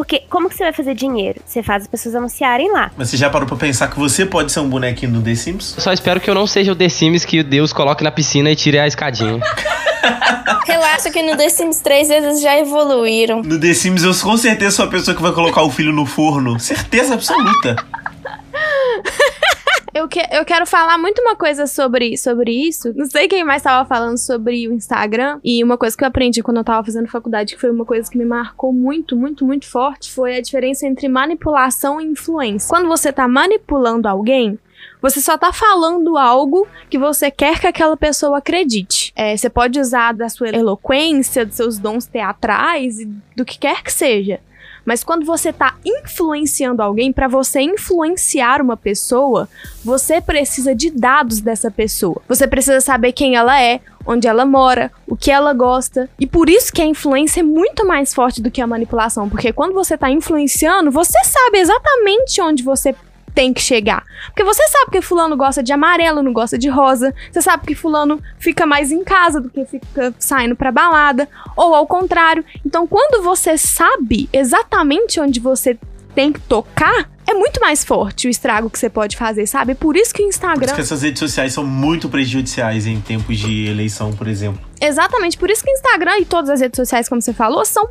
[0.00, 1.42] Porque como que você vai fazer dinheiro?
[1.44, 2.90] Você faz as pessoas anunciarem lá.
[2.96, 5.74] Mas você já parou pra pensar que você pode ser um bonequinho do The Sims?
[5.76, 8.50] Eu só espero que eu não seja o The Sims que Deus coloque na piscina
[8.50, 9.38] e tire a escadinha.
[10.66, 13.42] Relaxa que no The Sims 3 eles já evoluíram.
[13.42, 16.06] No The Sims, eu com certeza sou a pessoa que vai colocar o filho no
[16.06, 16.58] forno.
[16.58, 17.76] Certeza absoluta.
[20.00, 22.90] Eu, que, eu quero falar muito uma coisa sobre, sobre isso.
[22.96, 25.38] Não sei quem mais tava falando sobre o Instagram.
[25.44, 28.10] E uma coisa que eu aprendi quando eu tava fazendo faculdade, que foi uma coisa
[28.10, 32.66] que me marcou muito, muito, muito forte, foi a diferença entre manipulação e influência.
[32.66, 34.58] Quando você tá manipulando alguém,
[35.02, 39.12] você só tá falando algo que você quer que aquela pessoa acredite.
[39.14, 42.96] É, você pode usar da sua eloquência, dos seus dons teatrais,
[43.36, 44.40] do que quer que seja.
[44.90, 49.48] Mas quando você tá influenciando alguém, para você influenciar uma pessoa,
[49.84, 52.20] você precisa de dados dessa pessoa.
[52.26, 56.10] Você precisa saber quem ela é, onde ela mora, o que ela gosta.
[56.18, 59.52] E por isso que a influência é muito mais forte do que a manipulação, porque
[59.52, 62.92] quando você tá influenciando, você sabe exatamente onde você
[63.34, 64.04] tem que chegar.
[64.26, 67.14] Porque você sabe que fulano gosta de amarelo, não gosta de rosa.
[67.30, 71.74] Você sabe que fulano fica mais em casa do que fica saindo pra balada, ou
[71.74, 72.44] ao contrário.
[72.64, 75.78] Então, quando você sabe exatamente onde você
[76.14, 79.74] tem que tocar, é muito mais forte o estrago que você pode fazer, sabe?
[79.74, 83.00] Por isso que o Por Instagram isso que essas redes sociais são muito prejudiciais em
[83.00, 84.60] tempos de eleição, por exemplo.
[84.80, 87.88] Exatamente, por isso que o Instagram e todas as redes sociais, como você falou, são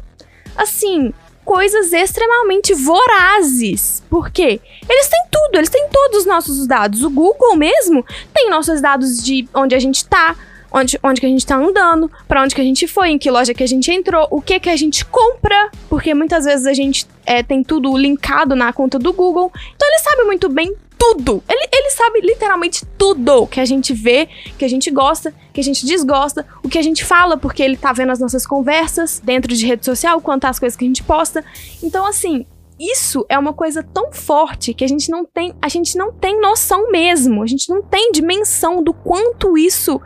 [0.57, 1.13] assim,
[1.49, 4.03] coisas extremamente vorazes.
[4.07, 4.61] Por quê?
[4.87, 7.01] Eles têm tudo, eles têm todos os nossos dados.
[7.01, 10.35] O Google mesmo tem nossos dados de onde a gente tá,
[10.71, 13.31] onde, onde que a gente tá andando, pra onde que a gente foi, em que
[13.31, 16.73] loja que a gente entrou, o que que a gente compra, porque muitas vezes a
[16.73, 19.51] gente é, tem tudo linkado na conta do Google.
[19.75, 21.41] Então ele sabe muito bem tudo.
[21.49, 24.27] Ele, ele sabe literalmente tudo que a gente vê,
[24.57, 27.77] que a gente gosta, que a gente desgosta, o que a gente fala, porque ele
[27.77, 31.01] tá vendo as nossas conversas dentro de rede social, quanto às coisas que a gente
[31.01, 31.43] posta.
[31.81, 32.45] Então, assim,
[32.79, 36.39] isso é uma coisa tão forte que a gente não tem, a gente não tem
[36.39, 37.41] noção mesmo.
[37.41, 40.01] A gente não tem dimensão do quanto isso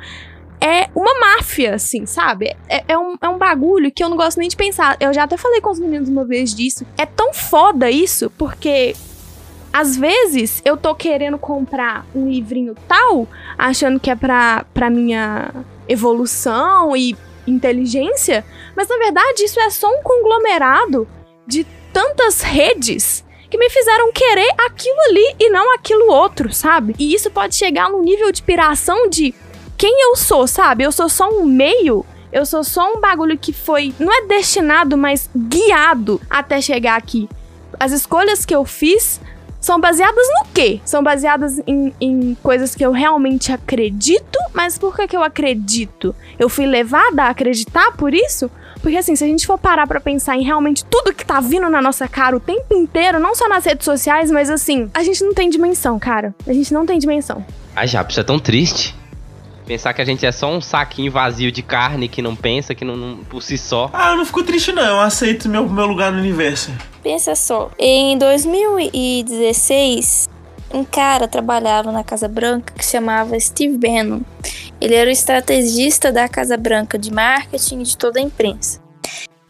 [0.61, 2.55] é uma máfia, assim, sabe?
[2.69, 4.95] É, é um, é um bagulho que eu não gosto nem de pensar.
[4.99, 6.85] Eu já até falei com os meninos uma vez disso.
[6.97, 8.95] É tão foda isso, porque
[9.73, 13.27] às vezes eu tô querendo comprar um livrinho tal,
[13.57, 15.51] achando que é pra, pra minha
[15.89, 17.17] evolução e
[17.47, 18.45] inteligência,
[18.77, 21.07] mas na verdade isso é só um conglomerado
[21.47, 26.95] de tantas redes que me fizeram querer aquilo ali e não aquilo outro, sabe?
[26.97, 29.33] E isso pode chegar num nível de piração de
[29.77, 30.83] quem eu sou, sabe?
[30.83, 32.05] Eu sou só um meio.
[32.31, 37.29] Eu sou só um bagulho que foi, não é destinado, mas guiado até chegar aqui.
[37.79, 39.21] As escolhas que eu fiz
[39.63, 40.81] são baseadas no quê?
[40.83, 46.13] São baseadas em, em coisas que eu realmente acredito, mas por que, que eu acredito?
[46.37, 48.51] Eu fui levada a acreditar por isso?
[48.81, 51.69] Porque assim, se a gente for parar pra pensar em realmente tudo que tá vindo
[51.69, 55.23] na nossa cara o tempo inteiro, não só nas redes sociais, mas assim, a gente
[55.23, 56.35] não tem dimensão, cara.
[56.45, 57.45] A gente não tem dimensão.
[57.73, 58.93] Ai, já, isso é tão triste.
[59.65, 62.83] Pensar que a gente é só um saquinho vazio de carne que não pensa, que
[62.83, 63.89] não, não- por si só.
[63.93, 66.69] Ah, eu não fico triste não, eu aceito meu, meu lugar no universo.
[67.01, 70.27] Pensa só, em 2016,
[70.73, 74.21] um cara trabalhava na Casa Branca que chamava Steve Bannon.
[74.81, 78.81] Ele era o estrategista da Casa Branca de marketing e de toda a imprensa.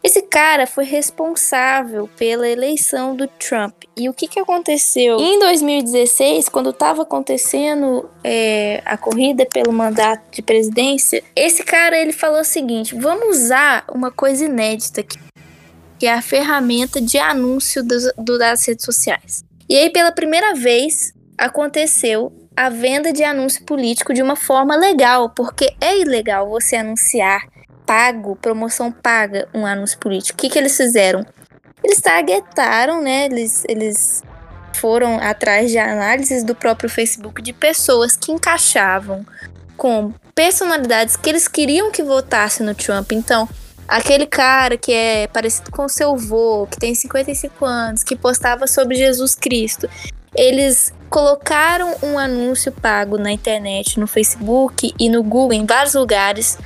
[0.03, 3.73] Esse cara foi responsável pela eleição do Trump.
[3.95, 5.17] E o que, que aconteceu?
[5.17, 12.11] Em 2016, quando estava acontecendo é, a corrida pelo mandato de presidência, esse cara ele
[12.11, 15.17] falou o seguinte: vamos usar uma coisa inédita aqui
[15.99, 19.45] que é a ferramenta de anúncio do- das redes sociais.
[19.69, 25.30] E aí, pela primeira vez, aconteceu a venda de anúncio político de uma forma legal,
[25.30, 27.43] porque é ilegal você anunciar
[27.85, 30.38] pago, promoção paga, um anúncio político.
[30.38, 31.26] O que, que eles fizeram?
[31.84, 33.26] Eles targetaram, né?
[33.26, 34.23] Eles, eles
[34.73, 39.26] foram atrás de análises do próprio Facebook de pessoas que encaixavam
[39.77, 43.11] com personalidades que eles queriam que votasse no Trump.
[43.11, 43.47] Então,
[43.88, 48.95] aquele cara que é parecido com seu avô, que tem 55 anos, que postava sobre
[48.95, 49.89] Jesus Cristo.
[50.35, 56.57] Eles colocaram um anúncio pago na internet, no Facebook e no Google, em vários lugares,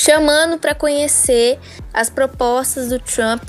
[0.00, 1.58] chamando para conhecer
[1.92, 3.42] as propostas do Trump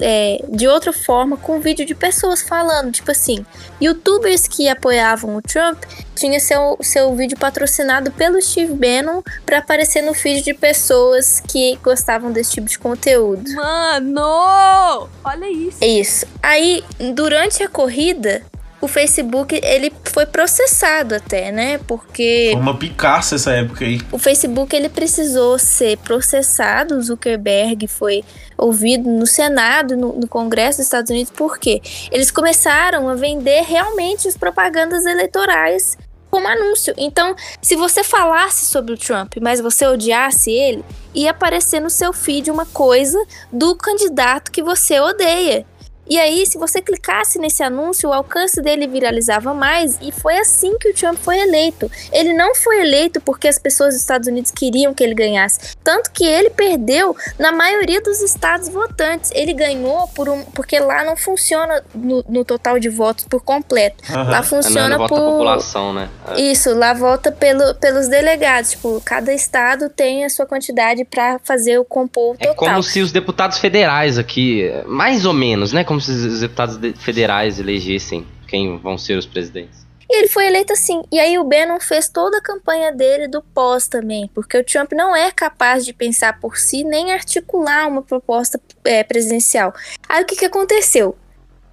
[0.00, 3.46] é, de outra forma, com vídeo de pessoas falando, tipo assim,
[3.80, 5.84] youtubers que apoiavam o Trump
[6.16, 11.78] tinha seu, seu vídeo patrocinado pelo Steve Bannon para aparecer no feed de pessoas que
[11.82, 13.48] gostavam desse tipo de conteúdo.
[13.52, 15.08] Mano!
[15.22, 15.78] Olha isso.
[15.80, 16.26] É isso.
[16.42, 16.82] Aí,
[17.14, 18.42] durante a corrida,
[18.82, 21.78] o Facebook ele foi processado até, né?
[21.86, 24.00] Porque Foi uma picaça essa época aí.
[24.10, 28.24] o Facebook ele precisou ser processado, o Zuckerberg foi
[28.58, 31.80] ouvido no Senado, no, no Congresso dos Estados Unidos, porque
[32.10, 35.96] eles começaram a vender realmente as propagandas eleitorais
[36.28, 36.94] como anúncio.
[36.96, 40.82] Então, se você falasse sobre o Trump, mas você odiasse ele,
[41.14, 43.22] ia aparecer no seu feed uma coisa
[43.52, 45.66] do candidato que você odeia.
[46.12, 50.76] E aí, se você clicasse nesse anúncio, o alcance dele viralizava mais, e foi assim
[50.78, 51.90] que o Trump foi eleito.
[52.12, 56.10] Ele não foi eleito porque as pessoas dos Estados Unidos queriam que ele ganhasse, tanto
[56.12, 59.30] que ele perdeu na maioria dos estados votantes.
[59.34, 63.96] Ele ganhou por um, porque lá não funciona no, no total de votos por completo.
[64.10, 64.30] Aham.
[64.30, 66.10] Lá É, funciona não, vota a por população, né?
[66.36, 66.42] É.
[66.42, 68.72] isso, lá vota pelo, pelos delegados.
[68.72, 72.54] Tipo, cada estado tem a sua quantidade pra fazer o compor o É total.
[72.56, 75.82] como se os deputados federais aqui, mais ou menos, né?
[75.84, 79.86] Como se os deputados de- federais elegessem quem vão ser os presidentes.
[80.10, 81.02] E ele foi eleito assim.
[81.10, 84.92] E aí o Bannon fez toda a campanha dele do pós também, porque o Trump
[84.92, 89.72] não é capaz de pensar por si nem articular uma proposta é, presidencial.
[90.06, 91.16] Aí o que, que aconteceu?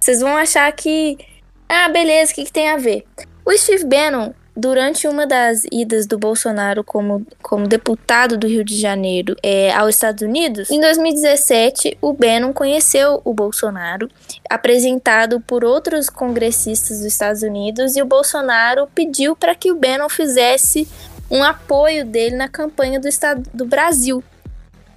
[0.00, 1.18] Vocês vão achar que.
[1.68, 3.04] Ah, beleza, o que, que tem a ver?
[3.44, 8.78] O Steve Bannon, durante uma das idas do Bolsonaro como, como deputado do Rio de
[8.78, 14.08] Janeiro é, aos Estados Unidos, em 2017, o Bannon conheceu o Bolsonaro,
[14.48, 20.08] apresentado por outros congressistas dos Estados Unidos, e o Bolsonaro pediu para que o Bannon
[20.08, 20.86] fizesse
[21.30, 24.22] um apoio dele na campanha do estado do Brasil.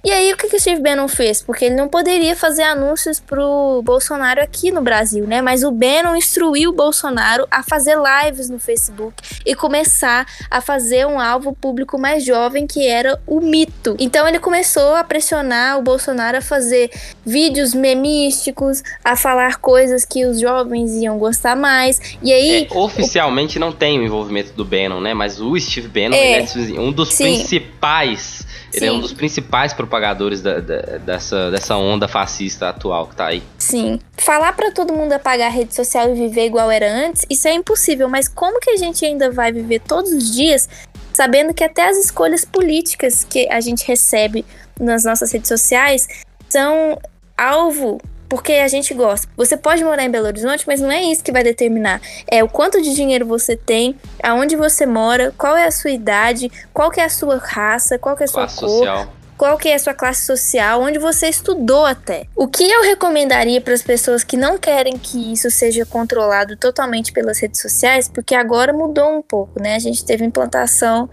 [0.04, 1.40] E aí, o que, que o Steve Bannon fez?
[1.40, 5.40] Porque ele não poderia fazer anúncios pro Bolsonaro aqui no Brasil, né?
[5.40, 9.14] Mas o Bannon instruiu o Bolsonaro a fazer lives no Facebook
[9.46, 13.96] e começar a fazer um alvo público mais jovem, que era o mito.
[13.98, 16.90] Então, ele começou a pressionar o Bolsonaro a fazer
[17.24, 21.98] vídeos memísticos, a falar coisas que os jovens iam gostar mais.
[22.22, 22.68] E aí.
[22.70, 25.14] É, oficialmente não tem o envolvimento do Bannon, né?
[25.14, 26.40] Mas o Steve Bannon É.
[26.40, 27.24] é um dos Sim.
[27.36, 28.44] principais.
[28.76, 33.26] Ele é um dos principais propagadores da- da- dessa, dessa onda fascista atual que tá
[33.26, 33.42] aí.
[33.58, 33.98] Sim.
[34.18, 37.52] Falar pra todo mundo apagar a rede social e viver igual era antes, isso é
[37.54, 38.08] impossível.
[38.08, 40.68] Mas como que a gente ainda vai viver todos os dias
[41.12, 44.44] sabendo que até as escolhas políticas que a gente recebe
[44.80, 46.08] nas nossas redes sociais
[46.48, 46.98] são
[47.38, 48.00] alvo
[48.34, 49.28] porque a gente gosta.
[49.36, 52.00] Você pode morar em Belo Horizonte, mas não é isso que vai determinar.
[52.26, 56.50] É o quanto de dinheiro você tem, aonde você mora, qual é a sua idade,
[56.72, 59.12] qual que é a sua raça, qual que é a sua Classe cor social.
[59.38, 62.26] qual que é a sua classe social, onde você estudou até.
[62.34, 67.12] O que eu recomendaria para as pessoas que não querem que isso seja controlado totalmente
[67.12, 69.76] pelas redes sociais, porque agora mudou um pouco, né?
[69.76, 71.08] A gente teve implantação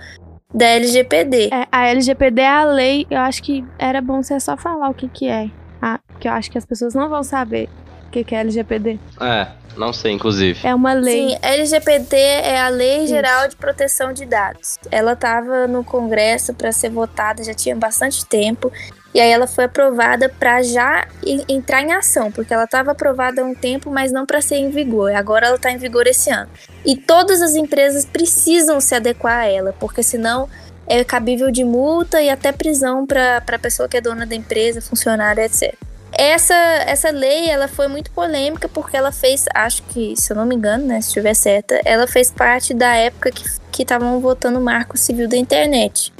[0.51, 1.49] da LGPD.
[1.53, 4.93] É, a LGPD é a lei, eu acho que era bom você só falar o
[4.95, 5.51] que que é.
[5.81, 7.67] Ah, porque eu acho que as pessoas não vão saber
[8.07, 8.99] o que que é LGPD.
[9.19, 9.47] É,
[9.77, 10.59] não sei, inclusive.
[10.67, 11.29] É uma lei.
[11.29, 14.77] Sim, LGPD é a Lei Geral de Proteção de Dados.
[14.91, 18.71] Ela estava no Congresso para ser votada já tinha bastante tempo.
[19.13, 23.41] E aí ela foi aprovada para já en- entrar em ação, porque ela estava aprovada
[23.41, 25.13] há um tempo, mas não para ser em vigor.
[25.13, 26.49] Agora ela está em vigor esse ano.
[26.85, 30.47] E todas as empresas precisam se adequar a ela, porque senão
[30.91, 34.81] é cabível de multa e até prisão para a pessoa que é dona da empresa,
[34.81, 35.73] funcionário, etc.
[36.11, 40.45] Essa, essa lei ela foi muito polêmica porque ela fez, acho que, se eu não
[40.45, 44.61] me engano, né, se estiver certa, ela fez parte da época que estavam votando o
[44.61, 46.11] Marco Civil da Internet.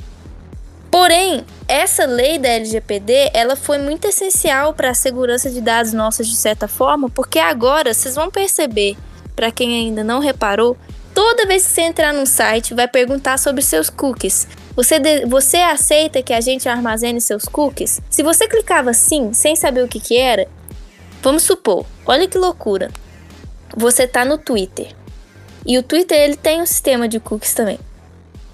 [0.90, 6.28] Porém, essa lei da LGPD, ela foi muito essencial para a segurança de dados nossos
[6.28, 8.98] de certa forma, porque agora vocês vão perceber,
[9.36, 10.78] para quem ainda não reparou,
[11.14, 14.48] toda vez que você entrar num site, vai perguntar sobre seus cookies.
[14.76, 18.02] Você, de- você aceita que a gente armazene seus cookies?
[18.10, 20.48] Se você clicava sim, sem saber o que, que era,
[21.22, 22.90] vamos supor, olha que loucura.
[23.76, 24.96] Você tá no Twitter.
[25.66, 27.80] E o Twitter ele tem um sistema de cookies também.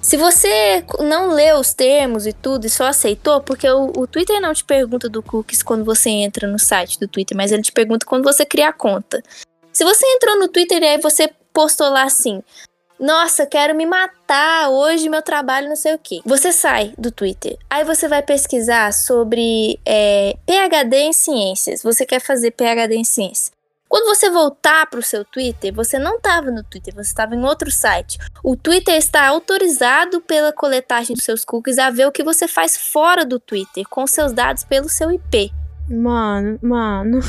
[0.02, 4.39] Se você não leu os termos e tudo e só aceitou, porque o, o Twitter
[4.39, 7.72] não te pergunta do cookies quando você entra no site do Twitter, mas ele te
[7.72, 9.22] pergunta quando você cria a conta.
[9.73, 12.41] Se você entrou no Twitter e aí você postou lá assim:
[12.99, 16.22] Nossa, quero me matar, hoje meu trabalho não sei o que.
[16.26, 17.57] Você sai do Twitter.
[17.69, 21.84] Aí você vai pesquisar sobre é, PHD em ciências.
[21.84, 23.52] Você quer fazer PHD em ciências.
[23.88, 27.44] Quando você voltar para o seu Twitter, você não estava no Twitter, você estava em
[27.44, 28.18] outro site.
[28.44, 32.76] O Twitter está autorizado pela coletagem dos seus cookies a ver o que você faz
[32.76, 35.53] fora do Twitter, com seus dados pelo seu IP.
[35.90, 37.19] Mano, mano.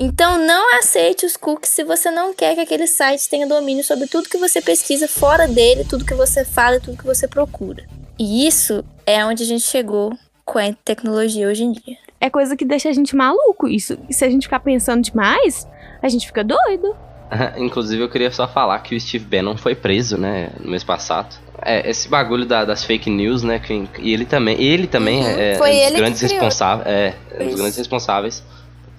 [0.00, 4.06] Então não aceite os cookies se você não quer que aquele site tenha domínio sobre
[4.06, 7.84] tudo que você pesquisa fora dele, tudo que você fala e tudo que você procura.
[8.16, 10.12] E isso é onde a gente chegou
[10.44, 11.96] com a tecnologia hoje em dia.
[12.20, 13.66] É coisa que deixa a gente maluco.
[13.68, 15.66] Isso, e se a gente ficar pensando demais,
[16.00, 16.96] a gente fica doido.
[17.58, 21.36] Inclusive, eu queria só falar que o Steve Bannon foi preso, né, no mês passado.
[21.60, 25.28] É, esse bagulho da- das fake news, né, que, e ele também, ele também Uhum.
[25.28, 28.42] é, Foi um dos ele grandes responsáveis, é, um dos grandes responsáveis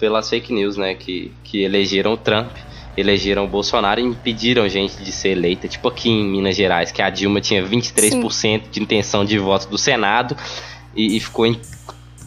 [0.00, 2.50] pelas fake news, né, que, que elegeram o Trump,
[2.96, 7.00] elegeram o Bolsonaro e impediram gente de ser eleita, tipo aqui em Minas Gerais, que
[7.02, 10.36] a Dilma tinha 23% de intenção de voto do Senado
[10.96, 11.60] e, e ficou em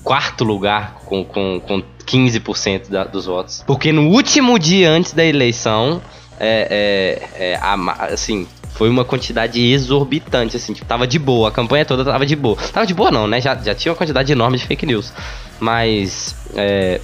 [0.03, 3.63] quarto lugar com, com, com 15% da- dos votos.
[3.65, 6.01] Porque no último dia antes da eleição,
[6.39, 7.59] é, é, é,
[8.13, 12.35] assim, foi uma quantidade exorbitante, assim, tipo, tava de boa, a campanha toda tava de
[12.35, 12.55] boa.
[12.55, 13.39] Tava de boa não, né?
[13.39, 15.13] Já, já tinha uma quantidade enorme de fake news.
[15.59, 16.99] Mas, é,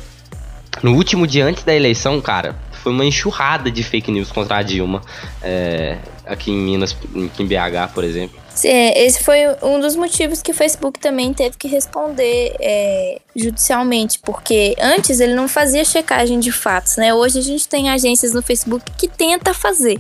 [0.83, 4.61] no último dia antes da eleição, cara, foi uma enxurrada de fake news contra a
[4.63, 5.01] Dilma.
[5.41, 8.39] é, aqui em Minas, aqui em BH, por exemplo.
[8.63, 14.19] É, Esse foi um dos motivos que o Facebook também teve que responder é, judicialmente,
[14.19, 17.13] porque antes ele não fazia checagem de fatos, né?
[17.13, 19.99] Hoje a gente tem agências no Facebook que tenta fazer.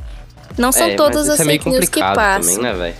[0.57, 2.55] Não são É, todas as é fake news que passam.
[2.55, 2.95] também, né, velho?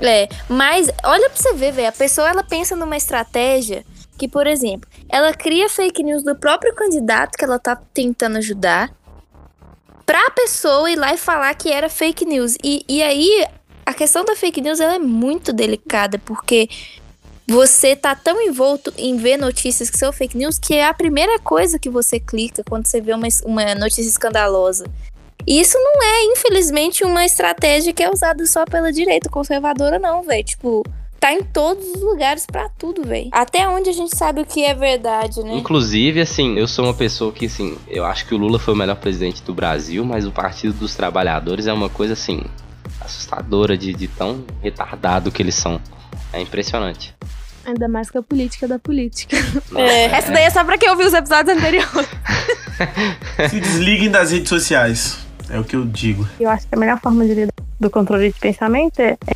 [0.00, 1.88] É, mas olha pra você ver, velho.
[1.88, 3.84] A pessoa ela pensa numa estratégia
[4.22, 8.94] que, por exemplo, ela cria fake news do próprio candidato que ela tá tentando ajudar
[10.06, 12.56] pra pessoa ir lá e falar que era fake news.
[12.62, 13.44] E, e aí,
[13.84, 16.68] a questão da fake news ela é muito delicada, porque
[17.48, 21.40] você tá tão envolto em ver notícias que são fake news que é a primeira
[21.40, 24.84] coisa que você clica quando você vê uma, uma notícia escandalosa.
[25.44, 30.22] E isso não é, infelizmente, uma estratégia que é usada só pela direita conservadora, não,
[30.22, 30.44] velho.
[30.44, 30.84] Tipo,
[31.22, 33.28] tá em todos os lugares pra tudo, velho.
[33.30, 35.54] Até onde a gente sabe o que é verdade, né?
[35.54, 38.76] Inclusive, assim, eu sou uma pessoa que, assim, eu acho que o Lula foi o
[38.76, 42.42] melhor presidente do Brasil, mas o Partido dos Trabalhadores é uma coisa, assim,
[43.00, 45.80] assustadora de, de tão retardado que eles são.
[46.32, 47.14] É impressionante.
[47.64, 49.36] Ainda mais que a política da política.
[49.76, 50.06] É.
[50.06, 52.08] Essa daí é só pra quem ouviu os episódios anteriores.
[53.48, 55.18] Se desliguem das redes sociais.
[55.48, 56.26] É o que eu digo.
[56.40, 59.34] Eu acho que a melhor forma de lidar do controle de pensamento é é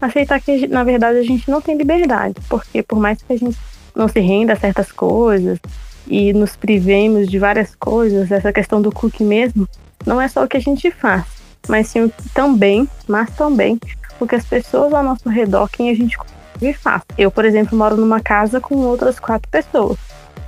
[0.00, 2.34] aceitar que, na verdade, a gente não tem liberdade.
[2.48, 3.58] Porque por mais que a gente
[3.94, 5.58] não se renda a certas coisas
[6.06, 9.68] e nos privemos de várias coisas, essa questão do cookie mesmo,
[10.06, 11.24] não é só o que a gente faz,
[11.68, 13.78] mas sim também, mas também
[14.18, 17.02] o que as pessoas ao nosso redor, quem a gente convive, faz.
[17.16, 19.98] Eu, por exemplo, moro numa casa com outras quatro pessoas.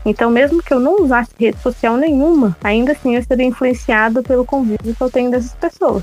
[0.05, 4.45] Então, mesmo que eu não usasse rede social nenhuma, ainda assim eu estaria influenciada pelo
[4.45, 6.03] convívio que eu tenho dessas pessoas.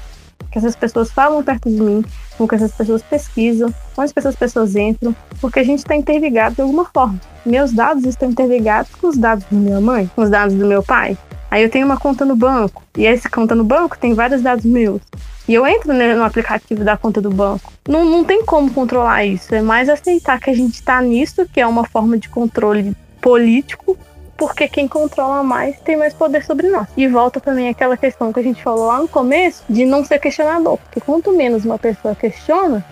[0.52, 2.04] Que essas pessoas falam perto de mim,
[2.38, 6.62] com que essas pessoas pesquisam, onde essas pessoas entram, porque a gente está interligado de
[6.62, 7.20] alguma forma.
[7.46, 10.82] Meus dados estão interligados com os dados da minha mãe, com os dados do meu
[10.82, 11.18] pai.
[11.52, 14.66] Aí eu tenho uma conta no banco, e essa conta no banco tem vários dados
[14.66, 15.02] meus.
[15.48, 17.74] E eu entro né, no aplicativo da conta do banco.
[17.88, 19.54] Não, não tem como controlar isso.
[19.56, 23.98] É mais aceitar que a gente está nisso, que é uma forma de controle político,
[24.40, 26.88] porque quem controla mais tem mais poder sobre nós.
[26.96, 30.18] E volta também aquela questão que a gente falou lá no começo, de não ser
[30.18, 30.78] questionador.
[30.78, 32.84] Porque quanto menos uma pessoa questiona,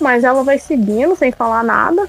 [0.00, 2.08] mais ela vai seguindo sem falar nada,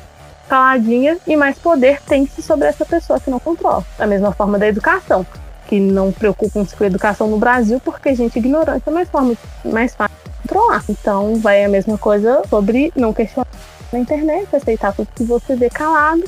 [0.49, 3.85] caladinha, e mais poder tem-se sobre essa pessoa que não controla.
[3.99, 5.23] Da mesma forma da educação,
[5.67, 9.93] que não preocupam-se com a educação no Brasil, porque gente ignorante é mais, forma, mais
[9.93, 10.83] fácil de controlar.
[10.89, 13.47] Então vai a mesma coisa sobre não questionar
[13.93, 16.23] na internet, aceitar tudo que você vê calado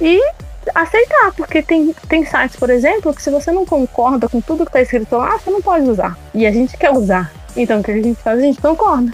[0.00, 0.20] e
[0.74, 4.70] aceitar, porque tem, tem sites, por exemplo, que se você não concorda com tudo que
[4.70, 6.16] está escrito lá, você não pode usar.
[6.34, 7.32] E a gente quer usar.
[7.56, 8.38] Então o que a gente faz?
[8.38, 9.12] A gente concorda.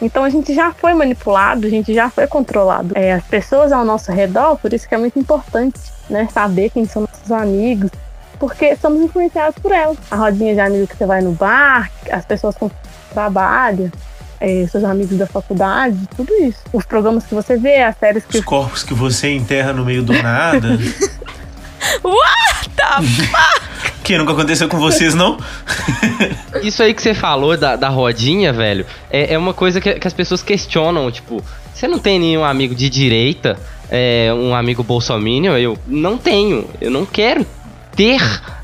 [0.00, 2.96] Então a gente já foi manipulado, a gente já foi controlado.
[2.96, 5.78] É, as pessoas ao nosso redor, por isso que é muito importante
[6.08, 7.90] né, saber quem são nossos amigos,
[8.38, 9.98] porque somos influenciados por elas.
[10.10, 12.70] A rodinha de amigos que você vai no bar, as pessoas com
[13.12, 13.92] trabalho,
[14.40, 16.58] é, seus amigos da faculdade, tudo isso.
[16.72, 20.02] Os programas que você vê, as séries que Os corpos que você enterra no meio
[20.02, 20.78] do nada.
[22.02, 23.92] What the fuck?
[24.02, 25.38] que nunca aconteceu com vocês, não?
[26.62, 30.06] Isso aí que você falou da, da rodinha, velho, é, é uma coisa que, que
[30.06, 31.42] as pessoas questionam, tipo,
[31.74, 33.58] Você não tem nenhum amigo de direita,
[33.90, 35.56] é, um amigo bolsominion?
[35.56, 36.68] Eu não tenho.
[36.80, 37.46] Eu não quero
[37.94, 38.20] ter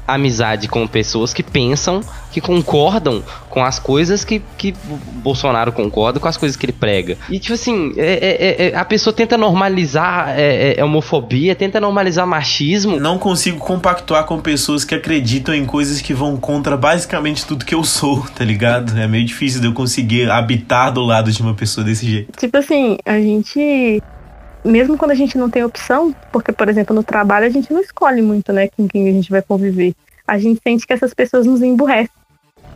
[0.07, 2.01] amizade com pessoas que pensam,
[2.31, 4.75] que concordam com as coisas que, que
[5.23, 7.17] Bolsonaro concorda, com as coisas que ele prega.
[7.31, 12.27] E, tipo assim, é, é, é, a pessoa tenta normalizar é, é, homofobia, tenta normalizar
[12.27, 13.01] machismo.
[13.01, 17.75] Não consigo compactuar com pessoas que acreditam em coisas que vão contra basicamente tudo que
[17.75, 18.99] eu sou, tá ligado?
[18.99, 22.39] É meio difícil de eu conseguir habitar do lado de uma pessoa desse jeito.
[22.39, 24.03] Tipo assim, a gente
[24.67, 27.81] mesmo quando a gente não tem opção, porque, por exemplo, no trabalho a gente não
[27.81, 29.95] escolhe muito, né, com quem a gente vai conviver.
[30.27, 32.11] A gente sente que essas pessoas nos emburrecem.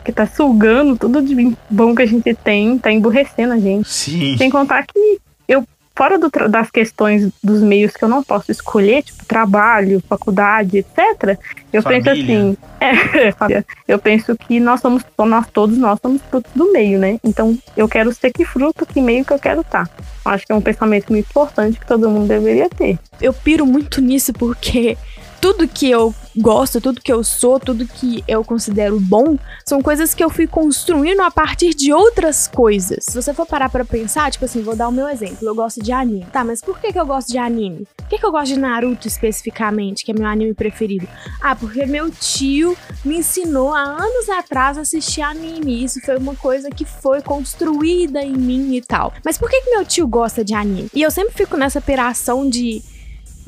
[0.04, 3.88] Que tá sugando tudo de bom que a gente tem, tá emburrecendo a gente.
[3.88, 4.36] Sim.
[4.38, 5.62] Sem contar que eu,
[6.00, 11.38] fora do, das questões dos meios que eu não posso escolher, tipo trabalho, faculdade, etc.,
[11.70, 12.04] eu Família.
[12.04, 12.56] penso assim.
[12.80, 17.18] É, eu penso que nós somos, nós todos nós somos frutos do meio, né?
[17.22, 19.86] Então eu quero ser que fruto, que meio que eu quero estar.
[19.86, 20.04] Tá.
[20.24, 22.98] Acho que é um pensamento muito importante que todo mundo deveria ter.
[23.20, 24.96] Eu piro muito nisso porque
[25.40, 30.14] tudo que eu gosto, tudo que eu sou, tudo que eu considero bom, são coisas
[30.14, 33.04] que eu fui construindo a partir de outras coisas.
[33.08, 35.46] Se você for parar pra pensar, tipo assim, vou dar o meu exemplo.
[35.46, 36.26] Eu gosto de anime.
[36.32, 37.86] Tá, mas por que, que eu gosto de anime?
[37.96, 41.08] Por que, que eu gosto de Naruto especificamente, que é meu anime preferido?
[41.40, 45.84] Ah, porque meu tio me ensinou há anos atrás a assistir anime.
[45.84, 49.12] Isso foi uma coisa que foi construída em mim e tal.
[49.24, 50.90] Mas por que, que meu tio gosta de anime?
[50.94, 52.82] E eu sempre fico nessa peração de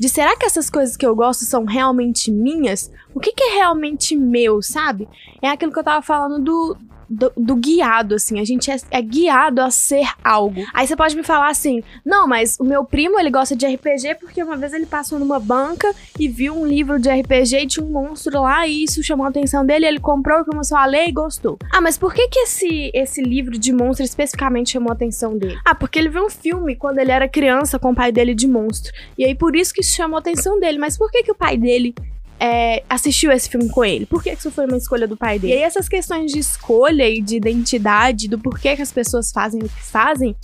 [0.03, 2.91] de será que essas coisas que eu gosto são realmente minhas?
[3.15, 5.07] O que, que é realmente meu, sabe?
[5.41, 6.77] É aquilo que eu tava falando do,
[7.13, 8.39] do, do, guiado, assim.
[8.39, 10.61] A gente é, é, guiado a ser algo.
[10.73, 14.15] Aí você pode me falar assim: não, mas o meu primo ele gosta de RPG
[14.19, 17.85] porque uma vez ele passou numa banca e viu um livro de RPG e tinha
[17.85, 19.85] um monstro lá e isso chamou a atenção dele.
[19.85, 21.57] Ele comprou, começou a ler e gostou.
[21.71, 25.59] Ah, mas por que que esse, esse livro de monstro especificamente chamou a atenção dele?
[25.63, 28.47] Ah, porque ele viu um filme quando ele era criança com o pai dele de
[28.47, 28.91] monstro.
[29.17, 30.77] E aí por isso que isso chamou a atenção dele.
[30.77, 31.93] Mas por que que o pai dele
[32.39, 34.05] é, assistiu esse filme com ele?
[34.05, 35.53] Por que isso foi uma escolha do pai dele?
[35.53, 39.61] E aí essas questões de escolha e de identidade, do porquê que as pessoas fazem
[39.61, 40.35] o que fazem,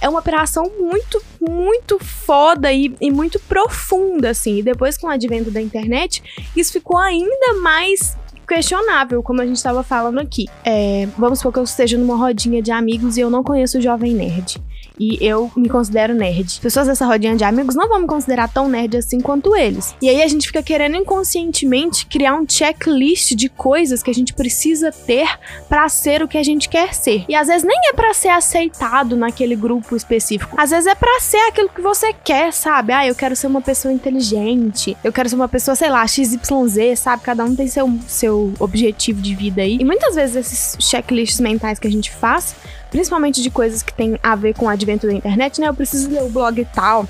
[0.00, 4.58] é uma operação muito, muito foda e, e muito profunda, assim.
[4.58, 6.22] E depois, com o advento da internet,
[6.54, 8.16] isso ficou ainda mais
[8.46, 10.46] questionável, como a gente estava falando aqui.
[10.64, 13.80] É, vamos supor que eu esteja numa rodinha de amigos e eu não conheço o
[13.80, 14.60] Jovem Nerd
[14.98, 16.58] e eu me considero nerd.
[16.60, 19.94] Pessoas dessa rodinha de amigos não vão me considerar tão nerd assim quanto eles.
[20.00, 24.32] E aí a gente fica querendo inconscientemente criar um checklist de coisas que a gente
[24.32, 25.28] precisa ter
[25.68, 27.24] para ser o que a gente quer ser.
[27.28, 30.54] E às vezes nem é para ser aceitado naquele grupo específico.
[30.58, 32.92] Às vezes é para ser aquilo que você quer, sabe?
[32.92, 34.96] Ah, eu quero ser uma pessoa inteligente.
[35.04, 37.22] Eu quero ser uma pessoa, sei lá, XYZ, sabe?
[37.22, 39.78] Cada um tem seu, seu objetivo de vida aí.
[39.80, 42.54] E muitas vezes esses checklists mentais que a gente faz
[42.96, 45.68] principalmente de coisas que tem a ver com o advento da internet, né?
[45.68, 47.06] Eu preciso ler o blog tal,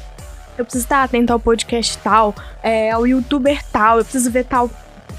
[0.59, 4.69] eu preciso estar atento ao podcast tal, é, ao youtuber tal, eu preciso ver tal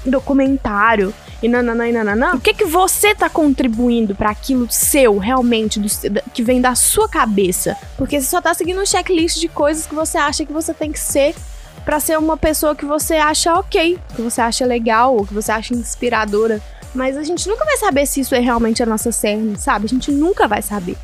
[0.04, 2.34] documentário e nananã e nananã.
[2.34, 5.88] O que que você tá contribuindo para aquilo seu, realmente, do,
[6.34, 7.74] que vem da sua cabeça?
[7.96, 10.92] Porque você só tá seguindo um checklist de coisas que você acha que você tem
[10.92, 11.34] que ser
[11.82, 15.50] para ser uma pessoa que você acha ok, que você acha legal, ou que você
[15.50, 16.60] acha inspiradora.
[16.94, 19.86] Mas a gente nunca vai saber se isso é realmente a nossa cerne, sabe?
[19.86, 20.96] A gente nunca vai saber.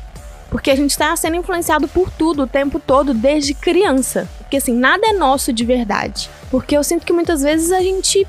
[0.49, 4.27] Porque a gente tá sendo influenciado por tudo o tempo todo, desde criança.
[4.39, 6.29] Porque assim, nada é nosso de verdade.
[6.49, 8.25] Porque eu sinto que muitas vezes a gente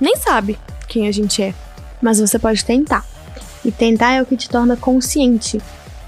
[0.00, 0.58] nem sabe
[0.88, 1.54] quem a gente é.
[2.00, 3.04] Mas você pode tentar.
[3.64, 5.60] E tentar é o que te torna consciente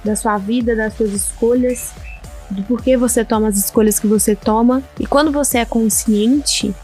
[0.04, 1.90] da sua vida, das suas escolhas,
[2.50, 4.82] do porquê você toma as escolhas que você toma.
[4.98, 6.74] E quando você é consciente,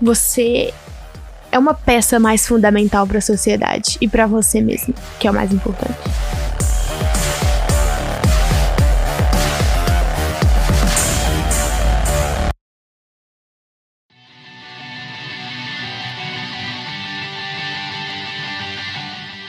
[0.00, 0.74] você
[1.54, 5.34] é uma peça mais fundamental para a sociedade e para você mesmo, que é o
[5.34, 5.94] mais importante.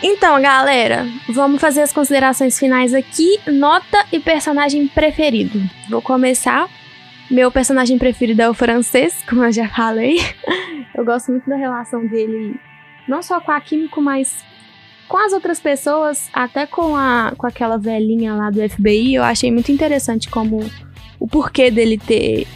[0.03, 3.39] Então, galera, vamos fazer as considerações finais aqui.
[3.47, 5.59] Nota e personagem preferido.
[5.89, 6.69] Vou começar
[7.29, 10.17] meu personagem preferido é o francês, como eu já falei.
[10.93, 12.59] Eu gosto muito da relação dele,
[13.07, 14.43] não só com a Químico, mas
[15.07, 19.15] com as outras pessoas, até com, a, com aquela velhinha lá do FBI.
[19.15, 20.59] Eu achei muito interessante como
[21.19, 22.47] o porquê dele ter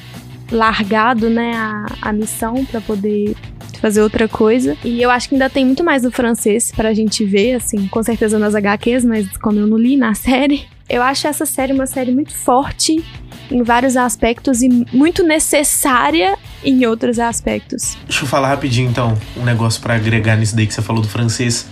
[0.52, 3.36] largado né, a, a missão para poder
[3.80, 4.78] fazer outra coisa.
[4.84, 8.02] E eu acho que ainda tem muito mais do francês pra gente ver, assim, com
[8.04, 10.66] certeza nas HQs, mas como eu não li na série.
[10.90, 13.04] Eu acho essa série uma série muito forte
[13.52, 17.98] em vários aspectos e muito necessária em outros aspectos.
[18.08, 21.08] Deixa eu falar rapidinho então, um negócio para agregar nisso daí que você falou do
[21.08, 21.68] francês,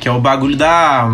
[0.00, 1.08] que é o bagulho da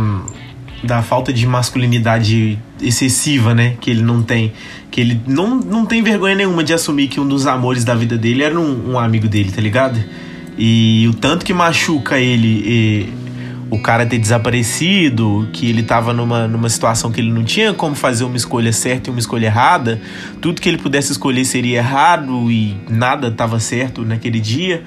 [0.82, 3.76] da falta de masculinidade excessiva, né?
[3.80, 4.52] Que ele não tem.
[4.90, 8.16] Que ele não, não tem vergonha nenhuma de assumir que um dos amores da vida
[8.16, 10.02] dele era um, um amigo dele, tá ligado?
[10.56, 13.12] E o tanto que machuca ele e,
[13.70, 17.94] o cara ter desaparecido, que ele tava numa, numa situação que ele não tinha como
[17.94, 20.00] fazer uma escolha certa e uma escolha errada,
[20.40, 24.82] tudo que ele pudesse escolher seria errado e nada tava certo naquele dia.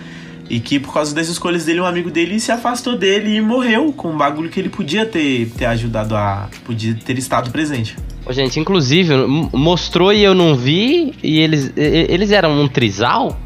[0.50, 3.94] E que por causa das escolhas dele, um amigo dele se afastou dele e morreu
[3.94, 6.50] com um bagulho que ele podia ter, ter ajudado a.
[6.66, 7.96] podia ter estado presente.
[8.30, 9.14] Gente, inclusive,
[9.54, 13.40] mostrou e eu não vi, e eles, eles eram um trisal?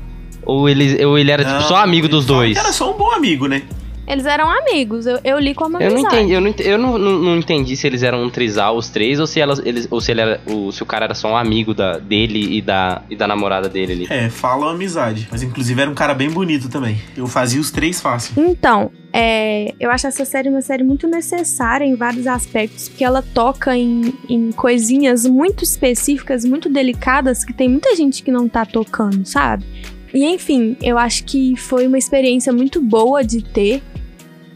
[0.43, 2.57] Ou, eles, ou ele era tipo, Não, só amigo dos dois?
[2.57, 3.63] Era só um bom amigo, né?
[4.07, 6.15] Eles eram amigos, eu, eu li como Eu não amizade.
[6.15, 9.19] entendi, eu, não, eu não, não, não entendi se eles eram um trisal, os três,
[9.19, 11.35] ou se, elas, eles, ou se, ele era, o, se o cara era só um
[11.35, 14.07] amigo da, dele e da, e da namorada dele ali.
[14.09, 15.27] É, falam amizade.
[15.29, 16.97] Mas inclusive era um cara bem bonito também.
[17.17, 18.33] Eu fazia os três fácil.
[18.37, 23.21] Então, é, eu acho essa série uma série muito necessária em vários aspectos, porque ela
[23.21, 28.65] toca em, em coisinhas muito específicas, muito delicadas, que tem muita gente que não tá
[28.65, 29.65] tocando, sabe?
[30.13, 33.83] E enfim, eu acho que foi uma experiência muito boa de ter,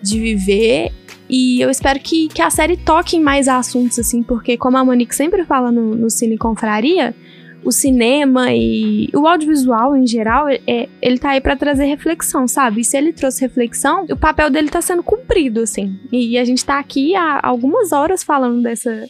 [0.02, 0.92] de viver.
[1.30, 4.84] E eu espero que, que a série toque em mais assuntos, assim, porque como a
[4.84, 7.16] Monique sempre fala no, no Cine Confraria,
[7.64, 12.82] o cinema e o audiovisual em geral, é, ele tá aí pra trazer reflexão, sabe?
[12.82, 16.00] E se ele trouxe reflexão, o papel dele tá sendo cumprido, assim.
[16.12, 19.06] E a gente tá aqui há algumas horas falando dessa,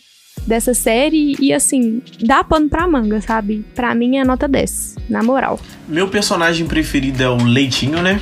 [0.46, 3.66] dessa série e, assim, dá pano pra manga, sabe?
[3.74, 5.60] Pra mim é nota 10, na moral.
[5.88, 8.20] Meu personagem preferido é o Leitinho, né?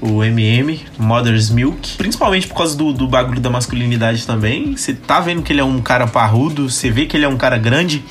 [0.00, 1.96] O MM, Mother's Milk.
[1.96, 4.76] Principalmente por causa do, do bagulho da masculinidade também.
[4.76, 7.36] Você tá vendo que ele é um cara parrudo, você vê que ele é um
[7.36, 8.04] cara grande.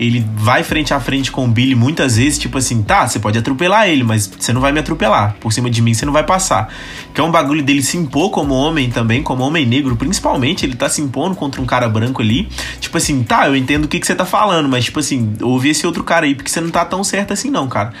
[0.00, 3.38] Ele vai frente a frente com o Billy muitas vezes, tipo assim, tá, você pode
[3.38, 5.36] atropelar ele, mas você não vai me atropelar.
[5.38, 6.72] Por cima de mim você não vai passar.
[7.14, 10.64] Que é um bagulho dele se impor como homem também, como homem negro, principalmente.
[10.64, 12.48] Ele tá se impondo contra um cara branco ali.
[12.80, 15.68] Tipo assim, tá, eu entendo o que, que você tá falando, mas tipo assim, ouve
[15.68, 17.92] esse outro cara aí, porque você não tá tão certo assim, não, cara.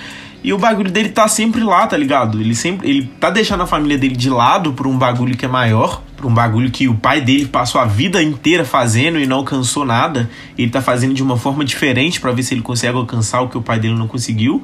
[0.44, 2.40] E o bagulho dele tá sempre lá, tá ligado?
[2.40, 2.88] Ele sempre.
[2.88, 6.02] Ele tá deixando a família dele de lado por um bagulho que é maior.
[6.16, 9.84] Por um bagulho que o pai dele passou a vida inteira fazendo e não alcançou
[9.84, 10.28] nada.
[10.58, 13.56] Ele tá fazendo de uma forma diferente para ver se ele consegue alcançar o que
[13.56, 14.62] o pai dele não conseguiu.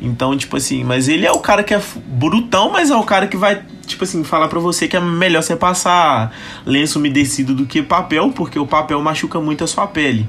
[0.00, 3.26] Então, tipo assim, mas ele é o cara que é brutão, mas é o cara
[3.26, 6.34] que vai, tipo assim, falar pra você que é melhor você passar
[6.66, 10.28] lenço umedecido do que papel, porque o papel machuca muito a sua pele.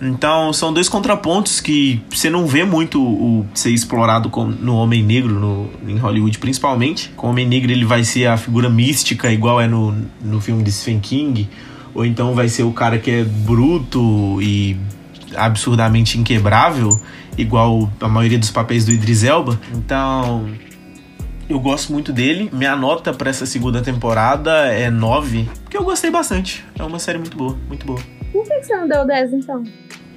[0.00, 5.02] Então, são dois contrapontos que você não vê muito o ser explorado com- no Homem
[5.02, 7.10] Negro, no, em Hollywood principalmente.
[7.16, 10.62] Com o Homem Negro ele vai ser a figura mística, igual é no, no filme
[10.64, 11.48] de Stephen King.
[11.94, 14.76] Ou então vai ser o cara que é bruto e
[15.36, 16.90] absurdamente inquebrável,
[17.38, 19.58] igual a maioria dos papéis do Idris Elba.
[19.74, 20.46] Então,
[21.48, 22.50] eu gosto muito dele.
[22.52, 26.64] Minha nota pra essa segunda temporada é 9, porque eu gostei bastante.
[26.78, 28.00] É uma série muito boa, muito boa.
[28.32, 29.62] Por que você não deu 10, então?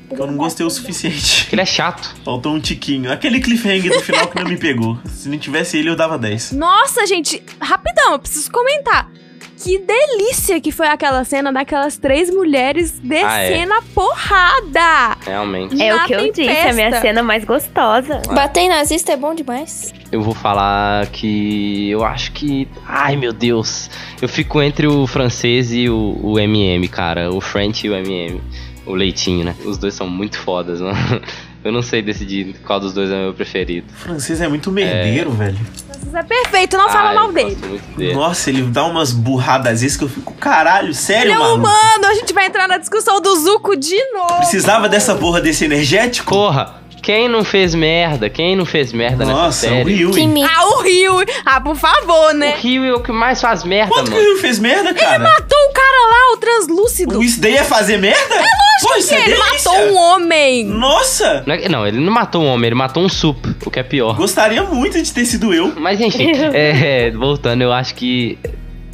[0.07, 1.47] Porque eu não gostei o suficiente.
[1.51, 2.15] Ele é chato.
[2.23, 3.11] Faltou um tiquinho.
[3.11, 4.99] Aquele cliffhanger do final que não me pegou.
[5.07, 6.51] Se não tivesse ele, eu dava 10.
[6.51, 9.09] Nossa, gente, rapidão, eu preciso comentar.
[9.57, 15.17] Que delícia que foi aquela cena daquelas três mulheres descendo a porrada!
[15.25, 15.81] Realmente.
[15.81, 16.73] É o que eu disse, a tempesta.
[16.73, 18.21] minha cena mais gostosa.
[18.33, 19.93] Bater em nazista é bom demais.
[20.11, 22.67] Eu vou falar que eu acho que.
[22.85, 23.89] Ai meu Deus.
[24.21, 27.31] Eu fico entre o francês e o, o MM, cara.
[27.31, 28.41] O French e o MM.
[28.85, 29.55] O leitinho, né?
[29.65, 30.95] Os dois são muito fodas, mano.
[31.63, 33.87] Eu não sei decidir qual dos dois é o meu preferido.
[33.91, 35.57] O francês é muito merdeiro, velho.
[36.05, 37.81] Isso é perfeito, não fala Ai, mal dele.
[38.13, 41.55] Nossa, ele dá umas burradas vezes que eu fico, caralho, sério, Ele é mano?
[41.55, 44.37] humano, a gente vai entrar na discussão do Zuko de novo.
[44.37, 46.29] Precisava dessa porra desse energético?
[46.33, 46.75] Porra,
[47.05, 48.27] quem não fez merda?
[48.31, 50.05] Quem não fez merda nessa Nossa, série?
[50.05, 50.43] o Ryu.
[50.43, 51.13] Ah, o Rio.
[51.45, 52.55] Ah, por favor, né?
[52.55, 54.27] O Rio é o que mais faz merda, Quanto que o mano.
[54.31, 55.19] Ryu fez merda, cara?
[55.19, 57.21] Matou o cara lá, o translúcido.
[57.21, 58.33] Isso daí é fazer merda?
[58.35, 58.39] É
[58.83, 59.71] Lógico isso que é ele delícia.
[59.71, 60.65] matou um homem.
[60.65, 61.43] Nossa!
[61.45, 63.83] Não, é- não, ele não matou um homem, ele matou um sup, o que é
[63.83, 64.15] pior.
[64.15, 65.73] Gostaria muito de ter sido eu.
[65.77, 68.37] Mas enfim, é, voltando, eu acho que.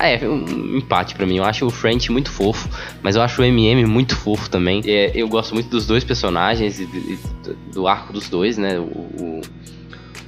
[0.09, 1.37] É, um empate pra mim.
[1.37, 2.67] Eu acho o French muito fofo,
[3.03, 4.81] mas eu acho o MM muito fofo também.
[4.85, 8.79] É, eu gosto muito dos dois personagens e, e do- do arco dos dois, né?
[8.79, 9.41] O, o,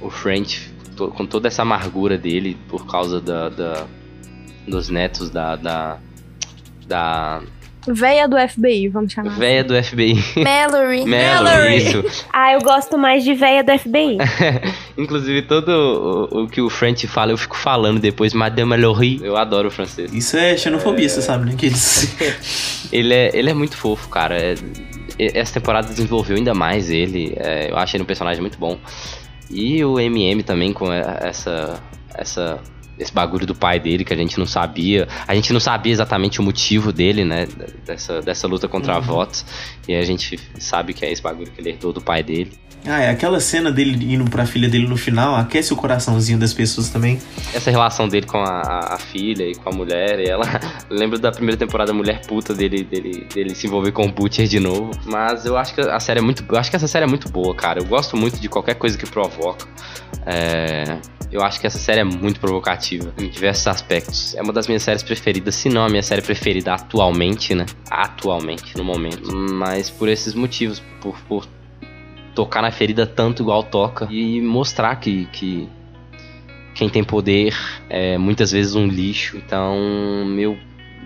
[0.02, 3.86] o French to- com toda essa amargura dele por causa da, da-
[4.68, 5.56] dos netos da.
[5.56, 5.98] da,
[6.86, 7.42] da
[7.86, 9.36] Véia do FBI, vamos chamar.
[9.36, 10.14] véia do FBI.
[10.42, 11.04] Mallory.
[11.06, 12.24] Mallory, isso.
[12.32, 14.18] Ah, eu gosto mais de véia do FBI.
[14.96, 19.20] Inclusive, todo o, o que o French fala, eu fico falando depois, Madame Mallory.
[19.22, 20.12] Eu adoro o francês.
[20.12, 21.54] Isso é xenofobia, você sabe, né?
[21.56, 22.16] Que eles...
[22.92, 24.36] Ele é, ele é muito fofo, cara.
[24.40, 24.54] É-
[25.18, 27.34] essa temporada desenvolveu ainda mais ele.
[27.36, 28.78] É, eu acho ele um personagem muito bom.
[29.50, 31.80] E o MM também, com essa,
[32.14, 32.60] essa
[32.98, 35.08] esse bagulho do pai dele que a gente não sabia.
[35.26, 37.46] A gente não sabia exatamente o motivo dele, né?
[37.84, 38.98] Dessa, dessa luta contra Uhum.
[38.98, 39.44] a votos.
[39.88, 42.52] E a gente sabe que é esse bagulho que ele herdou do pai dele.
[42.86, 46.52] Ah, é aquela cena dele indo pra filha dele no final, aquece o coraçãozinho das
[46.52, 47.18] pessoas também.
[47.54, 48.60] Essa relação dele com a,
[48.94, 50.44] a- filha e com a mulher, e ela
[50.90, 54.60] lembra da primeira temporada mulher puta dele, dele, dele se envolver com o Butcher de
[54.60, 54.90] novo.
[55.06, 56.44] Mas eu acho que a série é muito.
[56.46, 57.80] Eu acho que essa série é muito boa, cara.
[57.80, 59.66] Eu gosto muito de qualquer coisa que provoca.
[60.26, 60.98] É,
[61.32, 64.34] eu acho que essa série é muito provocativa em diversos aspectos.
[64.34, 67.64] É uma das minhas séries preferidas, se não a minha série preferida atualmente, né?
[67.90, 69.34] Atualmente, no momento.
[69.34, 71.46] Mas por esses motivos, por, por
[72.34, 75.68] tocar na ferida tanto igual toca e mostrar que, que
[76.74, 77.54] quem tem poder
[77.88, 79.36] é muitas vezes um lixo.
[79.36, 79.76] Então,
[80.38, 80.58] eu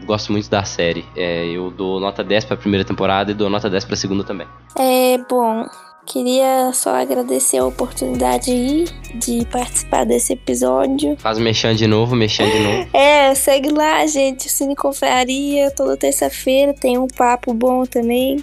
[0.06, 1.05] gosto muito da série.
[1.16, 4.46] É, eu dou nota 10 pra primeira temporada e dou nota 10 pra segunda também.
[4.76, 5.66] É, bom,
[6.06, 11.16] queria só agradecer a oportunidade aí de participar desse episódio.
[11.18, 12.88] Faz mexendo de novo, mexendo de novo.
[12.98, 18.42] É, segue lá, gente, o Cine Confraria, toda terça-feira tem um papo bom também.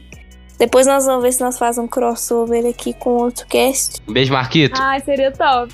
[0.57, 4.01] Depois nós vamos ver se nós fazemos um crossover aqui com outro cast.
[4.07, 4.79] Um beijo, Marquito.
[4.81, 5.73] Ai, seria top.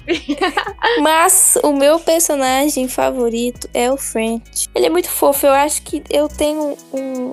[1.02, 4.68] Mas o meu personagem favorito é o French.
[4.74, 5.46] Ele é muito fofo.
[5.46, 7.32] Eu acho que eu tenho um,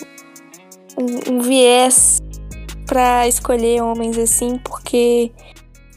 [0.98, 2.18] um, um viés
[2.86, 5.30] pra escolher homens assim, porque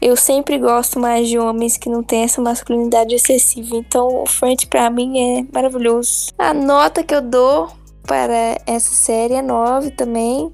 [0.00, 3.76] eu sempre gosto mais de homens que não têm essa masculinidade excessiva.
[3.76, 6.32] Então o French pra mim é maravilhoso.
[6.38, 7.70] A nota que eu dou
[8.06, 10.52] para essa série é 9 também.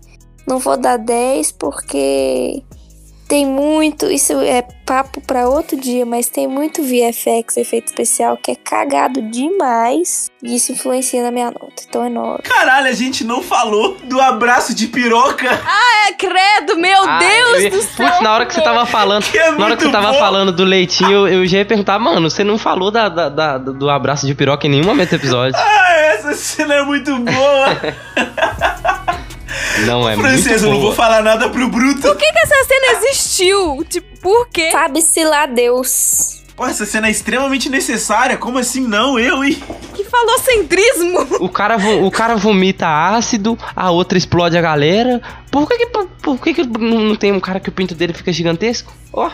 [0.48, 2.62] Não vou dar 10 porque
[3.28, 8.52] tem muito, isso é papo pra outro dia, mas tem muito VFX, efeito especial, que
[8.52, 10.30] é cagado demais.
[10.42, 11.82] E isso influencia na minha nota.
[11.86, 12.42] Então é 9.
[12.44, 15.46] Caralho, a gente não falou do abraço de piroca.
[15.50, 18.06] Ah, é credo, meu Ah, Deus eu do céu.
[18.06, 20.18] Putz, na hora que você tava falando, é na hora que você tava bom.
[20.18, 23.58] falando do leitinho, eu, eu já ia perguntar, mano, você não falou da, da- da-
[23.58, 25.54] do abraço de piroca em nenhum momento do episódio.
[25.60, 27.66] Ah, essa cena é muito boa.
[29.86, 32.00] Não é Francesa, eu muito não vou falar nada pro Bruto.
[32.02, 33.84] Por que, que essa cena existiu?
[33.88, 34.70] Tipo, por quê?
[34.70, 36.38] Sabe-se lá Deus.
[36.58, 38.36] Pô, essa cena é extremamente necessária.
[38.36, 39.16] Como assim não?
[39.16, 39.54] Eu e.
[39.94, 41.20] Que falocentrismo.
[41.38, 45.22] O cara, o cara vomita ácido, a outra explode a galera.
[45.52, 47.94] Por que que, por, por que, que não não tem um cara que o pinto
[47.94, 48.92] dele fica gigantesco?
[49.12, 49.30] Ó.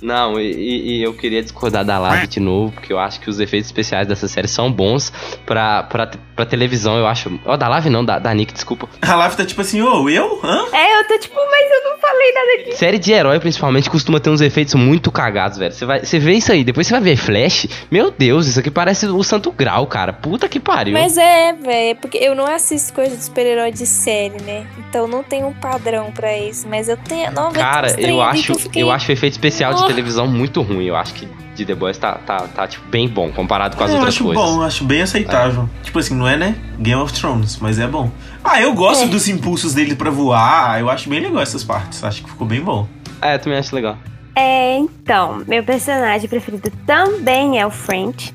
[0.00, 3.40] Não, e, e- eu queria discordar da Live de novo, porque eu acho que os
[3.40, 5.12] efeitos especiais dessa série são bons
[5.44, 7.38] pra, pra, pra televisão, eu acho.
[7.44, 8.88] Ó, da Live não, da, da Nick, desculpa.
[9.02, 10.40] A Laf tá tipo assim, ô, eu?
[10.44, 10.66] Hã?
[10.72, 12.76] É, eu tô tipo, mas eu não falei nada aqui.
[12.76, 15.72] Série de herói, principalmente, costuma ter uns efeitos muito cagados, velho.
[15.72, 17.66] Você vai, você vê isso aí, depois você vai ver Flash.
[17.90, 20.12] Meu Deus, isso aqui parece o Santo Grau, cara.
[20.12, 20.92] Puta que pariu.
[20.94, 24.64] Mas é, velho, porque eu não assisto coisa de super-herói de série, né?
[24.88, 26.68] Então não tem um padrão pra isso.
[26.68, 27.32] Mas eu tenho.
[27.32, 29.87] Não, Cara, eu acho, que fiquei- eu acho o efeito especial de Oh.
[29.88, 30.84] Televisão muito ruim.
[30.86, 33.90] Eu acho que de The Boys tá, tá, tá tipo, bem bom comparado com as
[33.90, 34.44] eu outras acho coisas.
[34.44, 35.68] bom, eu acho bem aceitável.
[35.82, 36.54] Tipo assim, não é, né?
[36.78, 38.10] Game of Thrones, mas é bom.
[38.44, 39.08] Ah, eu gosto É.
[39.08, 40.78] dos impulsos dele pra voar.
[40.80, 42.02] Eu acho bem legal essas partes.
[42.04, 42.86] Acho que ficou bem bom.
[43.20, 43.96] É, eu também acho legal.
[44.36, 48.32] É, então, meu personagem preferido também é o French.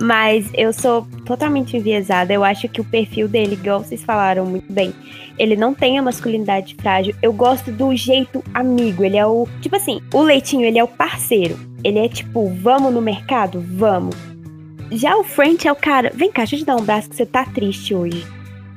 [0.00, 2.32] Mas eu sou totalmente enviesada.
[2.32, 4.92] Eu acho que o perfil dele, igual vocês falaram muito bem,
[5.38, 7.14] ele não tem a masculinidade frágil.
[7.22, 9.04] Eu gosto do jeito amigo.
[9.04, 9.46] Ele é o.
[9.60, 11.58] Tipo assim, o leitinho, ele é o parceiro.
[11.82, 13.64] Ele é tipo, vamos no mercado?
[13.76, 14.16] Vamos.
[14.90, 17.16] Já o French é o cara, vem cá, deixa eu te dar um braço que
[17.16, 18.24] você tá triste hoje.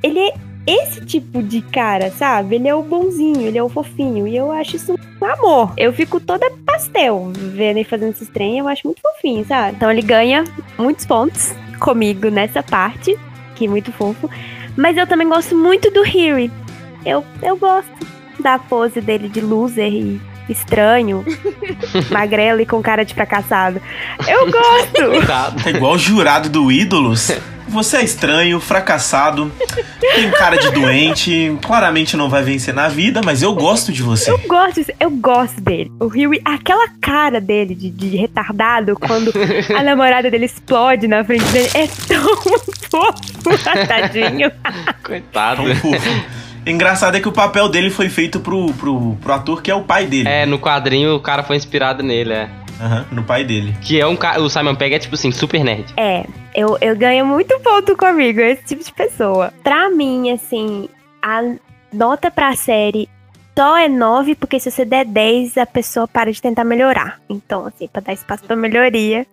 [0.02, 0.34] Ele é
[0.68, 2.56] esse tipo de cara, sabe?
[2.56, 4.28] Ele é o bonzinho, ele é o fofinho.
[4.28, 5.74] E eu acho isso um amor.
[5.78, 9.78] Eu fico toda pastel vendo ele fazendo esses trem, eu acho muito fofinho, sabe?
[9.78, 10.44] Então ele ganha
[10.78, 13.18] muitos pontos comigo nessa parte,
[13.56, 14.30] que é muito fofo.
[14.76, 16.52] Mas eu também gosto muito do Harry.
[17.06, 17.90] Eu, eu gosto
[18.40, 21.26] da pose dele de loser e estranho,
[22.12, 23.82] magrelo e com cara de fracassado.
[24.28, 25.06] Eu gosto!
[25.10, 25.58] Coitado.
[25.68, 27.32] É igual o jurado do Ídolos.
[27.68, 29.52] Você é estranho, fracassado,
[30.00, 34.32] tem cara de doente, claramente não vai vencer na vida, mas eu gosto de você.
[34.32, 35.92] Eu gosto, disso, eu gosto dele.
[36.00, 39.34] O Harry, aquela cara dele de, de retardado quando
[39.78, 42.38] a namorada dele explode na frente dele é tão
[42.90, 44.50] fofo, tadinho.
[45.04, 45.64] Coitado.
[45.64, 46.47] Tão fofo.
[46.68, 49.84] Engraçado é que o papel dele foi feito pro, pro, pro ator que é o
[49.84, 50.28] pai dele.
[50.28, 52.50] É, no quadrinho o cara foi inspirado nele, é.
[52.80, 53.76] Aham, no pai dele.
[53.82, 54.42] Que é um cara.
[54.42, 55.86] O Simon Pegg é tipo assim, super nerd.
[55.98, 59.52] É, eu, eu ganho muito ponto comigo, esse tipo de pessoa.
[59.64, 60.88] Pra mim, assim,
[61.22, 61.42] a
[61.92, 63.10] nota pra série
[63.58, 67.20] só é 9, porque se você der 10, a pessoa para de tentar melhorar.
[67.28, 69.26] Então, assim, pra dar espaço pra melhoria,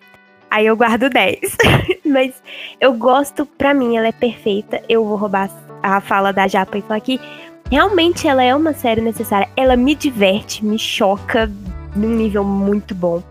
[0.50, 1.38] aí eu guardo 10.
[2.06, 2.32] Mas
[2.80, 4.82] eu gosto, pra mim, ela é perfeita.
[4.88, 5.50] Eu vou roubar
[5.84, 7.20] a fala da Japa e falar que
[7.70, 9.48] realmente ela é uma série necessária.
[9.56, 11.50] Ela me diverte, me choca
[11.94, 13.22] num nível muito bom.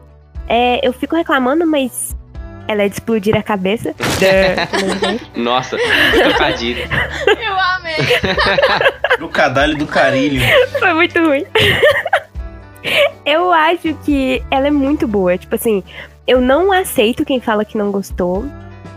[0.48, 2.16] É, eu fico reclamando, mas
[2.68, 3.94] Ela é de explodir a cabeça.
[5.36, 6.84] Nossa, que trocadilho.
[7.28, 7.96] Eu amei.
[9.20, 10.42] Do cadalho do carilho.
[10.80, 11.46] Foi muito ruim.
[13.26, 15.38] Eu acho que ela é muito boa.
[15.38, 15.84] Tipo assim,
[16.28, 18.46] eu não aceito quem fala que não gostou.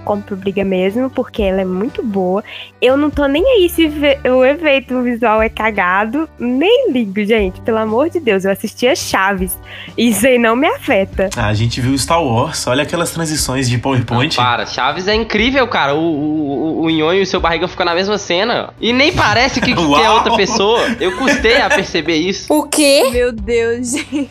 [0.06, 2.44] Compro briga mesmo, porque ela é muito boa.
[2.80, 3.90] Eu não tô nem aí se
[4.30, 6.28] o efeito visual é cagado.
[6.38, 7.60] Nem ligo, gente.
[7.62, 9.58] Pelo amor de Deus, eu assistia Chaves.
[9.98, 11.28] Isso aí não me afeta.
[11.36, 12.68] Ah, a gente viu Star Wars.
[12.68, 14.36] Olha aquelas transições de PowerPoint.
[14.36, 15.96] Para, Chaves é incrível, cara.
[15.96, 18.72] O, o, o, o Nhonho e o seu barriga ficam na mesma cena.
[18.80, 20.86] E nem parece que, que é outra pessoa.
[21.00, 22.46] Eu custei a perceber isso.
[22.54, 23.10] O quê?
[23.12, 24.30] Meu Deus, gente.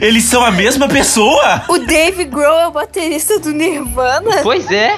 [0.00, 1.62] Eles são a mesma pessoa?
[1.68, 4.42] O Dave Grohl é o baterista do Nirvana?
[4.42, 4.96] Pois é.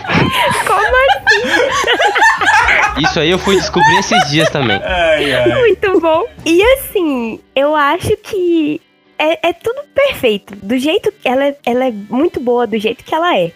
[0.66, 3.02] Como assim?
[3.02, 4.81] Isso aí eu fui descobrir esses dias também.
[4.82, 5.48] Ai, ai.
[5.60, 6.24] Muito bom.
[6.44, 8.81] E assim, eu acho que
[9.18, 10.55] é, é tudo perfeito.
[10.56, 13.52] Do jeito que ela, é- ela é muito boa, do jeito que ela é.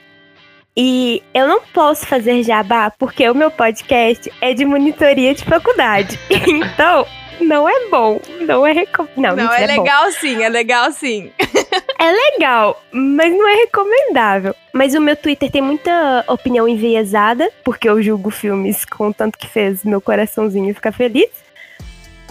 [0.77, 6.19] E eu não posso fazer jabá porque o meu podcast é de monitoria de faculdade.
[6.31, 7.07] Então,
[7.41, 8.21] não é bom.
[8.41, 9.37] Não é recomendado.
[9.37, 9.83] Não, Não, é bom.
[9.83, 11.31] legal sim, é legal sim.
[11.99, 14.55] É legal, mas não é recomendável.
[14.73, 19.37] Mas o meu Twitter tem muita opinião enviesada, porque eu julgo filmes com o tanto
[19.39, 21.29] que fez meu coraçãozinho ficar feliz.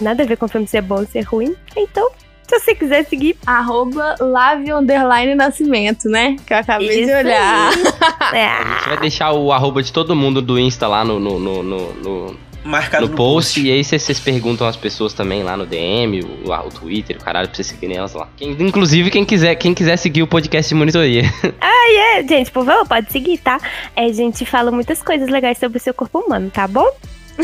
[0.00, 1.54] Nada a ver com o filme ser bom ou ser ruim.
[1.76, 2.10] Então,
[2.48, 3.36] se você quiser seguir.
[3.46, 6.34] Arroba Lave Underline Nascimento, né?
[6.46, 7.70] Que eu acabei de Isso olhar.
[8.34, 11.38] É, A gente vai deixar o arroba de todo mundo do Insta lá no, no,
[11.38, 13.60] no, no, no- Marcado no post.
[13.60, 17.20] E aí vocês vocês perguntam às pessoas também lá no DM, o, o Twitter, o
[17.24, 18.28] caralho, pra vocês seguirem elas lá.
[18.36, 21.22] Quem- inclusive, quem quiser, quem quiser seguir o podcast de monitoria.
[21.60, 23.58] Ah, é, gente, por favor, pode seguir, tá?
[23.96, 26.86] É, a gente fala muitas coisas legais sobre o seu corpo humano, tá bom?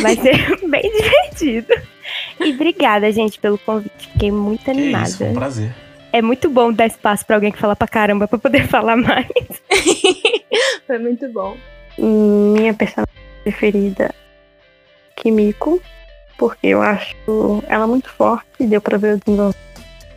[0.01, 0.37] Vai ser
[0.69, 1.73] bem divertido.
[2.39, 3.93] E obrigada, gente, pelo convite.
[4.13, 5.09] Fiquei muito Que animada.
[5.09, 5.75] isso, foi um prazer.
[6.13, 9.27] É muito bom dar espaço pra alguém que fala pra caramba pra poder falar mais.
[10.87, 11.57] Foi muito bom.
[11.99, 13.13] Minha personagem
[13.43, 14.15] preferida,
[15.27, 15.83] Kimiko,
[16.39, 17.17] porque eu acho
[17.67, 19.57] ela muito forte, deu pra ver o desenvolvimento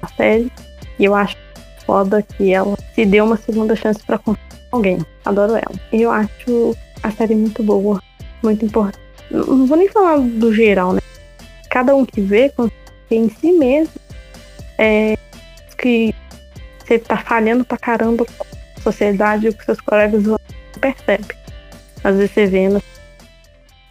[0.02, 0.52] da série.
[1.00, 1.36] E eu acho
[1.84, 5.00] foda que ela se deu uma segunda chance pra confiar em alguém.
[5.26, 5.80] Adoro ela.
[5.92, 8.00] E eu acho a série muito boa,
[8.44, 9.00] muito importante.
[9.32, 11.02] Não vou nem falar do geral, né?
[11.72, 12.54] Cada um que vê,
[13.10, 13.94] em si mesmo.
[14.78, 15.18] É
[15.78, 16.14] que
[16.86, 18.46] você tá falhando pra caramba com
[18.78, 20.38] a sociedade e com seus colegas não
[20.80, 21.26] percebe.
[22.04, 22.84] Às vezes você vendo,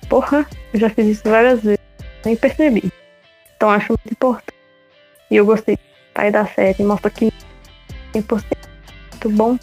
[0.08, 1.78] porra, eu já fiz isso várias vezes,
[2.24, 2.92] nem percebi.
[3.56, 4.54] Então acho muito importante.
[5.30, 5.80] E eu gostei do
[6.14, 7.32] pai da série, mostra que
[8.14, 8.42] 100%
[9.12, 9.58] muito bom.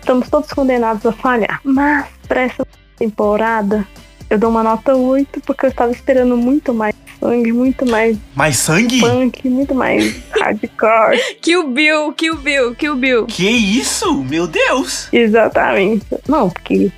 [0.00, 1.60] Estamos todos condenados a falhar.
[1.62, 2.66] Mas pra essa
[2.96, 3.86] temporada,
[4.30, 8.56] eu dou uma nota 8, porque eu estava esperando muito mais sangue, muito mais Mais
[8.56, 9.00] sangue?
[9.00, 11.18] punk, muito mais hardcore.
[11.42, 13.26] Kill Bill, Kill Bill, Kill Bill.
[13.26, 14.22] Que isso?
[14.24, 15.08] Meu Deus!
[15.12, 16.06] Exatamente.
[16.26, 16.90] Não, porque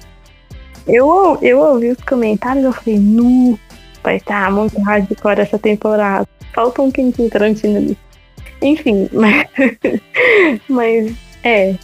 [0.87, 3.59] eu, eu ouvi os comentários e eu falei, nu,
[4.03, 6.29] vai estar muito hardcore essa temporada.
[6.53, 7.99] Falta um Quentin Tarantino ali.
[8.61, 9.49] Enfim, mas,
[10.69, 11.75] mas é,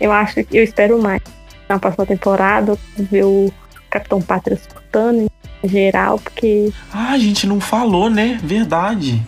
[0.00, 1.22] eu acho que eu espero mais.
[1.68, 3.50] Na próxima temporada, ver o
[3.88, 5.30] Capitão Pátria surtando
[5.62, 8.38] em geral, porque Ah, a gente não falou, né?
[8.42, 9.22] Verdade.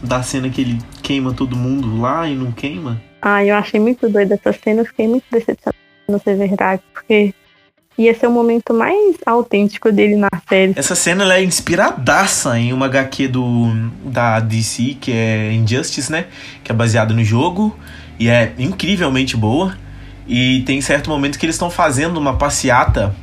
[0.00, 3.02] Da cena que ele queima todo mundo lá e não queima.
[3.20, 7.34] Ah, eu achei muito doida essa cena, eu fiquei muito decepcionada não ser verdade, porque
[8.04, 10.72] ia ser o momento mais autêntico dele na série.
[10.76, 13.70] Essa cena ela é inspiradaça em uma HQ do,
[14.04, 16.26] da DC, que é Injustice, né?
[16.64, 17.76] Que é baseada no jogo.
[18.18, 19.76] E é incrivelmente boa.
[20.26, 23.14] E tem certo momento que eles estão fazendo uma passeata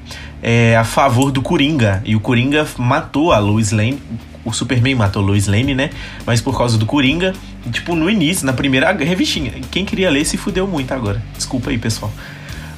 [0.44, 2.02] é, a favor do Coringa.
[2.06, 4.02] E o Coringa matou a Lois Lane.
[4.46, 5.90] O Superman matou a Lois Lane, né?
[6.26, 7.34] Mas por causa do Coringa.
[7.66, 9.54] E, tipo, no início, na primeira revistinha.
[9.72, 11.22] Quem queria ler se fudeu muito agora.
[11.36, 12.12] Desculpa aí, pessoal.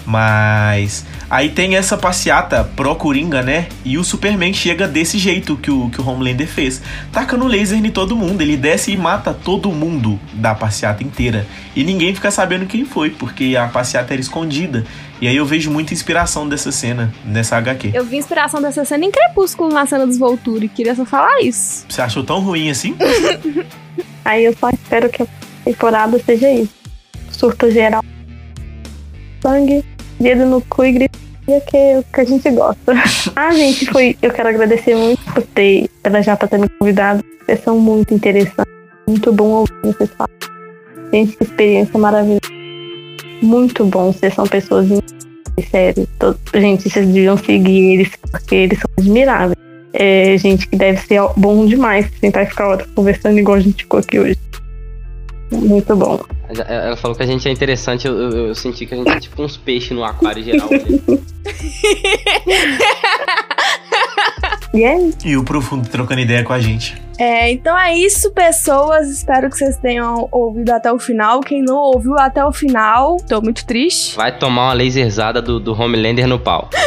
[0.09, 3.67] Mas aí tem essa passeata pró Coringa, né?
[3.85, 6.81] E o Superman chega desse jeito que o, que o Homelander fez.
[7.11, 8.41] Tacando laser em todo mundo.
[8.41, 11.45] Ele desce e mata todo mundo da passeata inteira.
[11.75, 14.83] E ninguém fica sabendo quem foi, porque a passeata era escondida.
[15.21, 17.91] E aí eu vejo muita inspiração dessa cena, nessa HQ.
[17.93, 20.67] Eu vi inspiração dessa cena em Crepúsculo na cena dos Volturi.
[20.67, 21.85] Queria só falar isso.
[21.87, 22.95] Você achou tão ruim assim?
[24.25, 25.27] Aí eu só espero que a
[25.63, 26.73] temporada seja isso.
[27.29, 28.03] Surto geral.
[29.41, 29.85] Sangue,
[30.19, 31.29] dedo no cu e gritaria
[31.61, 32.93] que é o que a gente gosta.
[33.35, 34.15] ah, gente, foi.
[34.21, 37.23] Eu quero agradecer muito por ter ela já ter me convidado.
[37.45, 38.73] Vocês são muito interessantes.
[39.07, 40.37] Muito bom ouvir vocês falarem.
[41.11, 42.41] Gente, que experiência maravilhosa.
[43.41, 44.11] Muito bom.
[44.11, 44.87] Vocês são pessoas
[45.71, 46.07] sério.
[46.19, 49.57] Todo- Gente, vocês deviam seguir eles, porque eles são admiráveis.
[49.91, 53.99] É gente que deve ser bom demais tentar ficar horas conversando igual a gente ficou
[53.99, 54.37] aqui hoje.
[55.51, 56.19] Muito bom.
[56.67, 59.19] Ela falou que a gente é interessante, eu, eu- eu senti que a gente é
[59.19, 60.67] tipo uns peixes no aquário geral.
[60.71, 61.01] ali.
[64.71, 64.95] E é
[65.25, 66.95] E o Profundo trocando ideia com a gente.
[67.17, 69.09] É, então é isso, pessoas.
[69.09, 71.39] Espero que vocês tenham ouvido até o final.
[71.41, 74.15] Quem não ouviu até o final, tô muito triste.
[74.15, 76.69] Vai tomar uma laserzada do, do Homelander no pau.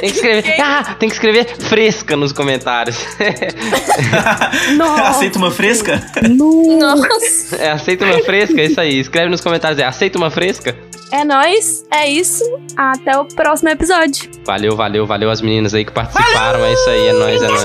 [0.00, 0.60] Tem que escrever.
[0.60, 2.98] Ah, tem que escrever fresca nos comentários.
[5.04, 6.00] Aceita uma fresca?
[6.28, 7.56] Nossa.
[7.56, 8.60] É, aceita uma fresca?
[8.60, 9.00] É isso aí.
[9.00, 9.78] Escreve nos comentários.
[9.78, 10.76] É, aceita uma fresca?
[11.12, 12.44] É nóis, é isso.
[12.76, 14.30] Até o próximo episódio.
[14.44, 16.64] Valeu, valeu, valeu as meninas aí que participaram.
[16.64, 17.62] É isso aí, é nóis, é nóis.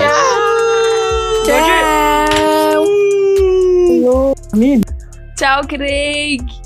[5.38, 6.65] Tchau, Craig.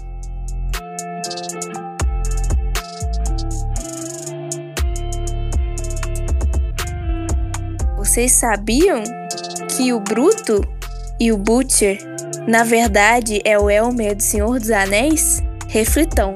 [8.10, 9.04] Vocês sabiam
[9.78, 10.68] que o Bruto
[11.20, 12.00] e o Butcher,
[12.48, 15.44] na verdade, é o Elmer do Senhor dos Anéis?
[15.68, 16.34] Reflitão.